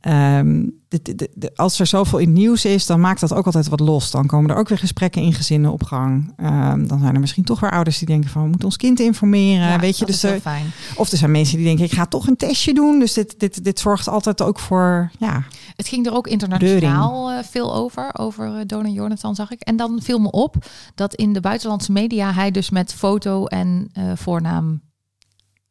Ehm, 0.07 0.69
de- 0.88 1.03
de- 1.03 1.14
de- 1.14 1.31
de- 1.35 1.53
als 1.57 1.81
er 1.81 1.87
zoveel 1.87 2.19
in 2.19 2.27
het 2.29 2.37
nieuws 2.37 2.64
is, 2.64 2.87
dan 2.87 3.01
maakt 3.01 3.21
dat 3.21 3.33
ook 3.35 3.47
altijd 3.47 3.69
wat 3.69 3.81
los. 3.81 4.11
Dan 4.11 4.27
komen 4.27 4.51
er 4.51 4.57
ook 4.57 4.69
weer 4.69 4.79
gesprekken 4.79 5.23
in 5.23 5.33
gezinnen 5.33 5.73
op 5.73 5.83
gang. 5.83 6.33
Ehm, 6.37 6.87
dan 6.87 6.99
zijn 7.01 7.14
er 7.14 7.21
misschien 7.21 7.45
toch 7.45 7.61
weer 7.61 7.71
ouders 7.71 7.99
die 7.99 8.07
denken 8.07 8.31
van 8.31 8.42
we 8.42 8.49
moeten 8.49 8.64
ons 8.66 8.77
kind 8.77 9.01
informeren. 9.01 9.69
Ja, 9.69 9.79
weet 9.79 9.99
je, 9.99 10.05
dat 10.05 10.07
dus 10.07 10.16
is 10.16 10.23
heel 10.23 10.33
er- 10.33 10.40
fijn. 10.40 10.66
of 10.97 11.11
er 11.11 11.19
zijn 11.19 11.31
mensen 11.31 11.57
die 11.57 11.66
denken 11.66 11.85
ik 11.85 11.92
ga 11.92 12.07
toch 12.07 12.27
een 12.27 12.37
testje 12.37 12.75
doen. 12.75 12.99
Dus 12.99 13.12
dit, 13.12 13.35
dit, 13.38 13.64
dit 13.64 13.79
zorgt 13.79 14.09
altijd 14.09 14.42
ook 14.42 14.59
voor 14.59 15.11
ja, 15.19 15.45
Het 15.77 15.88
ging 15.88 16.07
er 16.07 16.12
ook 16.14 16.27
internationaal 16.27 17.31
eh, 17.31 17.38
veel 17.51 17.75
over, 17.75 18.11
over 18.19 18.47
eh, 18.57 18.61
Donor 18.66 18.92
Jonathan 18.92 19.35
zag 19.35 19.51
ik. 19.51 19.61
En 19.61 19.77
dan 19.77 20.01
viel 20.03 20.19
me 20.19 20.31
op 20.31 20.57
dat 20.95 21.14
in 21.14 21.33
de 21.33 21.40
buitenlandse 21.40 21.92
media 21.92 22.33
hij 22.33 22.51
dus 22.51 22.71
met 22.71 22.95
foto 22.95 23.47
en 23.47 23.88
eh, 23.92 24.05
voornaam 24.14 24.81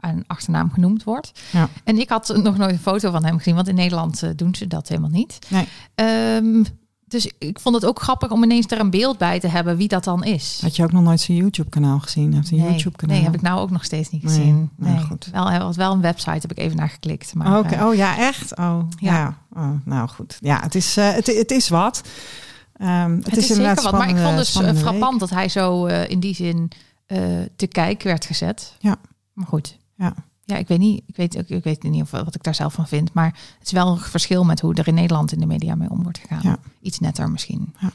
en 0.05 0.23
achternaam 0.27 0.71
genoemd 0.71 1.03
wordt. 1.03 1.31
Ja. 1.51 1.69
En 1.83 1.99
ik 1.99 2.09
had 2.09 2.39
nog 2.43 2.57
nooit 2.57 2.71
een 2.71 2.79
foto 2.79 3.11
van 3.11 3.25
hem 3.25 3.37
gezien, 3.37 3.55
want 3.55 3.67
in 3.67 3.75
Nederland 3.75 4.23
eh, 4.23 4.29
doen 4.35 4.55
ze 4.55 4.67
dat 4.67 4.87
helemaal 4.87 5.09
niet. 5.09 5.39
Nee. 5.49 5.67
Ehm, 5.95 6.63
dus 7.07 7.31
ik 7.37 7.59
vond 7.59 7.75
het 7.75 7.85
ook 7.85 8.01
grappig 8.01 8.31
om 8.31 8.43
ineens 8.43 8.65
er 8.67 8.79
een 8.79 8.89
beeld 8.89 9.17
bij 9.17 9.39
te 9.39 9.47
hebben 9.47 9.77
wie 9.77 9.87
dat 9.87 10.03
dan 10.03 10.23
is. 10.23 10.59
Had 10.61 10.75
je 10.75 10.83
ook 10.83 10.91
nog 10.91 11.03
nooit 11.03 11.19
zijn 11.19 11.37
YouTube-kanaal 11.37 11.99
gezien? 11.99 12.33
Heeft 12.33 12.51
een 12.51 12.57
nee, 12.57 12.69
YouTube-kanaal. 12.69 13.15
nee, 13.15 13.25
heb 13.25 13.35
ik 13.35 13.41
nou 13.41 13.59
ook 13.59 13.69
nog 13.69 13.83
steeds 13.83 14.09
niet 14.09 14.21
gezien. 14.21 14.69
nou 14.75 14.93
Nee, 14.95 15.03
goed. 15.03 15.29
Wel, 15.31 15.49
hij 15.49 15.57
had 15.57 15.75
wel 15.75 15.93
een 15.93 16.01
website, 16.01 16.39
heb 16.39 16.51
ik 16.51 16.57
even 16.57 16.77
naar 16.77 16.89
geklikt. 16.89 17.33
Maar, 17.33 17.59
Oké, 17.59 17.75
eh, 17.75 17.85
Oh 17.85 17.95
ja, 17.95 18.17
echt? 18.17 18.57
Oh 18.57 18.79
ja. 18.97 19.13
Ja. 19.13 19.37
Oh, 19.53 19.69
nou 19.85 20.09
goed. 20.09 20.37
Ja, 20.41 20.59
het 20.61 20.75
is, 20.75 20.97
eh, 20.97 21.13
het, 21.13 21.25
het 21.25 21.51
is 21.51 21.69
wat. 21.69 22.01
Ehm, 22.73 23.15
het, 23.15 23.25
Het, 23.25 23.37
is, 23.37 23.47
zeker 23.47 23.83
wat. 23.83 23.91
Maar 23.91 24.09
ik 24.09 24.17
vond 24.17 24.37
dus 24.37 24.79
frappant 24.81 25.19
dat 25.19 25.29
hij 25.29 25.49
zo 25.49 25.85
in 25.85 26.19
die 26.19 26.35
zin 26.35 26.71
te 27.55 27.67
kijk 27.67 28.03
werd 28.03 28.25
gezet. 28.25 28.75
Ja. 28.79 28.95
Maar 29.33 29.47
goed. 29.47 29.77
Ja. 29.95 30.13
ja, 30.43 30.55
ik 30.57 30.67
weet 30.67 30.79
niet, 30.79 31.03
ik 31.07 31.15
weet, 31.15 31.35
ik, 31.35 31.49
ik 31.49 31.63
weet 31.63 31.83
niet 31.83 32.01
of, 32.01 32.11
wat 32.11 32.35
ik 32.35 32.43
daar 32.43 32.55
zelf 32.55 32.73
van 32.73 32.87
vind, 32.87 33.13
maar 33.13 33.25
het 33.57 33.65
is 33.67 33.71
wel 33.71 33.87
een 33.87 33.97
verschil 33.99 34.43
met 34.45 34.59
hoe 34.59 34.73
er 34.75 34.87
in 34.87 34.93
Nederland 34.93 35.31
in 35.31 35.39
de 35.39 35.45
media 35.45 35.75
mee 35.75 35.89
om 35.89 36.03
wordt 36.03 36.17
gegaan. 36.17 36.39
Ja. 36.43 36.57
Iets 36.81 36.99
netter 36.99 37.29
misschien. 37.31 37.75
Ja. 37.79 37.91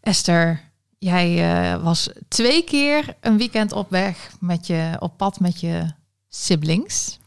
Esther, 0.00 0.60
jij 0.98 1.52
eh, 1.72 1.82
was 1.82 2.08
twee 2.28 2.64
keer 2.64 3.16
een 3.20 3.36
weekend 3.38 3.72
op 3.72 3.90
weg 3.90 4.30
met 4.40 4.66
je, 4.66 4.96
op 4.98 5.16
pad 5.16 5.40
met 5.40 5.60
je 5.60 5.92
siblings. 6.28 7.18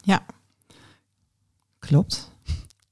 Klopt. 1.78 2.30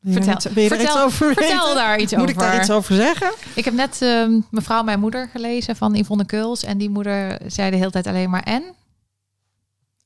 Wil 0.01 0.13
je 0.15 0.23
Vertel- 0.23 0.51
er 0.53 0.63
er 0.63 0.69
vertel- 0.77 0.99
over 1.03 1.33
Vertel 1.35 1.75
daar 1.75 1.99
iets 2.01 2.13
Moet 2.13 2.21
over. 2.21 2.33
ik 2.35 2.39
daar 2.39 2.61
iets 2.61 2.71
over 2.71 2.95
zeggen? 2.95 3.33
Ik 3.55 3.65
heb 3.65 3.75
net 3.75 4.03
ehm, 4.03 4.41
mevrouw 4.51 4.83
mijn 4.83 5.01
moeder 5.01 5.29
gelezen 5.29 5.77
van 5.77 5.95
Yvonne 5.95 6.25
Keuls 6.27 6.63
en 6.63 6.79
die 6.79 6.91
moeder 6.91 7.41
zei 7.47 7.71
de 7.71 7.77
hele 7.77 7.91
tijd 7.91 8.07
alleen 8.07 8.31
maar 8.31 8.43
en. 8.43 8.63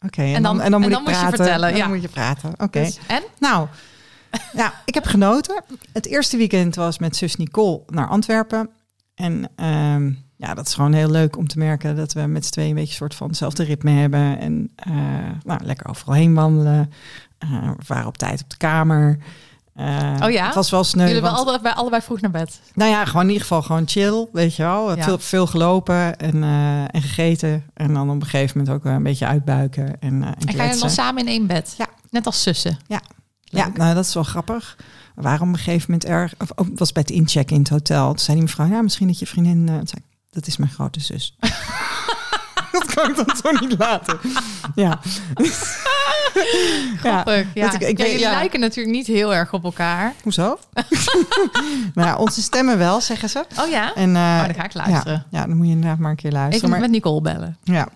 Oké, 0.06 0.22
en, 0.22 0.34
En 0.34 0.42
dan, 0.42 0.60
en 0.60 0.70
dan 0.70 0.80
moet 0.80 0.90
en 0.90 0.96
ik 0.98 1.04
dan 1.04 1.14
moet 1.14 1.14
je 1.14 1.20
praten. 1.20 1.36
vertellen, 1.44 1.72
En 1.72 1.78
dan 1.78 1.88
moet 1.88 2.02
je 2.02 2.08
praten. 2.08 2.52
Oké. 2.58 2.82
Dus, 2.82 2.98
en? 3.06 3.22
Nou, 3.38 3.68
ja, 4.52 4.74
ik 4.84 4.94
heb 4.94 5.04
genoten. 5.04 5.62
Het 5.92 6.06
eerste 6.06 6.36
weekend 6.36 6.74
was 6.74 6.98
met 6.98 7.16
zus 7.16 7.36
Nicole 7.36 7.82
naar 7.86 8.08
Antwerpen. 8.08 8.70
En 9.14 9.50
ehm, 9.56 10.12
ja, 10.36 10.54
dat 10.54 10.66
is 10.66 10.74
gewoon 10.74 10.92
heel 10.92 11.10
leuk 11.10 11.36
om 11.36 11.48
te 11.48 11.58
merken 11.58 11.96
dat 11.96 12.12
we 12.12 12.20
met 12.20 12.44
z'n 12.44 12.50
tweeën 12.52 12.68
een 12.68 12.74
beetje 12.74 12.90
een 12.90 12.96
soort 12.96 13.14
van 13.14 13.26
hetzelfde 13.28 13.64
ritme 13.64 13.90
hebben. 13.90 14.38
En 14.38 14.70
eh, 14.74 14.92
nou, 15.44 15.64
lekker 15.64 15.88
overal 15.88 16.14
heen 16.14 16.34
wandelen. 16.34 16.92
Eh, 17.38 17.48
we 17.76 17.84
waren 17.86 18.06
op 18.06 18.18
tijd 18.18 18.42
op 18.42 18.50
de 18.50 18.56
kamer. 18.56 19.18
Eh, 19.74 20.14
Oh 20.22 20.30
ja? 20.30 20.44
Het 20.46 20.54
was 20.54 20.70
wel 20.70 20.84
sneu. 20.84 21.06
Jullie 21.06 21.20
want- 21.22 21.36
allebei, 21.36 21.74
allebei 21.74 22.02
vroeg 22.02 22.20
naar 22.20 22.30
bed. 22.30 22.60
nou 22.74 22.90
ja, 22.90 23.04
gewoon 23.04 23.22
in 23.22 23.28
ieder 23.28 23.42
geval 23.42 23.62
gewoon 23.62 23.88
chill, 23.88 24.26
weet 24.32 24.56
je 24.56 24.62
wel. 24.62 24.96
Ja. 24.96 25.02
Veel, 25.04 25.18
veel 25.18 25.46
gelopen 25.46 26.16
en, 26.18 26.42
eh, 26.42 26.80
en 26.82 27.02
gegeten. 27.02 27.64
En 27.74 27.94
dan 27.94 28.10
op 28.10 28.14
een 28.20 28.26
gegeven 28.28 28.58
moment 28.58 28.76
ook 28.76 28.82
wel 28.82 28.92
een 28.92 29.02
beetje 29.02 29.26
uitbuiken 29.26 30.00
en, 30.00 30.22
eh 30.22 30.28
en 30.28 30.34
En 30.46 30.54
ga 30.54 30.64
je 30.64 30.78
dan 30.78 30.90
samen 30.90 31.22
in 31.22 31.28
één 31.28 31.46
bed? 31.46 31.74
Ja. 31.78 31.86
Net 32.10 32.26
als 32.26 32.42
zussen. 32.42 32.78
Ja, 32.86 33.00
Leuk. 33.44 33.76
nou, 33.76 33.94
dat 33.94 34.04
is 34.04 34.14
wel 34.14 34.22
grappig. 34.22 34.76
Waren 35.14 35.40
op 35.40 35.46
een 35.48 35.56
gegeven 35.56 35.90
moment 35.90 36.04
erg... 36.10 36.34
Of, 36.38 36.50
oh, 36.54 36.66
was 36.74 36.92
bij 36.92 37.02
het 37.06 37.10
inchecken 37.16 37.54
in 37.54 37.60
het 37.62 37.70
hotel. 37.70 38.08
Toen 38.08 38.18
zei 38.18 38.36
die 38.36 38.46
mevrouw, 38.46 38.66
ja, 38.66 38.82
misschien 38.82 39.06
dat 39.06 39.18
je 39.18 39.26
vriendin... 39.26 39.68
eh, 39.68 39.74
zei 39.74 40.02
dat 40.30 40.46
is 40.46 40.56
mijn 40.56 40.70
grote 40.70 41.00
zus. 41.00 41.36
dat 42.78 42.94
kan 42.94 43.10
ik 43.10 43.16
dan 43.16 43.36
zo 43.42 43.50
niet 43.66 43.78
laten. 43.78 44.18
Ja. 44.74 44.98
Grappig, 47.02 47.46
ja. 47.54 47.72
ik- 47.72 47.80
ik 47.80 47.98
Ja, 47.98 48.04
jullie 48.04 48.20
ja. 48.20 48.30
lijken 48.30 48.60
natuurlijk 48.60 48.96
niet 48.96 49.06
heel 49.06 49.34
erg 49.34 49.52
op 49.52 49.64
elkaar. 49.64 50.14
Hoezo? 50.22 50.58
maar 51.94 52.06
ja, 52.06 52.16
onze 52.16 52.42
stemmen 52.42 52.78
wel, 52.78 53.00
zeggen 53.00 53.28
ze. 53.28 53.44
Oh 53.60 53.68
ja? 53.68 53.94
En, 53.94 54.16
eh, 54.16 54.22
Oh, 54.22 54.44
dan 54.44 54.54
ga 54.54 54.64
ik 54.64 54.74
luisteren. 54.74 55.24
Ja, 55.30 55.46
dan 55.46 55.56
moet 55.56 55.66
je 55.66 55.72
inderdaad 55.72 55.98
maar 55.98 56.10
een 56.10 56.16
keer 56.16 56.30
Ik 56.30 56.36
luisteren. 56.36 56.60
moet 56.70 56.78
Maar, 56.78 56.88
met 56.90 56.90
Nicole 56.90 57.20
bellen. 57.20 57.56
ja. 57.62 57.88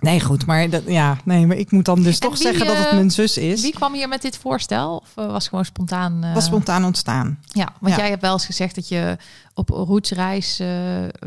Nee, 0.00 0.20
goed, 0.20 0.46
maar 0.46 0.70
dat, 0.70 0.82
ja, 0.86 1.16
nee, 1.24 1.46
maar 1.46 1.56
ik 1.56 1.70
moet 1.70 1.84
dan 1.84 2.02
dus 2.02 2.14
En 2.14 2.20
toch 2.20 2.32
wie, 2.38 2.42
zeggen 2.42 2.66
dat 2.66 2.76
het 2.76 2.86
eh, 2.86 2.92
mijn 2.92 3.10
zus 3.10 3.38
is. 3.38 3.62
Wie 3.62 3.72
kwam 3.72 3.92
hier 3.94 4.08
met 4.08 4.22
dit 4.22 4.36
voorstel? 4.38 4.96
Of 4.96 5.08
eh, 5.14 5.24
was 5.26 5.34
het 5.34 5.48
gewoon 5.48 5.64
spontaan? 5.64 6.24
eh, 6.24 6.34
was 6.34 6.44
spontaan 6.44 6.84
ontstaan. 6.84 7.38
Ja, 7.46 7.68
want 7.80 7.94
Ja. 7.94 8.00
jij 8.00 8.08
hebt 8.10 8.22
wel 8.22 8.32
eens 8.32 8.46
gezegd 8.46 8.74
dat 8.74 8.88
je 8.88 9.16
op 9.54 9.68
rootsreis 9.68 10.58
eh, 10.60 10.68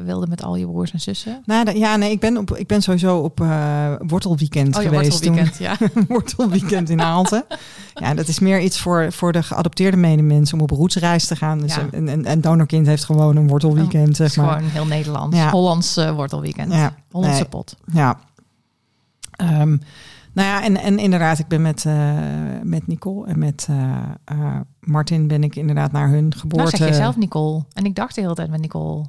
wilde 0.06 0.28
met 0.28 0.44
al 0.44 0.56
je 0.56 0.66
broers 0.66 0.92
en 0.92 1.00
zussen. 1.00 1.42
Nou, 1.46 1.78
ja, 1.78 1.96
nee, 1.96 2.12
ik 2.12 2.20
ben, 2.20 2.38
op, 2.38 2.58
ik 2.58 2.68
ben 2.68 2.82
sowieso 2.82 3.18
op 3.18 3.42
eh, 3.42 3.94
wortelweekend 4.08 4.76
Oh, 4.76 4.82
geweest. 4.82 5.22
toen. 5.24 5.36
wortelweekend, 5.36 5.58
ja. 5.58 6.02
wortelweekend 6.16 6.90
in 6.90 7.02
Aalten. 7.02 7.46
Ja, 7.94 8.14
dat 8.14 8.28
is 8.28 8.40
meer 8.40 8.62
iets 8.62 8.80
voor, 8.80 9.12
voor 9.12 9.32
de 9.32 9.44
geadopteerde 9.44 9.98
medemensen 9.98 10.58
om 10.58 10.64
op 10.64 10.70
roetsreis 10.72 11.26
te 11.28 11.36
gaan. 11.36 11.60
Dus 11.60 11.76
Ja. 11.76 11.88
een, 11.92 12.08
een, 12.08 12.32
een 12.32 12.42
donorkind 12.42 12.88
heeft 12.88 13.04
gewoon 13.06 13.36
een 13.36 13.48
wortelweekend, 13.48 14.08
Het 14.08 14.32
zeg 14.32 14.36
maar. 14.46 14.56
gewoon 14.56 14.70
heel 14.72 14.86
Nederlands. 14.86 15.38
Ja. 15.38 15.50
Hollands 15.50 15.98
eh, 15.98 16.12
wortelweekend. 16.12 16.74
Ja, 16.74 16.96
Hollandse 17.12 17.40
nee. 17.42 17.50
pot. 17.50 17.76
Ja. 17.94 18.20
Ehm, 19.42 19.78
nou 20.34 20.48
ja, 20.48 20.64
en, 20.64 20.78
en 20.78 21.00
inderdaad, 21.00 21.40
ik 21.40 21.48
ben 21.48 21.62
met, 21.62 21.86
eh, 21.86 22.10
met 22.64 22.88
Nicole 22.88 23.28
en 23.28 23.40
met 23.40 23.68
eh, 23.70 23.92
eh, 24.26 24.56
Martin 24.80 25.28
ben 25.28 25.44
ik 25.44 25.56
inderdaad 25.56 25.92
naar 25.92 26.10
hun 26.10 26.34
geboorte. 26.38 26.66
Nou 26.66 26.78
zeg 26.78 26.88
je 26.88 26.94
zelf 26.94 27.18
Nicole. 27.18 27.66
En 27.74 27.86
ik 27.86 27.96
dacht 27.96 28.16
de 28.16 28.22
hele 28.22 28.34
tijd 28.34 28.50
met 28.50 28.62
Nicole. 28.62 29.06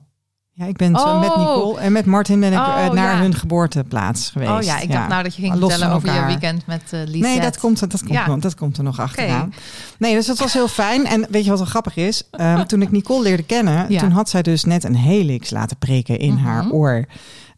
Ja, 0.55 0.67
ik 0.67 0.77
ben 0.77 0.97
zo 0.97 1.05
Oh. 1.07 1.21
met 1.21 1.37
Nicole 1.37 1.79
en 1.81 1.93
met 1.93 2.05
Martin 2.07 2.41
ben 2.41 2.53
ik 2.53 2.59
Oh, 2.59 2.91
naar 2.93 3.15
ja. 3.15 3.19
hun 3.21 3.35
geboorteplaats 3.35 4.31
geweest. 4.31 4.51
Oh 4.51 4.63
ja, 4.63 4.81
ik 4.81 4.93
dacht 4.93 5.09
nou 5.09 5.23
dat 5.23 5.35
je 5.35 5.43
ging 5.43 5.55
Los 5.55 5.71
vertellen 5.71 5.95
over 5.97 6.15
je 6.15 6.25
weekend 6.27 6.67
met 6.67 6.83
uh, 6.83 7.01
Lisette. 7.01 7.19
Nee, 7.19 7.41
dat 7.41 7.59
komt, 7.59 7.81
dat, 7.81 7.99
komt, 8.01 8.11
Ja. 8.13 8.27
nog- 8.27 8.39
dat 8.39 8.55
komt 8.55 8.77
er 8.77 8.85
nog 8.85 9.01
achteraan. 9.01 9.53
Nee, 9.99 10.15
dus 10.15 10.27
het 10.27 10.39
was 10.39 10.53
heel 10.53 10.69
fijn. 10.69 11.07
En 11.07 11.27
weet 11.31 11.45
je 11.45 11.51
wat 11.51 11.59
wel 11.59 11.69
grappig 11.69 11.97
is? 11.97 12.29
Ehm, 12.31 12.65
toen 12.65 12.83
ik 12.83 12.91
Nicole 12.91 13.23
leerde 13.23 13.43
kennen, 13.43 13.97
toen 13.99 14.11
had 14.11 14.29
zij 14.29 14.43
dus 14.43 14.65
net 14.65 14.85
een 14.85 14.97
helix 14.97 15.51
laten 15.51 15.77
prikken 15.77 16.19
in 16.19 16.35
Mhm. 16.35 16.45
haar 16.45 16.71
oor. 16.71 17.05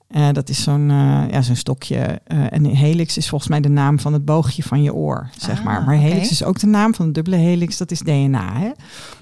Eh, 0.09 0.29
dat 0.33 0.49
is 0.49 0.63
zo'n 0.63 0.91
eh, 0.91 1.25
ja, 1.31 1.43
zo'n 1.43 1.57
stokje. 1.57 2.21
Eh, 2.25 2.53
en 2.53 2.65
helix 2.65 3.17
is 3.17 3.29
volgens 3.29 3.51
mij 3.51 3.61
de 3.61 3.69
naam 3.69 3.99
van 4.01 4.13
het 4.13 4.25
boogje 4.25 4.63
van 4.63 4.83
je 4.83 4.95
oor, 4.95 5.31
zeg 5.39 5.59
Ah, 5.59 5.65
maar. 5.65 5.85
Maar 5.85 5.97
helix 5.97 6.31
is 6.31 6.45
ook 6.45 6.59
de 6.59 6.67
naam 6.67 6.95
van 6.95 7.07
de 7.07 7.13
dubbele 7.13 7.37
helix, 7.37 7.77
dat 7.77 7.91
is 7.91 7.99
DNA. 7.99 8.59
Hè? 8.59 8.71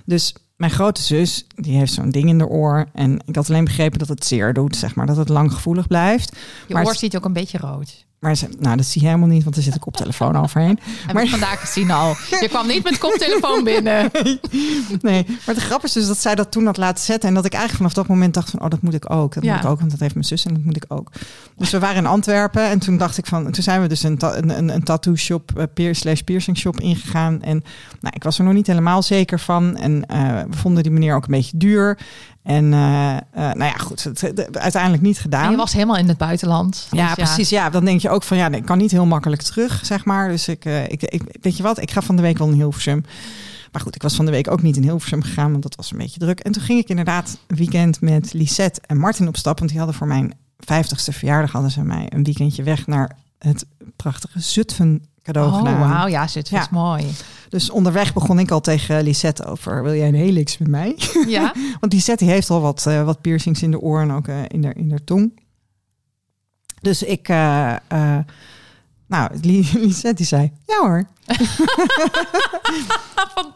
Dus 0.05 0.35
mijn 0.57 0.71
grote 0.71 1.03
zus, 1.03 1.47
die 1.55 1.77
heeft 1.77 1.93
zo'n 1.93 2.11
ding 2.11 2.29
in 2.29 2.39
de 2.39 2.47
oor. 2.47 2.87
En 2.93 3.23
ik 3.27 3.35
had 3.37 3.49
alleen 3.49 3.65
begrepen 3.65 3.99
dat 3.99 4.09
het 4.09 4.25
zeer 4.25 4.53
doet, 4.53 4.77
zeg 4.77 4.95
maar. 4.95 5.07
Dat 5.07 5.17
het 5.17 5.29
lang 5.29 5.53
gevoelig 5.53 5.87
blijft. 5.87 6.37
Je 6.69 6.75
maar 6.75 6.85
oor 6.85 6.95
ziet 6.95 7.17
ook 7.17 7.25
een 7.25 7.33
beetje 7.33 7.59
rood. 7.59 8.07
Maar 8.23 8.37
ze, 8.37 8.49
nou, 8.59 8.77
dat 8.77 8.87
zie 8.87 9.01
je 9.01 9.07
helemaal 9.07 9.29
niet, 9.29 9.45
want 9.45 9.57
er 9.57 9.63
zit 9.63 9.75
een 9.75 9.81
koptelefoon 9.89 10.37
overheen. 10.37 10.79
Heb 11.07 11.15
Maar- 11.15 11.27
vandaag 11.27 11.61
gezien 11.61 11.91
al. 11.91 12.09
Je 12.41 12.49
kwam 12.49 12.67
niet 12.67 12.85
met 12.85 12.99
koptelefoon 12.99 13.65
binnen. 13.65 14.11
Nee, 15.01 15.25
maar 15.29 15.55
het 15.55 15.59
grap 15.65 15.85
is 15.85 15.93
dus 15.93 16.07
dat 16.07 16.19
zij 16.19 16.35
dat 16.35 16.51
toen 16.51 16.67
had 16.67 16.77
laten 16.77 17.05
zetten. 17.05 17.29
En 17.29 17.35
dat 17.35 17.45
ik 17.45 17.53
eigenlijk 17.53 17.83
vanaf 17.83 18.05
dat 18.07 18.15
moment 18.15 18.35
dacht 18.35 18.51
van, 18.51 18.61
oh, 18.61 18.69
dat 18.71 18.83
moet 18.83 18.95
ik 18.95 19.11
ook. 19.11 19.35
Dat 19.35 19.45
Ja. 19.45 19.53
moet 19.55 19.65
ik 19.65 19.71
ook, 19.71 19.79
want 19.79 19.91
dat 19.91 20.01
heeft 20.01 20.15
mijn 20.15 20.27
zus 20.27 20.45
en 20.45 20.55
dat 20.55 20.65
moet 20.65 20.77
ik 20.77 20.85
ook. 20.89 21.11
Dus 21.57 21.71
we 21.71 21.79
waren 21.79 21.97
in 21.97 22.07
Antwerpen 22.07 22.63
en 22.69 22.79
toen 22.79 22.97
dacht 22.99 23.19
ik 23.19 23.27
van, 23.27 23.51
toen 23.51 23.63
zijn 23.63 23.81
we 23.83 23.89
dus 23.89 24.03
een, 24.03 24.19
ta- 24.19 24.37
een, 24.37 24.59
een, 24.59 24.69
een 24.69 24.83
tattoo 24.83 25.17
shop, 25.17 25.59
eh, 25.59 25.65
peer, 25.75 25.95
slash 25.95 26.21
piercing 26.21 26.59
shop 26.59 26.81
ingegaan. 26.81 27.43
En 27.43 27.65
nou, 28.01 28.15
ik 28.17 28.23
was 28.23 28.39
er 28.39 28.45
nog 28.45 28.55
niet 28.55 28.67
helemaal 28.67 29.03
zeker 29.03 29.41
van. 29.41 29.77
En 29.77 30.07
eh, 30.07 30.41
we 30.51 30.57
vonden 30.57 30.83
die 30.83 30.93
meneer 30.93 31.15
ook 31.15 31.25
een 31.25 31.31
beetje 31.31 31.57
duur. 31.57 31.99
En 32.43 32.73
eh, 32.73 33.17
eh, 33.17 33.21
nou 33.33 33.65
ja, 33.65 33.73
goed, 33.73 34.03
het, 34.05 34.21
het- 34.21 34.59
uiteindelijk 34.59 35.03
niet 35.03 35.19
gedaan. 35.19 35.45
En 35.45 35.51
je 35.51 35.57
was 35.57 35.73
helemaal 35.73 35.97
in 35.97 36.09
het 36.09 36.19
buitenland. 36.19 36.87
Ja, 36.91 37.15
Dus 37.15 37.25
precies. 37.25 37.49
Ja, 37.49 37.71
dan 37.71 37.85
denk 37.85 38.01
je 38.01 38.11
ook 38.11 38.23
van 38.23 38.37
ja, 38.37 38.51
ik 38.51 38.65
kan 38.65 38.79
niet 38.79 38.91
heel 38.91 39.07
makkelijk 39.07 39.43
terug, 39.43 39.87
zeg 39.87 40.05
maar. 40.05 40.29
Dus 40.29 40.49
ik, 40.49 40.65
eh, 40.65 40.83
ik, 40.89 41.03
ik 41.03 41.23
weet 41.41 41.57
je 41.57 41.63
wat, 41.63 41.81
ik 41.81 41.91
ga 41.91 42.03
van 42.03 42.17
de 42.17 42.23
week 42.23 42.39
wel 42.39 42.49
in 42.49 42.55
Hilversum. 42.55 43.05
Maar 43.73 43.83
goed, 43.83 43.95
ik 43.95 44.03
was 44.03 44.15
van 44.15 44.25
de 44.25 44.31
week 44.31 44.51
ook 44.51 44.63
niet 44.63 44.77
in 44.77 44.83
Hilversum 44.83 45.23
gegaan, 45.23 45.51
want 45.51 45.63
dat 45.63 45.75
was 45.77 45.91
een 45.93 45.99
beetje 45.99 46.19
druk. 46.19 46.41
En 46.41 46.53
toen 46.53 46.63
ging 46.63 46.81
ik 46.81 46.89
inderdaad 46.89 47.39
weekend 47.47 48.01
met 48.01 48.33
Lisette 48.33 48.81
en 48.87 48.99
Martin 48.99 49.29
op 49.29 49.37
stap, 49.37 49.59
want 49.59 49.71
die 49.71 49.79
hadden 49.79 49.97
voor 49.99 50.07
mijn 50.07 50.33
50ste 50.65 51.13
verjaardag 51.15 51.53
hadden 51.53 51.71
ze 51.71 51.83
mij 51.83 52.07
een 52.09 52.25
weekendje 52.25 52.63
weg 52.63 52.87
naar 52.87 53.17
het 53.39 53.67
prachtige 53.97 54.41
Zutphen 54.41 55.05
cadeau 55.23 55.49
Oh, 55.51 55.57
gedaan. 55.59 55.79
wauw. 55.79 56.07
Ja, 56.07 56.27
zit 56.27 56.49
Ja. 56.49 56.67
mooi. 56.71 57.07
Dus 57.49 57.71
onderweg 57.71 58.13
begon 58.13 58.39
ik 58.39 58.51
al 58.51 58.61
tegen 58.61 59.03
Lisette 59.03 59.45
over, 59.45 59.83
wil 59.83 59.95
jij 59.95 60.09
een 60.09 60.15
helix 60.15 60.59
met 60.59 60.69
mij? 60.69 60.97
Ja? 61.27 61.55
Want 61.81 61.93
Lisette 61.93 62.25
die 62.25 62.33
heeft 62.33 62.51
al 62.51 62.61
wat, 62.61 62.87
eh, 62.87 63.05
wat 63.05 63.21
piercings 63.21 63.63
in 63.63 63.71
de 63.71 63.81
oren 63.81 64.09
en 64.11 64.17
ook 64.17 64.29
eh, 64.29 64.39
in, 64.49 64.61
de, 64.61 64.73
in 64.75 64.89
de 64.89 65.05
tong. 65.05 65.41
Dus 66.81 67.03
ik, 67.03 67.29
eh, 67.29 67.75
nou, 69.13 69.31
Li- 69.41 69.71
Lisette 69.87 70.15
die 70.17 70.27
zei, 70.27 70.53
ja 70.67 70.79
hoor. 70.81 71.05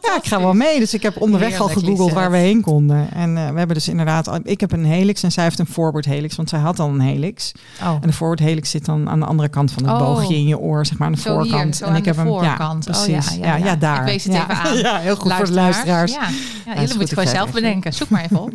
ja, 0.01 0.15
ik 0.15 0.25
ga 0.27 0.39
wel 0.39 0.53
mee. 0.53 0.79
Dus 0.79 0.93
ik 0.93 1.01
heb 1.01 1.21
onderweg 1.21 1.59
al 1.59 1.67
gegoogeld 1.67 2.11
waar 2.13 2.31
we 2.31 2.37
heen 2.37 2.61
konden. 2.61 3.11
En 3.11 3.37
eh, 3.37 3.49
we 3.49 3.57
hebben 3.57 3.75
dus 3.75 3.87
inderdaad, 3.87 4.39
ik 4.43 4.59
heb 4.59 4.71
een 4.71 4.85
helix 4.85 5.23
en 5.23 5.31
zij 5.31 5.43
heeft 5.43 5.59
een 5.59 5.67
forward 5.67 6.05
helix, 6.05 6.35
want 6.35 6.49
zij 6.49 6.59
had 6.59 6.79
al 6.79 6.89
een 6.89 6.99
helix. 6.99 7.51
Oh. 7.81 7.89
En 8.01 8.07
de 8.07 8.13
forward 8.13 8.39
helix 8.39 8.69
zit 8.69 8.85
dan 8.85 9.09
aan 9.09 9.19
de 9.19 9.25
andere 9.25 9.49
kant 9.49 9.71
van 9.71 9.83
het 9.83 9.91
Oh. 9.93 9.99
boogje 9.99 10.35
in 10.35 10.47
je 10.47 10.59
oor, 10.59 10.85
zeg 10.85 10.97
maar 10.97 11.07
aan 11.07 11.13
de 11.13 11.19
Zo 11.19 11.33
voorkant. 11.33 11.81
en 11.81 11.95
ik 11.95 12.05
heb 12.05 12.15
hem, 12.15 12.25
voorkant. 12.25 12.85
ja, 12.85 12.91
Oh, 12.91 13.03
precies. 13.05 13.29
ja, 13.29 13.35
ja, 13.35 13.45
ja, 13.45 13.55
ja, 13.57 13.65
ja. 13.65 13.75
daar. 13.75 13.99
Ik 13.99 14.05
wees 14.05 14.23
het 14.23 14.33
ja. 14.33 14.41
even 14.41 14.55
aan. 14.63 14.77
Ja, 14.77 14.97
heel 14.97 15.15
goed 15.15 15.33
voor 15.33 15.45
de 15.45 15.51
luisteraars. 15.53 16.11
Ja, 16.13 16.19
ja 16.65 16.73
jullie 16.81 16.87
moeten 16.97 17.01
ik 17.01 17.09
gewoon 17.09 17.27
zelf 17.27 17.51
bedenken. 17.51 17.93
Zoek 17.93 18.09
maar 18.09 18.23
even 18.23 18.41
op. 18.41 18.51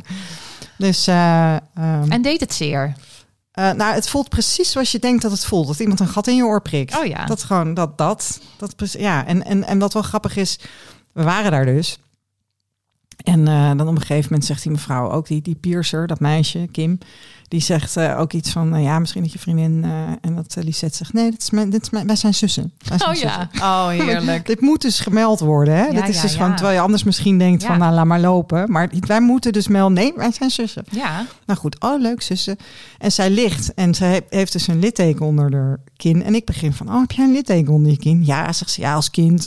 Dus 0.76 1.06
eh, 1.06 1.52
ehm, 1.54 1.60
En 2.08 2.22
deed 2.22 2.40
het 2.40 2.54
zeer? 2.54 2.92
Eh, 3.52 3.70
nou, 3.72 3.94
het 3.94 4.08
voelt 4.08 4.28
precies 4.28 4.70
zoals 4.70 4.92
je 4.92 4.98
denkt 4.98 5.22
dat 5.22 5.30
het 5.30 5.44
voelt. 5.44 5.66
Dat 5.66 5.80
iemand 5.80 6.00
een 6.00 6.08
gat 6.08 6.26
in 6.26 6.36
je 6.36 6.44
oor 6.44 6.62
prikt. 6.62 6.98
Oh 6.98 7.04
ja. 7.04 7.24
Dat 7.26 7.42
gewoon 7.42 7.74
dat, 7.74 7.98
dat. 7.98 8.40
dat 8.56 8.92
ja, 8.98 9.26
en, 9.26 9.44
en, 9.44 9.64
en 9.64 9.78
wat 9.78 9.92
wel 9.92 10.02
grappig 10.02 10.36
is, 10.36 10.58
we 11.12 11.22
waren 11.22 11.50
daar 11.50 11.64
dus. 11.64 11.98
En 13.16 13.48
eh, 13.48 13.68
dan 13.76 13.88
op 13.88 13.94
een 13.94 14.00
gegeven 14.00 14.24
moment 14.24 14.44
zegt 14.44 14.62
die 14.62 14.72
mevrouw 14.72 15.10
ook, 15.10 15.26
die, 15.26 15.42
die 15.42 15.54
piercer, 15.54 16.06
dat 16.06 16.20
meisje, 16.20 16.68
Kim, 16.72 16.98
die 17.52 17.60
zegt 17.60 17.96
eh, 17.96 18.18
ook 18.18 18.32
iets 18.32 18.50
van, 18.50 18.74
eh, 18.74 18.82
ja, 18.82 18.98
misschien 18.98 19.22
dat 19.22 19.32
je 19.32 19.38
vriendin, 19.38 19.84
eh, 19.84 19.90
en 20.20 20.34
dat 20.34 20.56
Lisette 20.60 20.96
zegt, 20.96 21.12
nee, 21.12 21.30
dit 21.30 21.42
is 21.42 21.50
mijn, 21.50 21.70
dit 21.70 21.82
is 21.82 21.90
mijn, 21.90 22.06
wij 22.06 22.16
zijn 22.16 22.34
zussen. 22.34 22.72
Wij 22.88 22.98
zijn 22.98 23.10
Oh 23.10 23.16
ja. 23.16 23.48
Oh, 23.60 23.88
heerlijk. 24.04 24.46
Dit 24.46 24.60
moet 24.60 24.82
dus 24.82 25.00
gemeld 25.00 25.40
worden. 25.40 25.74
Hè? 25.74 25.84
Ja, 25.84 25.90
Dit 25.90 26.08
is 26.08 26.16
ja, 26.16 26.22
dus 26.22 26.34
gewoon, 26.34 26.54
terwijl 26.54 26.76
je 26.76 26.82
anders 26.82 27.03
misschien 27.05 27.38
denkt 27.38 27.64
van, 27.64 27.78
nou, 27.78 27.94
laat 27.94 28.05
maar 28.05 28.20
lopen. 28.20 28.70
Maar 28.70 28.90
wij 29.07 29.20
moeten 29.20 29.53
dus 29.53 29.68
melden, 29.68 29.92
nee, 29.92 30.12
wij 30.16 30.32
zijn 30.32 30.50
zussen. 30.50 30.84
Ja. 30.90 31.26
Nou 31.46 31.59
goed, 31.59 31.80
oh 31.80 32.00
leuk 32.00 32.22
zussen. 32.22 32.57
En 32.98 33.12
zij 33.12 33.30
ligt 33.30 33.74
en 33.74 33.94
ze 33.94 34.05
he- 34.05 34.20
heeft 34.28 34.53
dus 34.53 34.66
een 34.66 34.78
litteken 34.78 35.26
onder 35.26 35.53
haar 35.55 35.78
kin. 35.96 36.22
En 36.22 36.34
ik 36.34 36.44
begin 36.44 36.72
van, 36.72 36.88
oh 36.88 37.00
heb 37.00 37.11
jij 37.11 37.24
een 37.24 37.32
litteken 37.32 37.72
onder 37.72 37.90
je 37.90 37.98
kin? 37.98 38.24
Ja, 38.24 38.53
zegt 38.53 38.70
ze, 38.70 38.80
ja 38.80 38.94
als 38.94 39.11
kind. 39.11 39.46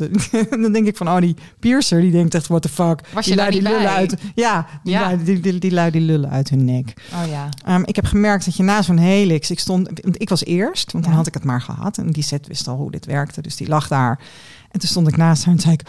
en 0.49 0.61
dan 0.61 0.71
denk 0.71 0.87
ik 0.87 0.97
van, 0.97 1.07
oh 1.09 1.19
die 1.19 1.35
piercer, 1.59 2.01
die 2.01 2.11
denkt 2.11 2.35
echt, 2.35 2.47
what 2.47 2.61
the 2.61 2.69
fuck. 2.69 2.99
Was 3.13 3.25
die 3.25 3.33
je 3.33 3.39
lui 3.39 3.51
die 3.51 3.61
niet 3.61 3.69
lullen 3.71 3.89
uit. 3.89 4.15
Ja, 4.35 4.67
die, 4.83 4.93
Ja. 4.93 5.01
Lui, 5.01 5.23
die, 5.23 5.39
die, 5.39 5.59
die 5.59 5.71
lui 5.71 5.91
die 5.91 6.01
lullen 6.01 6.29
uit 6.29 6.49
hun 6.49 6.65
nek. 6.65 6.93
Oh 7.13 7.29
ja. 7.29 7.49
Ehm, 7.65 7.81
ik 7.85 7.94
ik 7.95 8.01
heb 8.01 8.09
gemerkt 8.11 8.45
dat 8.45 8.55
je 8.55 8.63
na 8.63 8.81
zo'n 8.81 8.97
helix, 8.97 9.51
ik 9.51 9.59
stond, 9.59 9.87
want 10.03 10.21
ik 10.21 10.29
was 10.29 10.45
eerst, 10.45 10.91
want 10.91 11.03
dan 11.03 11.13
Ja. 11.13 11.19
had 11.19 11.27
ik 11.27 11.33
het 11.33 11.43
maar 11.43 11.61
gehad. 11.61 11.97
En 11.97 12.11
die 12.11 12.23
set 12.23 12.47
wist 12.47 12.67
al 12.67 12.75
hoe 12.77 12.91
dit 12.91 13.05
werkte, 13.05 13.41
dus 13.41 13.55
die 13.55 13.67
lag 13.67 13.87
daar. 13.87 14.19
En 14.71 14.79
toen 14.79 14.89
stond 14.89 15.07
ik 15.07 15.17
naast 15.17 15.45
haar 15.45 15.53
en 15.53 15.59
zei 15.59 15.73
ik, 15.73 15.81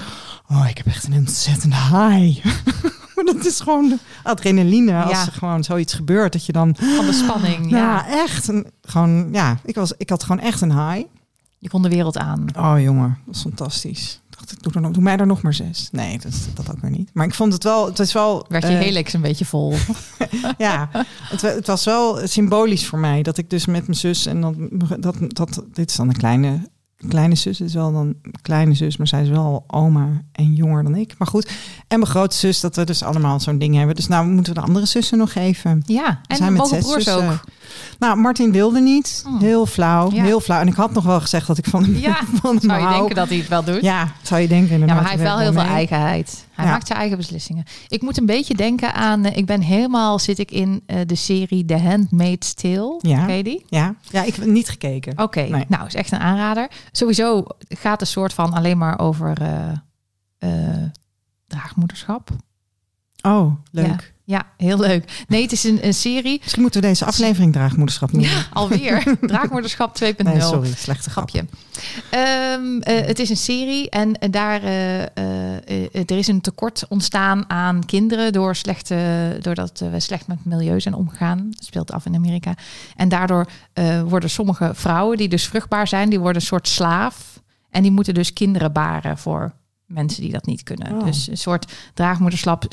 oh, 0.50 0.66
ik 0.68 0.76
heb 0.76 0.86
echt 0.86 1.04
een 1.04 1.12
ontzettend 1.12 1.74
high. 1.74 2.44
maar 3.14 3.24
dat 3.24 3.44
is 3.44 3.60
gewoon 3.60 3.88
de 3.88 3.98
adrenaline 4.22 5.02
als 5.02 5.10
Ja. 5.12 5.26
er 5.26 5.32
gewoon 5.32 5.64
zoiets 5.64 5.94
gebeurt, 5.94 6.32
dat 6.32 6.46
je 6.46 6.52
dan, 6.52 6.76
Van 6.96 7.06
de 7.06 7.12
spanning. 7.12 7.70
Ja. 7.70 7.76
ja, 7.78 8.08
echt, 8.08 8.48
een, 8.48 8.66
gewoon, 8.82 9.28
ja, 9.32 9.58
ik, 9.64 9.74
was, 9.74 9.92
ik 9.96 10.10
had 10.10 10.22
gewoon 10.22 10.40
echt 10.40 10.60
een 10.60 10.88
high. 10.90 11.06
Je 11.58 11.68
kon 11.68 11.82
de 11.82 11.88
wereld 11.88 12.18
aan. 12.18 12.44
Oh 12.58 12.74
jongen, 12.80 13.18
dat 13.26 13.34
is 13.34 13.40
fantastisch. 13.40 14.20
Dacht, 14.36 14.52
ik 14.52 14.62
doe, 14.62 14.72
er 14.72 14.80
nog, 14.80 14.90
doe 14.92 15.02
mij 15.02 15.16
er 15.16 15.26
nog 15.26 15.42
maar 15.42 15.54
zes. 15.54 15.88
Nee, 15.92 16.18
dat, 16.18 16.32
is- 16.32 16.46
dat 16.54 16.70
ook 16.70 16.80
weer 16.80 16.90
niet. 16.90 17.10
Maar 17.12 17.26
ik 17.26 17.34
vond 17.34 17.52
het 17.52 17.64
wel, 17.64 17.86
het 17.86 17.98
is 17.98 18.12
wel... 18.12 18.44
Werd 18.48 18.64
je 18.66 18.70
eh, 18.72 18.78
helix 18.78 19.12
een 19.12 19.20
beetje 19.20 19.44
vol. 19.44 19.74
Ja, 20.58 20.88
het, 21.22 21.42
wa- 21.42 21.48
het 21.54 21.66
was 21.66 21.84
wel 21.84 22.26
symbolisch 22.26 22.86
voor 22.86 22.98
mij 22.98 23.22
dat 23.22 23.38
ik 23.38 23.50
dus 23.50 23.66
met 23.66 23.86
mijn 23.86 23.98
zus 23.98 24.26
en 24.26 24.40
dan 24.40 24.68
dat, 24.98 25.16
dat 25.28 25.62
dit 25.72 25.90
is 25.90 25.96
dan 25.96 26.08
een 26.08 26.16
kleine 26.16 26.68
kleine 27.08 27.34
zus 27.34 27.60
is 27.60 27.74
wel 27.74 27.92
dan 27.92 28.06
een 28.22 28.34
kleine 28.42 28.74
zus, 28.74 28.96
maar 28.96 29.06
zij 29.06 29.22
is 29.22 29.28
wel 29.28 29.64
oma 29.66 30.22
en 30.32 30.54
jonger 30.54 30.82
dan 30.82 30.94
ik. 30.94 31.14
Maar 31.18 31.28
goed, 31.28 31.46
en 31.88 31.98
mijn 31.98 32.10
grote 32.10 32.36
zus 32.36 32.60
dat 32.60 32.76
we 32.76 32.84
dus 32.84 33.02
allemaal 33.02 33.40
zo'n 33.40 33.58
ding 33.58 33.74
hebben. 33.74 33.94
Dus 33.96 34.06
nou 34.08 34.26
moeten 34.26 34.54
we 34.54 34.60
de 34.60 34.66
andere 34.66 34.86
zussen 34.86 35.18
nog 35.18 35.34
even. 35.34 35.82
Ja, 35.86 36.20
en 36.26 36.36
zijn 36.36 36.52
met 36.52 36.66
zes 36.68 36.84
broers 36.84 37.04
zussen. 37.04 37.28
ook. 37.30 37.40
Nou, 37.98 38.16
Martin 38.16 38.52
wilde 38.52 38.80
niet. 38.80 39.24
Oh. 39.26 39.40
Heel 39.40 39.66
flauw, 39.66 40.10
Ja. 40.12 40.22
heel 40.22 40.40
flauw. 40.40 40.60
En 40.60 40.66
ik 40.66 40.74
had 40.74 40.92
nog 40.92 41.04
wel 41.04 41.20
gezegd 41.20 41.46
dat 41.46 41.58
ik 41.58 41.64
van 41.66 41.82
hem, 41.84 41.96
Ja, 41.96 42.14
van 42.42 42.50
hem 42.56 42.60
zou 42.70 42.80
je 42.82 42.88
denken 42.98 43.14
dat 43.16 43.28
hij 43.28 43.36
het 43.36 43.48
wel 43.48 43.64
doet. 43.64 43.82
Ja, 43.82 44.12
zou 44.22 44.40
je 44.40 44.48
denken. 44.48 44.78
Ja, 44.78 44.84
maar 44.86 45.00
hij 45.00 45.10
heeft 45.10 45.22
wel 45.22 45.38
heel 45.38 45.52
veel 45.52 45.62
eigenheid. 45.62 46.44
Hij 46.52 46.64
Ja. 46.64 46.70
maakt 46.70 46.86
zijn 46.86 46.98
eigen 46.98 47.16
beslissingen. 47.16 47.64
Ik 47.88 48.02
moet 48.02 48.18
een 48.18 48.26
beetje 48.26 48.54
denken 48.54 48.94
aan... 48.94 49.24
eh, 49.24 49.36
ik 49.36 49.46
ben 49.46 49.60
helemaal, 49.60 50.18
zit 50.18 50.38
ik 50.38 50.50
in 50.50 50.82
eh, 50.86 51.00
de 51.06 51.14
serie 51.14 51.64
The 51.64 51.78
Handmaid's 51.78 52.54
Tale. 52.54 52.98
Ja. 53.00 53.24
Ken 53.24 53.36
je 53.36 53.42
die? 53.42 53.64
Ja, 53.68 53.94
ja, 54.10 54.22
ik 54.22 54.34
heb 54.34 54.44
niet 54.46 54.68
gekeken. 54.68 55.18
Oké, 55.22 55.40
Nee. 55.42 55.64
nou, 55.68 55.86
is 55.86 55.94
echt 55.94 56.12
een 56.12 56.18
aanrader. 56.20 56.68
Sowieso 56.92 57.44
gaat 57.68 57.98
de 57.98 58.04
soort 58.04 58.32
van 58.32 58.52
alleen 58.52 58.78
maar 58.78 58.98
over 58.98 59.32
eh, 60.38 60.48
draagmoederschap. 61.46 62.30
Oh, 63.22 63.54
leuk. 63.70 64.14
Ja, 64.26 64.46
heel 64.56 64.78
leuk. 64.78 65.24
Nee, 65.28 65.42
het 65.42 65.52
is 65.52 65.64
een, 65.64 65.86
een 65.86 65.94
serie. 65.94 66.38
Misschien 66.42 66.62
moeten 66.62 66.80
we 66.80 66.86
deze 66.86 67.04
aflevering 67.04 67.52
draagmoederschap 67.52 68.12
noemen. 68.12 68.30
Ja, 68.30 68.46
alweer. 68.52 69.16
Draagmoederschap 69.20 70.02
2.0. 70.04 70.16
Nee, 70.16 70.40
sorry, 70.40 70.72
slechte 70.76 71.10
grap. 71.10 71.30
Grapje. 71.30 71.48
Ehm, 72.10 72.80
eh, 72.80 73.06
het 73.06 73.18
is 73.18 73.30
een 73.30 73.36
serie 73.36 73.90
en 73.90 74.18
eh, 74.18 74.30
daar 74.30 74.62
eh, 74.62 76.10
er 76.10 76.18
is 76.18 76.26
een 76.26 76.40
tekort 76.40 76.84
ontstaan 76.88 77.50
aan 77.50 77.84
kinderen 77.84 78.32
door 78.32 78.56
slechte, 78.56 78.96
doordat 79.40 79.84
we 79.90 80.00
slecht 80.00 80.26
met 80.26 80.36
het 80.36 80.46
milieu 80.46 80.80
zijn 80.80 80.94
omgegaan. 80.94 81.50
Dat 81.50 81.64
speelt 81.64 81.92
af 81.92 82.06
in 82.06 82.14
Amerika. 82.14 82.54
En 82.96 83.08
daardoor 83.08 83.46
worden 84.06 84.30
sommige 84.30 84.70
vrouwen 84.74 85.16
die 85.16 85.28
dus 85.28 85.46
vruchtbaar 85.46 85.88
zijn, 85.88 86.10
die 86.10 86.20
worden 86.20 86.40
een 86.40 86.46
soort 86.46 86.68
slaaf. 86.68 87.40
En 87.70 87.82
die 87.82 87.90
moeten 87.90 88.14
dus 88.14 88.32
kinderen 88.32 88.72
baren 88.72 89.18
voor 89.18 89.54
mensen 89.86 90.22
die 90.22 90.32
dat 90.32 90.46
niet 90.46 90.62
kunnen. 90.62 90.92
Oh. 90.92 91.04
Dus 91.04 91.28
een 91.28 91.36
soort 91.36 91.72
draagmoederschap 91.94 92.64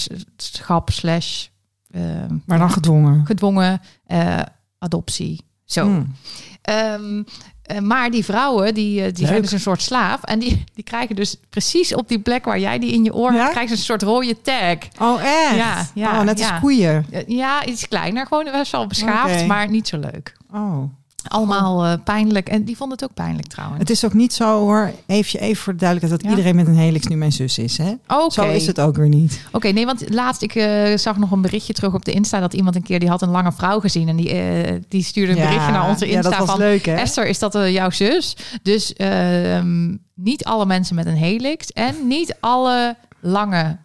slash 0.86 1.48
eh, 1.90 2.02
Maar 2.46 2.60
dan 2.60 2.72
gedwongen. 2.72 3.26
gedwongen 3.26 3.82
eh, 4.06 4.40
adoptie. 4.80 5.42
Zo. 5.66 5.86
Hmm. 5.86 6.16
Ehm, 6.62 7.24
eh, 7.62 7.80
maar 7.80 8.12
die 8.12 8.24
vrouwen, 8.26 8.74
die, 8.74 9.04
eh, 9.04 9.14
die 9.14 9.28
zijn 9.28 9.42
dus 9.42 9.52
een 9.52 9.60
soort 9.60 9.82
slaaf. 9.82 10.24
En 10.24 10.40
die, 10.40 10.64
die 10.74 10.84
krijgen 10.84 11.16
dus 11.16 11.38
precies 11.50 11.96
op 11.96 12.08
die 12.08 12.20
plek 12.20 12.46
waar 12.46 12.60
jij 12.60 12.80
die 12.80 12.92
in 12.92 13.04
je 13.04 13.14
oor 13.14 13.34
Ja? 13.34 13.52
ze 13.54 13.72
een 13.72 13.78
soort 13.78 14.02
rode 14.02 14.42
tag. 14.42 14.78
Oh, 15.00 15.24
echt? 15.24 15.56
Ja, 15.56 15.88
ja, 15.94 16.20
oh, 16.20 16.26
net 16.26 16.40
ja. 16.40 16.50
als 16.50 16.60
koeien. 16.60 17.06
Ja, 17.28 17.66
iets 17.66 17.88
kleiner, 17.88 18.28
gewoon 18.28 18.44
best 18.44 18.72
wel 18.72 18.88
beschaafd, 18.88 19.48
maar 19.48 19.70
niet 19.70 19.88
zo 19.88 19.98
leuk. 19.98 20.38
Oh. 20.52 20.84
Allemaal 21.28 21.86
eh, 21.86 21.94
pijnlijk. 22.04 22.50
En 22.50 22.64
die 22.64 22.78
vonden 22.78 22.98
het 22.98 23.10
ook 23.10 23.16
pijnlijk 23.16 23.48
trouwens. 23.48 23.80
Het 23.80 23.90
is 23.90 24.06
ook 24.06 24.14
niet 24.14 24.34
zo 24.34 24.60
hoor, 24.60 24.92
even, 25.06 25.40
even 25.40 25.64
voor 25.64 25.74
de 25.74 25.80
duidelijkheid, 25.80 26.22
dat 26.22 26.32
Ja. 26.32 26.38
iedereen 26.38 26.56
met 26.56 26.68
een 26.68 26.82
helix 26.82 27.08
nu 27.08 27.16
mijn 27.16 27.32
zus 27.32 27.58
is. 27.58 27.78
Hè? 27.78 27.94
Zo 28.28 28.50
is 28.50 28.68
het 28.68 28.80
ook 28.80 28.96
weer 28.96 29.08
niet. 29.08 29.42
Oké, 29.52 29.68
nee, 29.68 29.86
want 29.86 30.14
laatst 30.14 30.42
ik 30.42 30.56
eh, 30.56 30.98
zag 30.98 31.18
nog 31.18 31.32
een 31.32 31.42
berichtje 31.42 31.74
terug 31.74 31.94
op 31.94 32.06
de 32.06 32.12
Insta 32.12 32.40
dat 32.40 32.54
iemand 32.54 32.76
een 32.76 32.84
keer 32.84 33.00
die 33.00 33.10
had 33.10 33.22
een 33.22 33.30
lange 33.30 33.52
vrouw 33.52 33.80
gezien 33.80 34.08
en 34.10 34.16
die, 34.16 34.30
eh, 34.30 34.80
die 34.88 35.04
stuurde 35.04 35.32
een 35.32 35.48
berichtje 35.48 35.72
naar 35.72 35.90
onze 35.90 36.08
ja, 36.08 36.16
Insta 36.16 36.38
dat 36.38 36.50
van 36.50 36.58
leuk 36.58 36.86
hè? 36.86 36.94
Esther, 36.96 37.28
is 37.28 37.40
dat 37.40 37.54
jouw 37.54 37.90
zus? 37.90 38.38
Dus 38.62 38.94
ehm, 38.94 39.96
niet 40.16 40.44
alle 40.44 40.66
mensen 40.66 40.96
met 40.96 41.06
een 41.06 41.16
helix 41.16 41.72
en 41.72 41.96
niet 42.08 42.36
alle 42.40 42.96
lange 43.20 43.78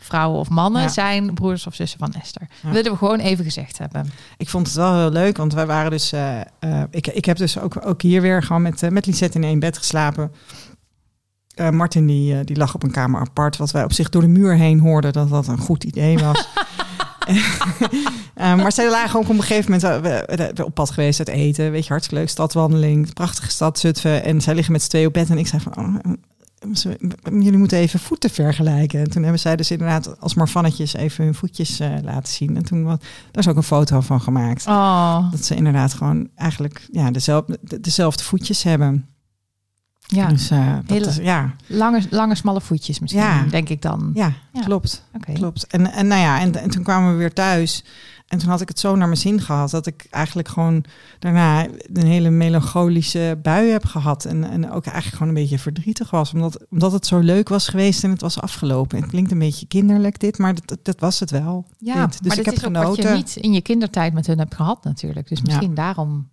vrouwen 0.00 0.38
of 0.40 0.48
mannen 0.48 0.82
Ja. 0.82 0.88
zijn 0.88 1.34
broers 1.34 1.66
of 1.66 1.74
zussen 1.74 1.98
van 1.98 2.12
Esther. 2.12 2.42
Ja. 2.50 2.56
Dat 2.62 2.72
willen 2.72 2.92
we 2.92 2.98
gewoon 2.98 3.18
even 3.18 3.44
gezegd 3.44 3.78
hebben. 3.78 4.10
Ik 4.36 4.48
vond 4.48 4.66
het 4.66 4.76
wel 4.76 4.98
heel 4.98 5.10
leuk, 5.10 5.36
want 5.36 5.52
wij 5.54 5.66
waren 5.66 5.90
dus... 5.90 6.12
eh, 6.12 6.40
eh, 6.40 6.82
ik, 6.90 7.06
ik 7.06 7.24
heb 7.24 7.36
dus 7.36 7.58
ook, 7.58 7.86
ook 7.86 8.02
hier 8.02 8.20
weer 8.22 8.42
gewoon 8.42 8.62
met, 8.62 8.82
eh, 8.82 8.90
met 8.90 9.06
Lisette 9.06 9.38
in 9.38 9.44
één 9.44 9.58
bed 9.58 9.78
geslapen. 9.78 10.32
Martin 11.70 12.06
die, 12.06 12.44
die 12.44 12.56
lag 12.56 12.74
op 12.74 12.82
een 12.82 12.90
kamer 12.90 13.20
apart, 13.20 13.56
wat 13.56 13.70
wij 13.70 13.84
op 13.84 13.92
zich 13.92 14.08
door 14.08 14.22
de 14.22 14.28
muur 14.28 14.54
heen 14.54 14.80
hoorden 14.80 15.12
dat 15.12 15.28
dat 15.28 15.46
een 15.46 15.58
goed 15.58 15.84
idee 15.84 16.18
was. 16.18 16.48
Maar 18.34 18.72
zij 18.72 18.90
lagen 18.90 19.18
ook 19.20 19.28
op 19.28 19.36
een 19.36 19.42
gegeven 19.42 19.70
moment 19.72 20.02
we- 20.02 20.24
we- 20.36 20.50
we 20.54 20.64
op 20.64 20.74
pad 20.74 20.90
geweest 20.90 21.18
uit 21.18 21.28
eten. 21.28 21.70
Weet 21.70 21.82
je, 21.82 21.88
hartstikke 21.88 22.20
leuk. 22.20 22.30
Stadwandeling, 22.32 23.12
prachtige 23.14 23.50
stad 23.50 23.78
Zutphen. 23.78 24.24
En 24.24 24.40
zij 24.40 24.54
liggen 24.54 24.72
met 24.72 24.82
z'n 24.82 24.88
twee 24.88 25.06
op 25.06 25.12
bed. 25.12 25.30
En 25.30 25.38
ik 25.38 25.46
zei 25.46 25.62
van, 25.62 25.78
oh, 25.78 26.12
jullie 27.22 27.56
moeten 27.58 27.78
even 27.78 28.00
voeten 28.00 28.30
vergelijken. 28.30 29.00
En 29.00 29.10
toen 29.10 29.22
hebben 29.22 29.40
zij 29.40 29.56
dus 29.56 29.70
inderdaad 29.70 30.20
als 30.20 30.34
marvannetjes 30.34 30.92
even 30.94 31.24
hun 31.24 31.34
voetjes 31.34 31.80
eh, 31.80 31.90
laten 32.02 32.32
zien. 32.32 32.56
En 32.56 32.64
toen 32.64 32.84
was 32.84 32.98
daar 33.30 33.42
is 33.42 33.48
ook 33.48 33.56
een 33.56 33.62
foto 33.62 34.00
van 34.00 34.20
gemaakt. 34.20 34.66
Oh, 34.66 35.30
Dat 35.30 35.44
ze 35.44 35.54
inderdaad 35.54 35.94
gewoon 35.94 36.28
eigenlijk 36.34 36.86
ja, 36.92 37.10
dezelfde, 37.10 37.58
de- 37.62 37.80
dezelfde 37.80 38.24
voetjes 38.24 38.62
hebben. 38.62 39.06
ja. 40.06 40.26
Dus 40.26 40.50
eh, 40.50 40.76
Hele- 40.86 41.06
is, 41.06 41.16
ja, 41.16 41.54
Lange, 41.66 42.02
lange, 42.10 42.34
smalle 42.34 42.60
voetjes 42.60 42.98
misschien, 42.98 43.22
Ja. 43.22 43.44
denk 43.50 43.68
ik 43.68 43.82
dan. 43.82 44.10
ja, 44.14 44.32
Ja. 44.52 44.60
klopt. 44.60 45.04
Klopt. 45.34 45.66
En, 45.66 45.92
en 45.92 46.06
nou 46.06 46.20
ja, 46.20 46.40
en, 46.40 46.54
en 46.54 46.70
toen 46.70 46.82
kwamen 46.82 47.12
we 47.12 47.18
weer 47.18 47.32
thuis. 47.32 47.84
En 48.28 48.38
toen 48.38 48.48
had 48.48 48.60
ik 48.60 48.68
het 48.68 48.78
zo 48.78 48.96
naar 48.96 49.06
mijn 49.06 49.20
zin 49.20 49.40
gehad 49.40 49.70
dat 49.70 49.86
ik 49.86 50.06
eigenlijk 50.10 50.48
gewoon 50.48 50.84
daarna 51.18 51.66
een 51.92 52.06
hele 52.06 52.30
melancholische 52.30 53.38
bui 53.42 53.70
heb 53.70 53.84
gehad. 53.84 54.24
En, 54.24 54.44
en 54.44 54.70
ook 54.70 54.84
eigenlijk 54.84 55.16
gewoon 55.16 55.28
een 55.28 55.42
beetje 55.42 55.58
verdrietig 55.58 56.10
was. 56.10 56.32
Omdat, 56.32 56.66
omdat 56.70 56.92
het 56.92 57.06
zo 57.06 57.18
leuk 57.18 57.48
was 57.48 57.68
geweest 57.68 58.04
en 58.04 58.10
het 58.10 58.20
was 58.20 58.40
afgelopen. 58.40 58.98
Het 59.00 59.10
klinkt 59.10 59.30
een 59.30 59.38
beetje 59.38 59.66
kinderlijk 59.66 60.18
dit, 60.20 60.38
maar 60.38 60.54
dat, 60.64 60.78
dat 60.82 61.00
was 61.00 61.20
het 61.20 61.30
wel. 61.30 61.66
Ja, 61.78 62.06
dit. 62.06 62.22
Dus 62.22 62.28
maar 62.28 62.38
ik 62.38 62.44
heb 62.44 62.54
is 62.54 62.64
ook 62.64 62.72
wat 62.72 62.82
genoten. 62.82 63.10
je 63.10 63.16
niet 63.16 63.36
in 63.36 63.52
je 63.52 63.60
kindertijd 63.60 64.12
met 64.12 64.26
hun 64.26 64.38
hebt 64.38 64.54
gehad 64.54 64.84
natuurlijk. 64.84 65.28
Dus 65.28 65.38
Ja. 65.38 65.44
misschien 65.44 65.74
daarom. 65.74 66.28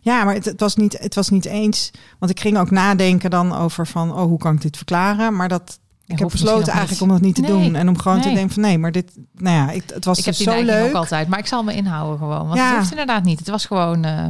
Ja, 0.00 0.24
maar 0.24 0.34
het, 0.34 0.44
het, 0.44 0.60
was 0.60 0.76
niet, 0.76 0.98
het 0.98 1.14
was 1.14 1.28
niet 1.28 1.44
eens. 1.44 1.90
Want 2.18 2.30
ik 2.30 2.40
ging 2.40 2.58
ook 2.58 2.70
nadenken 2.70 3.30
dan 3.30 3.52
over 3.52 3.86
van, 3.86 4.12
oh, 4.12 4.22
hoe 4.22 4.38
kan 4.38 4.54
ik 4.54 4.60
dit 4.60 4.76
verklaren? 4.76 5.36
Maar 5.36 5.48
dat, 5.48 5.78
ik 6.06 6.18
heb 6.18 6.28
besloten 6.30 6.72
eigenlijk 6.72 7.02
om 7.02 7.08
dat 7.08 7.20
niet 7.20 7.34
te 7.34 7.40
Nee, 7.40 7.50
doen. 7.50 7.74
En 7.74 7.88
om 7.88 7.98
gewoon 7.98 8.20
te 8.20 8.32
denken 8.32 8.50
van, 8.50 8.62
nee, 8.62 8.78
maar 8.78 8.92
dit, 8.92 9.12
nou 9.34 9.56
ja, 9.56 9.70
ik, 9.70 9.82
het 9.94 10.04
was 10.04 10.18
Ik 10.18 10.24
heb 10.24 10.34
dus 10.36 10.44
die 10.46 10.54
zo 10.54 10.62
leuk. 10.64 10.86
ook 10.88 10.92
altijd, 10.94 11.28
maar 11.28 11.38
ik 11.38 11.46
zal 11.46 11.62
me 11.62 11.74
inhouden 11.74 12.18
gewoon. 12.18 12.46
Want 12.46 12.58
Ja. 12.58 12.68
het 12.68 12.78
hoeft 12.78 12.90
inderdaad 12.90 13.24
niet. 13.24 13.38
Het 13.38 13.48
was 13.48 13.66
gewoon... 13.66 14.04
eh, 14.04 14.28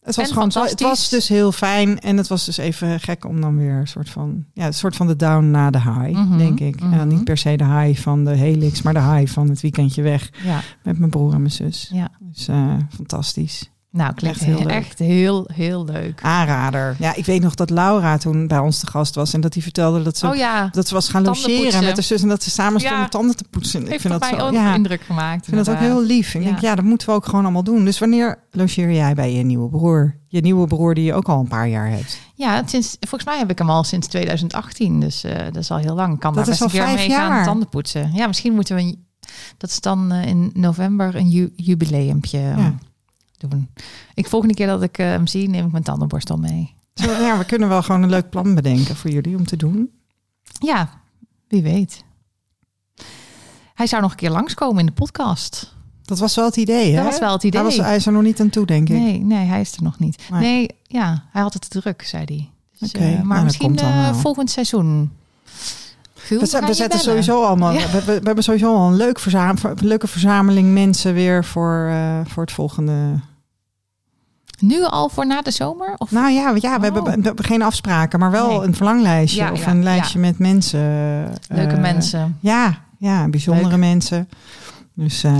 Het 0.00 0.16
was 0.16 0.30
gewoon 0.32 0.52
zo, 0.52 0.62
het 0.64 0.80
was 0.80 1.08
dus 1.08 1.28
heel 1.28 1.52
fijn. 1.52 2.00
En 2.00 2.16
het 2.16 2.28
was 2.28 2.44
dus 2.44 2.56
even 2.56 3.00
gek 3.00 3.24
om 3.24 3.40
dan 3.40 3.56
weer 3.56 3.72
een 3.74 3.88
soort 3.88 4.10
van, 4.10 4.44
ja, 4.54 4.66
een 4.66 4.74
soort 4.74 4.96
van 4.96 5.06
de 5.06 5.16
down 5.16 5.50
na 5.50 5.70
de 5.70 5.80
high, 5.80 6.10
Mhm, 6.18 6.38
denk 6.38 6.60
ik. 6.60 6.80
mhm. 6.80 6.92
En 6.92 7.08
niet 7.08 7.24
per 7.24 7.36
se 7.38 7.56
de 7.56 7.64
high 7.64 8.00
van 8.00 8.24
de 8.24 8.30
helix, 8.36 8.82
maar 8.82 8.94
de 8.94 9.02
high 9.02 9.32
van 9.32 9.48
het 9.48 9.60
weekendje 9.60 10.02
weg 10.02 10.30
ja, 10.42 10.60
met 10.82 10.98
mijn 10.98 11.10
broer 11.10 11.32
en 11.32 11.40
mijn 11.40 11.52
zus. 11.52 11.90
ja. 11.92 12.08
Dus 12.20 12.48
eh, 12.48 12.74
fantastisch. 12.94 13.70
Nou, 13.92 14.14
klinkt 14.14 14.36
Echt 14.38 14.46
heel 14.46 14.56
heel, 14.56 14.66
leuk. 14.66 14.76
echt 14.76 14.98
heel, 14.98 15.48
heel 15.52 15.84
leuk. 15.84 16.20
Aanrader. 16.22 16.96
Ja, 16.98 17.14
ik 17.14 17.24
weet 17.24 17.42
nog 17.42 17.54
dat 17.54 17.70
Laura 17.70 18.16
toen 18.18 18.46
bij 18.46 18.58
ons 18.58 18.78
te 18.78 18.86
gast 18.86 19.14
was 19.14 19.32
en 19.32 19.40
dat 19.40 19.54
hij 19.54 19.62
vertelde 19.62 20.02
dat 20.02 20.16
ze 20.16 20.26
Oh 20.28 20.34
ja, 20.36 20.68
dat 20.72 20.88
ze 20.88 20.94
was 20.94 21.08
gaan 21.08 21.22
logeren 21.22 21.84
met 21.84 21.94
haar 21.94 22.02
zus 22.02 22.22
en 22.22 22.28
dat 22.28 22.42
ze 22.42 22.50
samen 22.50 22.80
stonden 22.80 23.00
Ja. 23.00 23.08
tanden 23.08 23.36
te 23.36 23.44
poetsen. 23.50 23.92
Ik 23.92 24.00
vind 24.00 24.12
dat 24.12 24.20
mij 24.30 24.38
zo, 24.38 24.46
ook 24.46 24.52
ja, 24.52 24.70
ik 24.70 24.76
indruk 24.76 25.02
gemaakt. 25.02 25.44
vind 25.44 25.56
dat 25.56 25.74
ook 25.74 25.80
heel 25.80 26.02
lief. 26.02 26.34
Ik 26.34 26.44
denk, 26.44 26.58
ja, 26.58 26.74
dat 26.74 26.84
moeten 26.84 27.08
we 27.08 27.14
ook 27.14 27.24
gewoon 27.24 27.42
allemaal 27.44 27.64
doen. 27.64 27.84
Dus 27.84 27.98
wanneer 27.98 28.38
logeer 28.50 28.92
jij 28.92 29.14
bij 29.14 29.32
je 29.34 29.42
nieuwe 29.42 29.68
broer? 29.68 30.16
Je 30.28 30.40
nieuwe 30.40 30.66
broer 30.66 30.94
die 30.94 31.04
je 31.04 31.14
ook 31.14 31.28
al 31.28 31.40
een 31.40 31.48
paar 31.48 31.68
jaar 31.68 31.88
hebt. 31.90 32.18
Ja, 32.34 32.62
sinds, 32.66 32.96
volgens 33.00 33.24
mij 33.24 33.38
heb 33.38 33.50
ik 33.50 33.58
hem 33.58 33.70
al 33.70 33.84
sinds 33.84 34.06
2018. 34.06 35.00
Dus 35.00 35.24
eh, 35.24 35.44
dat 35.44 35.56
is 35.56 35.70
al 35.70 35.78
heel 35.78 35.94
lang. 35.94 36.14
Ik 36.14 36.20
kan 36.20 36.34
Dat 36.34 36.44
daar 36.46 36.50
best 36.58 36.60
een 36.64 36.70
keer 36.70 36.98
gaan 36.98 37.08
jaar. 37.08 37.44
tanden 37.44 37.68
poetsen. 37.68 38.10
Ja, 38.14 38.26
misschien 38.26 38.54
moeten 38.54 38.76
we... 38.76 38.96
Dat 39.58 39.70
is 39.70 39.80
dan 39.80 40.12
eh, 40.12 40.26
in 40.26 40.50
november 40.54 41.14
een 41.16 41.28
ju 41.30 41.52
jubileumpje 41.56 42.38
Ja. 42.38 42.74
Doen. 43.48 43.70
Ik 44.14 44.28
volgende 44.28 44.54
keer 44.54 44.66
dat 44.66 44.82
ik 44.82 44.98
eh, 44.98 45.06
hem 45.06 45.26
zie, 45.26 45.48
neem 45.48 45.66
ik 45.66 45.72
mijn 45.72 45.84
tandenborstel 45.84 46.36
mee. 46.36 46.74
Ja, 46.94 47.38
we 47.38 47.44
kunnen 47.44 47.68
wel 47.68 47.82
gewoon 47.82 48.02
een 48.02 48.10
leuk 48.10 48.30
plan 48.30 48.54
bedenken 48.54 48.96
voor 48.96 49.10
jullie 49.10 49.36
om 49.36 49.46
te 49.46 49.56
doen. 49.56 49.90
Ja, 50.58 50.90
wie 51.48 51.62
weet. 51.62 52.04
Hij 53.74 53.86
zou 53.86 54.02
nog 54.02 54.10
een 54.10 54.16
keer 54.16 54.30
langskomen 54.30 54.80
in 54.80 54.86
de 54.86 54.92
podcast. 54.92 55.74
Dat 56.02 56.18
was 56.18 56.34
wel 56.34 56.44
het 56.44 56.56
idee, 56.56 56.90
hè? 56.90 56.96
Dat 56.96 57.04
was 57.04 57.18
wel 57.18 57.32
het 57.32 57.44
idee. 57.44 57.60
Hij, 57.60 57.70
was, 57.70 57.86
hij 57.86 57.96
is 57.96 58.06
er 58.06 58.12
nog 58.12 58.22
niet 58.22 58.40
aan 58.40 58.50
toe, 58.50 58.66
denk 58.66 58.88
ik. 58.88 58.96
Nee, 58.96 59.18
nee, 59.18 59.46
hij 59.46 59.60
is 59.60 59.76
er 59.76 59.82
nog 59.82 59.98
niet. 59.98 60.22
Nee. 60.30 60.40
Nee, 60.40 60.68
ja, 60.82 61.24
hij 61.30 61.42
had 61.42 61.52
het 61.52 61.70
te 61.70 61.80
druk, 61.80 62.02
zei 62.02 62.24
hij. 62.26 62.50
Dus, 62.78 62.88
Oké, 62.88 63.04
eh, 63.04 63.12
nou, 63.12 63.24
maar 63.24 63.42
misschien 63.42 63.76
wel. 63.76 64.14
volgend 64.14 64.50
seizoen. 64.50 65.12
We, 66.28 66.38
we 66.38 66.60
we 66.66 66.74
zetten 66.74 67.00
sowieso 67.00 67.44
allemaal. 67.44 67.72
Ja. 67.72 67.90
We, 67.90 68.20
hebben 68.22 68.44
sowieso 68.44 68.74
al 68.74 68.88
een 68.88 68.96
leuk 68.96 69.20
leuke 69.80 70.06
verzameling 70.06 70.72
mensen 70.72 71.14
weer 71.14 71.44
voor, 71.44 71.92
voor 72.26 72.42
het 72.42 72.52
volgende. 72.52 73.20
Nu 74.60 74.84
al 74.84 75.08
voor 75.08 75.26
na 75.26 75.40
de 75.42 75.50
zomer? 75.50 75.94
Of? 75.98 76.10
Nou 76.10 76.30
ja, 76.32 76.54
ja 76.54 76.76
we, 76.78 76.84
hebben, 76.84 77.02
Oh. 77.02 77.08
hebben 77.22 77.44
geen 77.44 77.62
afspraken, 77.62 78.18
maar 78.18 78.30
wel 78.30 78.48
Nee. 78.48 78.66
een 78.66 78.74
verlanglijstje 78.74 79.40
Ja, 79.42 79.52
of 79.52 79.64
ja, 79.64 79.70
een 79.70 79.82
lijstje 79.82 80.18
met 80.18 80.38
mensen. 80.38 80.80
Leuke 81.48 81.74
eh, 81.74 81.80
mensen. 81.80 82.38
Ja, 82.40 82.78
ja, 82.98 83.28
bijzondere 83.28 83.68
Leuk. 83.68 83.78
mensen. 83.78 84.28
Dus 84.94 85.24
eh, 85.24 85.32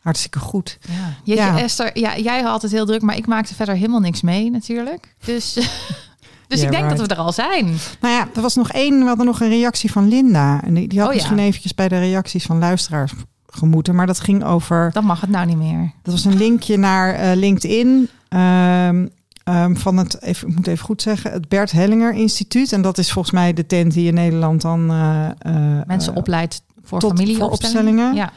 hartstikke 0.00 0.38
goed. 0.38 0.78
Ja. 0.80 0.92
Jeetje, 1.24 1.44
Ja. 1.44 1.58
Esther, 1.58 1.98
ja, 1.98 2.18
jij 2.18 2.42
had 2.42 2.62
het 2.62 2.70
heel 2.70 2.86
druk, 2.86 3.02
maar 3.02 3.16
ik 3.16 3.26
maakte 3.26 3.54
verder 3.54 3.74
helemaal 3.74 4.00
niks 4.00 4.22
mee 4.22 4.50
natuurlijk. 4.50 5.14
Dus, 5.24 5.52
dus 6.48 6.60
Yeah, 6.60 6.62
ik 6.62 6.70
denk 6.70 6.82
right. 6.84 6.96
dat 6.96 7.06
we 7.08 7.14
er 7.14 7.20
al 7.20 7.32
zijn. 7.32 7.64
Nou 8.00 8.14
ja, 8.14 8.28
er 8.34 8.40
was 8.42 8.54
nog 8.54 8.70
één, 8.70 8.98
we 9.00 9.06
hadden 9.06 9.26
nog 9.26 9.40
een 9.40 9.48
reactie 9.48 9.92
van 9.92 10.08
Linda. 10.08 10.60
En 10.64 10.74
die, 10.74 10.88
die 10.88 10.98
had 11.00 11.08
Oh 11.08 11.14
misschien 11.14 11.38
eventjes 11.38 11.74
bij 11.74 11.88
de 11.88 11.98
reacties 11.98 12.44
van 12.44 12.58
luisteraars 12.58 13.12
gemoeten. 13.46 13.94
Maar 13.94 14.06
dat 14.06 14.20
ging 14.20 14.44
over, 14.44 14.90
Dan 14.92 15.04
mag 15.04 15.20
het 15.20 15.30
nou 15.30 15.46
niet 15.46 15.56
meer. 15.56 15.92
dat 16.02 16.14
was 16.14 16.24
een 16.24 16.36
linkje 16.36 16.76
naar 16.76 17.14
eh, 17.14 17.36
LinkedIn. 17.36 18.08
Ehm, 18.28 19.06
ehm, 19.44 19.74
van 19.74 19.96
het, 19.96 20.22
even, 20.22 20.48
ik 20.48 20.54
moet 20.54 20.66
even 20.66 20.84
goed 20.84 21.02
zeggen, 21.02 21.32
het 21.32 21.48
Bert 21.48 21.72
Hellinger 21.72 22.14
Instituut. 22.14 22.72
En 22.72 22.82
dat 22.82 22.98
is 22.98 23.12
volgens 23.12 23.34
mij 23.34 23.52
de 23.52 23.66
tent 23.66 23.92
die 23.92 24.06
in 24.06 24.14
Nederland 24.14 24.60
dan... 24.60 24.90
eh, 24.90 25.26
eh, 25.38 25.86
Mensen 25.86 26.12
eh, 26.12 26.18
opleidt 26.18 26.62
voor 26.82 27.00
familieopstellingen. 27.00 28.14
Ja. 28.14 28.32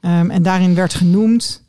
ehm, 0.00 0.30
en 0.30 0.42
daarin 0.42 0.74
werd 0.74 0.94
genoemd... 0.94 1.62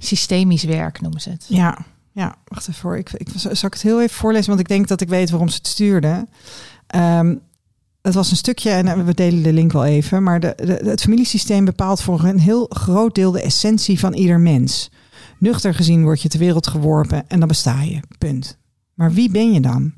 Systemisch 0.00 0.64
werk 0.64 1.00
noemen 1.00 1.20
ze 1.20 1.30
het. 1.30 1.44
Ja, 1.48 1.78
ja, 2.12 2.34
wacht 2.44 2.68
even 2.68 2.80
voor. 2.80 2.96
Ik, 2.96 3.10
ik, 3.12 3.28
zal 3.34 3.50
ik 3.50 3.72
het 3.72 3.82
heel 3.82 4.02
even 4.02 4.16
voorlezen, 4.16 4.48
want 4.48 4.60
ik 4.60 4.68
denk 4.68 4.88
dat 4.88 5.00
ik 5.00 5.08
weet 5.08 5.30
waarom 5.30 5.48
ze 5.48 5.56
het 5.56 5.66
stuurde. 5.66 6.26
Het 8.08 8.14
was 8.14 8.30
een 8.30 8.36
stukje, 8.36 8.70
en 8.70 9.04
we 9.04 9.14
delen 9.14 9.42
de 9.42 9.52
link 9.52 9.72
wel 9.72 9.84
even, 9.84 10.22
maar 10.22 10.40
de, 10.40 10.52
de, 10.56 10.90
het 10.90 11.00
familiesysteem 11.00 11.64
bepaalt 11.64 12.02
voor 12.02 12.24
een 12.24 12.38
heel 12.38 12.66
groot 12.68 13.14
deel 13.14 13.30
de 13.30 13.42
essentie 13.42 13.98
van 13.98 14.14
ieder 14.14 14.40
mens. 14.40 14.90
Nuchter 15.38 15.74
gezien 15.74 16.02
word 16.02 16.22
je 16.22 16.28
ter 16.28 16.38
wereld 16.38 16.66
geworpen 16.66 17.28
en 17.28 17.38
dan 17.38 17.48
besta 17.48 17.82
je. 17.82 18.00
Punt. 18.18 18.58
Maar 18.94 19.12
wie 19.12 19.30
ben 19.30 19.52
je 19.52 19.60
dan? 19.60 19.92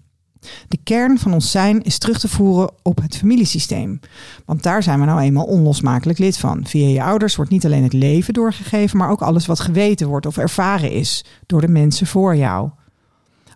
De 0.68 0.78
kern 0.84 1.18
van 1.18 1.32
ons 1.32 1.51
zijn 1.51 1.82
is 1.82 1.99
terug 1.99 2.18
te 2.18 2.28
voeren 2.28 2.70
op 2.82 3.03
het 3.03 3.16
familiesysteem. 3.16 4.01
Want 4.45 4.62
daar 4.62 4.82
zijn 4.82 5.01
we 5.01 5.07
nou 5.07 5.20
eenmaal 5.20 5.45
onlosmakelijk 5.45 6.18
lid 6.18 6.36
van. 6.36 6.66
Via 6.66 6.88
je 6.88 7.03
ouders 7.03 7.36
wordt 7.36 7.51
niet 7.51 7.64
alleen 7.64 7.82
het 7.82 7.93
leven 7.93 8.34
doorgegeven, 8.34 8.99
maar 8.99 9.11
ook 9.11 9.22
alles 9.22 9.47
wat 9.47 9.61
geweten 9.61 10.09
wordt 10.09 10.26
of 10.26 10.36
ervaren 10.36 10.91
is 10.91 11.24
door 11.47 11.61
de 11.61 11.68
mensen 11.68 12.07
voor 12.07 12.36
jou. 12.36 12.70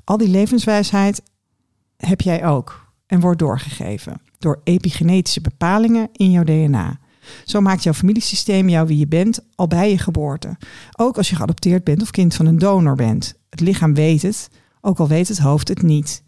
Al 0.05 0.17
die 0.17 0.29
levenswijsheid 0.29 1.23
heb 1.97 2.21
jij 2.21 2.47
ook 2.47 2.93
en 3.07 3.21
wordt 3.21 3.39
doorgegeven 3.39 4.21
door 4.39 4.61
epigenetische 4.65 5.41
bepalingen 5.41 6.09
in 6.13 6.31
jouw 6.31 6.45
DNA. 6.45 6.99
Zo 7.45 7.61
maakt 7.61 7.83
jouw 7.83 7.93
familiesysteem 7.93 8.69
jou 8.69 8.87
wie 8.87 8.99
je 8.99 9.07
bent 9.07 9.41
al 9.55 9.67
bij 9.67 9.91
je 9.91 9.99
geboorte. 9.99 10.57
Ook 10.97 11.17
als 11.17 11.31
je 11.31 11.37
geadopteerd 11.37 11.85
bent 11.85 12.03
of 12.03 12.11
kind 12.11 12.35
van 12.35 12.47
een 12.47 12.59
donor 12.59 12.95
bent. 12.95 13.35
Het 13.51 13.61
lichaam 13.61 13.95
weet 13.95 14.23
het, 14.23 14.51
ook 14.81 14.99
al 14.99 15.09
weet 15.09 15.29
het 15.29 15.39
hoofd 15.39 15.69
het 15.69 15.83
niet. 15.83 16.23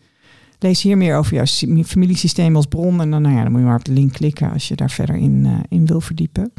Lees 0.58 0.82
hier 0.82 0.96
meer 0.96 1.16
over 1.16 1.34
jouw 1.34 1.84
familiesysteem 1.84 2.56
als 2.56 2.66
bron. 2.66 3.00
En 3.00 3.10
dan, 3.10 3.22
nou 3.22 3.34
ja, 3.34 3.42
dan 3.42 3.50
moet 3.50 3.60
je 3.60 3.66
maar 3.66 3.78
op 3.78 3.84
de 3.84 3.92
link 3.92 4.12
klikken 4.12 4.52
als 4.52 4.68
je 4.68 4.76
daar 4.76 4.90
verder 4.90 5.16
in, 5.16 5.46
eh, 5.46 5.52
in 5.68 5.86
wil 5.86 6.00
verdiepen. 6.00 6.52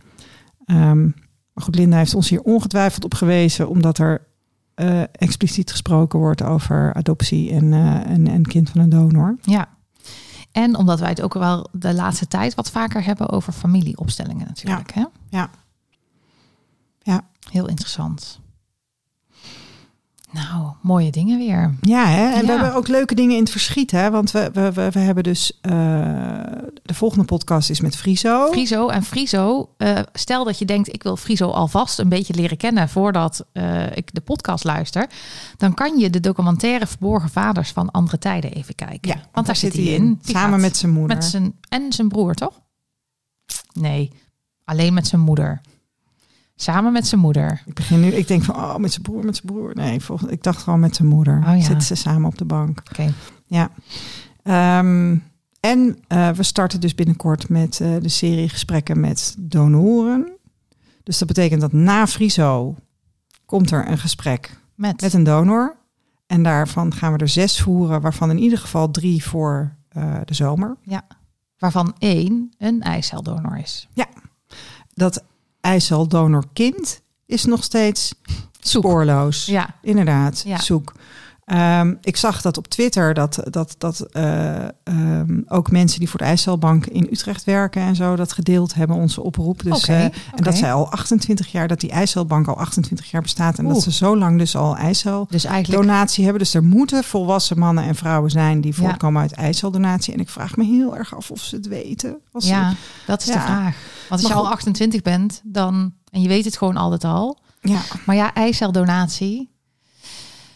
Ehm, 0.66 1.02
maar 1.04 1.64
goed, 1.64 1.76
Linda 1.76 1.98
heeft 1.98 2.16
ons 2.16 2.30
hier 2.30 2.42
ongetwijfeld 2.42 3.04
op 3.04 3.14
gewezen, 3.14 3.70
omdat 3.70 3.98
er 3.98 4.26
eh, 4.74 5.02
expliciet 5.12 5.72
gesproken 5.72 6.20
wordt 6.20 6.44
over 6.44 6.94
adoptie 6.94 7.52
en, 7.52 7.74
eh, 7.74 8.10
en, 8.10 8.28
en 8.28 8.46
kind 8.46 8.70
van 8.70 8.82
een 8.82 8.90
donor. 8.90 9.38
Ja. 9.42 9.77
En 10.58 10.76
omdat 10.76 11.00
wij 11.00 11.10
het 11.10 11.22
ook 11.22 11.34
wel 11.34 11.70
de 11.72 11.94
laatste 11.94 12.28
tijd 12.28 12.56
wat 12.56 12.72
vaker 12.72 13.04
hebben 13.04 13.30
over 13.30 13.54
familieopstellingen 13.54 14.48
natuurlijk. 14.48 14.94
Hè? 14.94 15.04
Ja. 15.30 15.50
Ja. 17.02 17.22
Heel 17.50 17.68
interessant. 17.68 18.40
Nou, 20.38 20.72
mooie 20.82 21.12
dingen 21.12 21.38
weer. 21.38 21.76
Ja, 21.82 22.06
hè? 22.06 22.34
en 22.34 22.46
we 22.46 22.52
hebben 22.52 22.74
ook 22.74 22.88
leuke 22.88 23.16
dingen 23.16 23.36
in 23.36 23.42
het 23.42 23.52
verschiet. 23.52 23.92
Hè? 23.92 24.12
Want 24.12 24.32
we, 24.32 24.50
we, 24.54 24.72
we, 24.72 24.90
we 24.92 25.00
hebben 25.00 25.24
dus... 25.24 25.60
eh, 25.62 25.72
de 26.84 26.94
volgende 26.94 27.26
podcast 27.26 27.70
is 27.70 27.82
met 27.82 27.96
Friso. 27.96 28.48
Friso 28.52 28.88
en 28.88 29.04
Friso, 29.04 29.70
eh, 29.78 30.00
stel 30.14 30.44
dat 30.44 30.60
je 30.60 30.66
denkt 30.66 30.94
ik 30.94 31.04
wil 31.04 31.18
Friso 31.18 31.50
alvast 31.50 32.00
een 32.00 32.10
beetje 32.10 32.34
leren 32.34 32.58
kennen 32.58 32.90
voordat 32.90 33.46
eh, 33.52 33.96
ik 33.98 34.14
de 34.14 34.22
podcast 34.22 34.64
luister, 34.64 35.10
dan 35.58 35.74
kan 35.74 35.98
je 35.98 36.10
de 36.10 36.20
documentaire 36.20 36.88
Verborgen 36.88 37.30
Vaders 37.30 37.72
van 37.72 37.92
Andere 37.92 38.18
Tijden 38.18 38.52
even 38.52 38.76
kijken. 38.76 39.10
Ja, 39.10 39.22
want 39.32 39.46
daar 39.46 39.56
zit 39.56 39.74
hij 39.74 39.84
in. 39.84 40.20
Die 40.22 40.36
Samen 40.36 40.62
met 40.62 40.78
zijn 40.78 40.92
moeder. 40.92 41.16
met 41.16 41.26
zijn 41.26 41.56
en 41.70 41.94
zijn 41.94 42.08
broer, 42.08 42.34
toch? 42.34 42.62
Nee, 43.74 44.12
alleen 44.64 44.94
met 44.94 45.08
zijn 45.08 45.22
moeder. 45.22 45.62
Samen 46.60 46.94
met 46.94 47.08
zijn 47.08 47.22
moeder. 47.22 47.62
Ik 47.66 47.74
begin 47.74 48.00
nu, 48.00 48.08
ik 48.08 48.28
denk 48.28 48.44
van, 48.44 48.56
oh, 48.56 48.76
met 48.76 48.92
zijn 48.92 49.04
broer, 49.04 49.26
met 49.26 49.36
zijn 49.36 49.54
broer. 49.54 49.72
Nee, 49.76 50.00
volgens, 50.00 50.32
ik 50.32 50.44
dacht 50.44 50.64
gewoon 50.64 50.80
met 50.80 50.96
zijn 50.96 51.08
moeder. 51.08 51.38
Oh 51.38 51.56
ja. 51.56 51.62
Zitten 51.62 51.88
ze 51.88 51.96
samen 51.96 52.28
op 52.28 52.38
de 52.38 52.46
bank. 52.46 52.82
Oké. 52.90 53.14
Ja. 53.46 53.70
Ehm, 54.44 55.18
en 55.60 55.98
eh, 56.08 56.30
we 56.30 56.44
starten 56.44 56.80
dus 56.80 56.96
binnenkort 56.96 57.50
met 57.50 57.80
eh, 57.82 57.96
de 58.02 58.10
serie 58.10 58.50
gesprekken 58.50 59.00
met 59.00 59.36
donoren. 59.40 60.32
Dus 61.04 61.18
dat 61.18 61.28
betekent 61.28 61.62
dat 61.62 61.74
na 61.74 62.08
Friso 62.08 62.76
komt 63.46 63.72
er 63.72 63.88
een 63.88 63.98
gesprek 63.98 64.60
Met, 64.76 65.02
met 65.02 65.14
een 65.14 65.24
donor. 65.24 65.76
En 66.28 66.44
daarvan 66.44 66.94
gaan 66.94 67.14
we 67.14 67.18
er 67.18 67.28
zes 67.28 67.62
voeren, 67.62 68.02
waarvan 68.02 68.30
in 68.30 68.40
ieder 68.40 68.58
geval 68.58 68.92
drie 68.92 69.24
voor 69.24 69.76
eh, 69.90 70.16
de 70.26 70.34
zomer. 70.34 70.78
waarvan 71.58 71.96
één 71.98 72.54
een 72.58 72.82
eiceldonor 72.82 73.58
is. 73.58 73.88
Dat 74.94 75.24
eicel 75.68 76.08
kind 76.54 77.02
is 77.26 77.46
nog 77.46 77.64
steeds 77.64 78.14
Zoek. 78.60 78.84
spoorloos. 78.84 79.46
Ja, 79.46 79.76
Inderdaad, 79.82 80.42
Ja. 80.46 80.58
zoek. 80.60 80.94
Ehm, 81.48 81.94
ik 82.02 82.18
zag 82.18 82.42
dat 82.42 82.58
op 82.58 82.68
Twitter 82.68 83.14
dat, 83.14 83.40
dat, 83.50 83.76
dat 83.78 84.00
eh, 84.02 84.64
ehm, 84.84 85.42
ook 85.48 85.72
mensen 85.72 86.00
die 86.00 86.10
voor 86.10 86.20
de 86.20 86.26
IJsselbank 86.26 86.86
in 86.86 87.08
Utrecht 87.12 87.44
werken 87.44 87.82
en 87.82 87.96
zo 87.96 88.16
dat 88.16 88.32
gedeeld 88.32 88.74
hebben, 88.74 88.96
onze 88.96 89.22
oproep. 89.22 89.64
Dus, 89.64 89.88
eh. 89.88 90.04
En 90.04 90.12
dat 90.36 90.56
zij 90.56 90.74
al 90.74 90.92
28 90.92 91.52
jaar, 91.52 91.68
dat 91.68 91.80
die 91.80 91.90
IJsselbank 91.92 92.48
al 92.48 92.58
28 92.58 93.12
jaar 93.12 93.22
bestaat 93.22 93.58
en 93.58 93.68
dat 93.68 93.82
ze 93.82 93.92
zo 93.92 94.18
lang 94.18 94.38
dus 94.38 94.56
al 94.56 94.78
IJssel 94.78 95.28
dus 95.30 95.46
eigenlijk 95.46 95.84
donatie 95.84 96.24
hebben. 96.24 96.42
Dus 96.42 96.54
er 96.54 96.64
moeten 96.64 97.04
volwassen 97.04 97.60
mannen 97.60 97.84
en 97.84 97.96
vrouwen 97.96 98.32
zijn 98.32 98.62
die 98.62 98.74
Ja. 98.76 98.82
voortkomen 98.84 99.22
uit 99.22 99.32
IJsseldonatie. 99.34 100.14
En 100.14 100.20
ik 100.20 100.30
vraag 100.30 100.56
me 100.56 100.64
heel 100.64 100.98
erg 100.98 101.16
af 101.16 101.32
of 101.32 101.40
ze 101.40 101.56
het 101.56 101.68
weten. 101.68 102.18
Als 102.32 102.44
ze- 102.46 102.50
Ja, 102.54 102.74
dat 103.06 103.20
is 103.20 103.26
de 103.28 103.32
Ja. 103.34 103.42
vraag. 103.46 103.76
Want 104.10 104.22
als 104.22 104.32
je 104.32 104.38
al 104.38 104.44
goed. 104.44 104.52
28 104.54 105.02
bent, 105.02 105.42
dan 105.44 105.94
en 106.12 106.22
je 106.22 106.28
weet 106.28 106.46
het 106.46 106.58
gewoon 106.58 106.78
altijd 106.78 107.04
al. 107.04 107.38
ja, 107.62 107.80
Maar 108.06 108.16
ja, 108.16 108.34
eiceldonatie, 108.34 109.50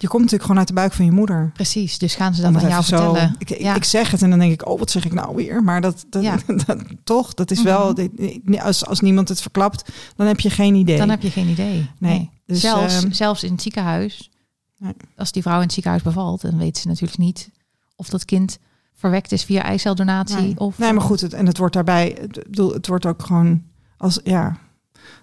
je 0.01 0.07
komt 0.07 0.21
natuurlijk 0.21 0.41
gewoon 0.41 0.57
uit 0.57 0.67
de 0.67 0.73
buik 0.73 0.93
van 0.93 1.05
je 1.05 1.11
moeder. 1.11 1.51
precies. 1.53 1.97
Dus 1.97 2.15
gaan 2.15 2.33
ze 2.33 2.41
dat 2.41 2.49
aan 2.49 2.55
het 2.55 2.61
jou 2.67 2.73
even 2.81 2.97
zo- 2.97 3.03
vertellen? 3.03 3.35
Ik, 3.39 3.49
ik, 3.49 3.59
ja. 3.61 3.75
ik 3.75 3.83
zeg 3.83 4.11
het 4.11 4.21
en 4.21 4.29
dan 4.29 4.39
denk 4.39 4.51
ik, 4.51 4.67
oh, 4.67 4.79
wat 4.79 4.91
zeg 4.91 5.05
ik 5.05 5.13
nou 5.13 5.35
weer? 5.35 5.63
Maar 5.63 5.81
dat, 5.81 6.05
dat, 6.09 6.23
Ja. 6.23 6.37
dat- 6.65 6.83
toch, 7.03 7.33
dat 7.33 7.51
is 7.51 7.61
wel, 7.63 7.93
Mhm. 8.15 8.53
als, 8.59 8.85
als 8.85 8.99
niemand 8.99 9.29
het 9.29 9.41
verklapt, 9.41 9.91
dan 10.15 10.27
heb 10.27 10.39
je 10.39 10.49
geen 10.49 10.75
idee. 10.75 10.97
Dan 10.97 11.09
heb 11.09 11.21
je 11.21 11.29
geen 11.31 11.47
idee. 11.47 11.89
Nee. 11.99 12.29
Dus, 12.45 12.59
zelfs, 12.59 13.03
ehm, 13.03 13.11
zelfs 13.11 13.43
in 13.43 13.51
het 13.51 13.61
ziekenhuis, 13.61 14.29
Nee. 14.77 14.93
als 15.15 15.31
die 15.31 15.41
vrouw 15.41 15.55
in 15.57 15.61
het 15.63 15.73
ziekenhuis 15.73 16.03
bevalt, 16.03 16.41
dan 16.41 16.57
weet 16.57 16.77
ze 16.77 16.87
natuurlijk 16.87 17.17
niet 17.19 17.49
of 17.95 18.09
dat 18.09 18.25
kind 18.25 18.57
verwekt 18.95 19.31
is 19.31 19.43
via 19.43 19.63
eiceldonatie. 19.63 20.35
nee. 20.41 20.59
Of, 20.59 20.77
nee, 20.77 20.93
maar 20.93 21.03
goed, 21.03 21.21
het, 21.21 21.33
en 21.33 21.45
het 21.45 21.57
wordt 21.57 21.73
daarbij, 21.73 22.17
bedoel, 22.49 22.73
het 22.73 22.87
wordt 22.87 23.05
ook 23.05 23.23
gewoon 23.25 23.63
als, 23.97 24.19
ja, 24.23 24.57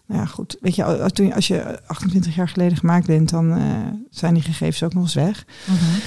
nou 0.09 0.21
ja, 0.21 0.27
goed. 0.27 0.57
Weet 0.61 0.75
je, 0.75 0.85
als, 0.85 1.13
toen 1.13 1.27
je- 1.27 1.35
als 1.35 1.47
je 1.49 1.81
28 1.87 2.35
jaar 2.35 2.49
geleden 2.49 2.77
gemaakt 2.79 3.07
bent, 3.07 3.31
dan 3.31 3.53
eh, 3.57 3.65
zijn 4.11 4.35
die 4.35 4.43
gegevens 4.43 4.83
ook 4.83 4.95
nog 4.95 5.03
eens 5.03 5.15
weg. 5.15 5.45
Mhm. 5.67 5.99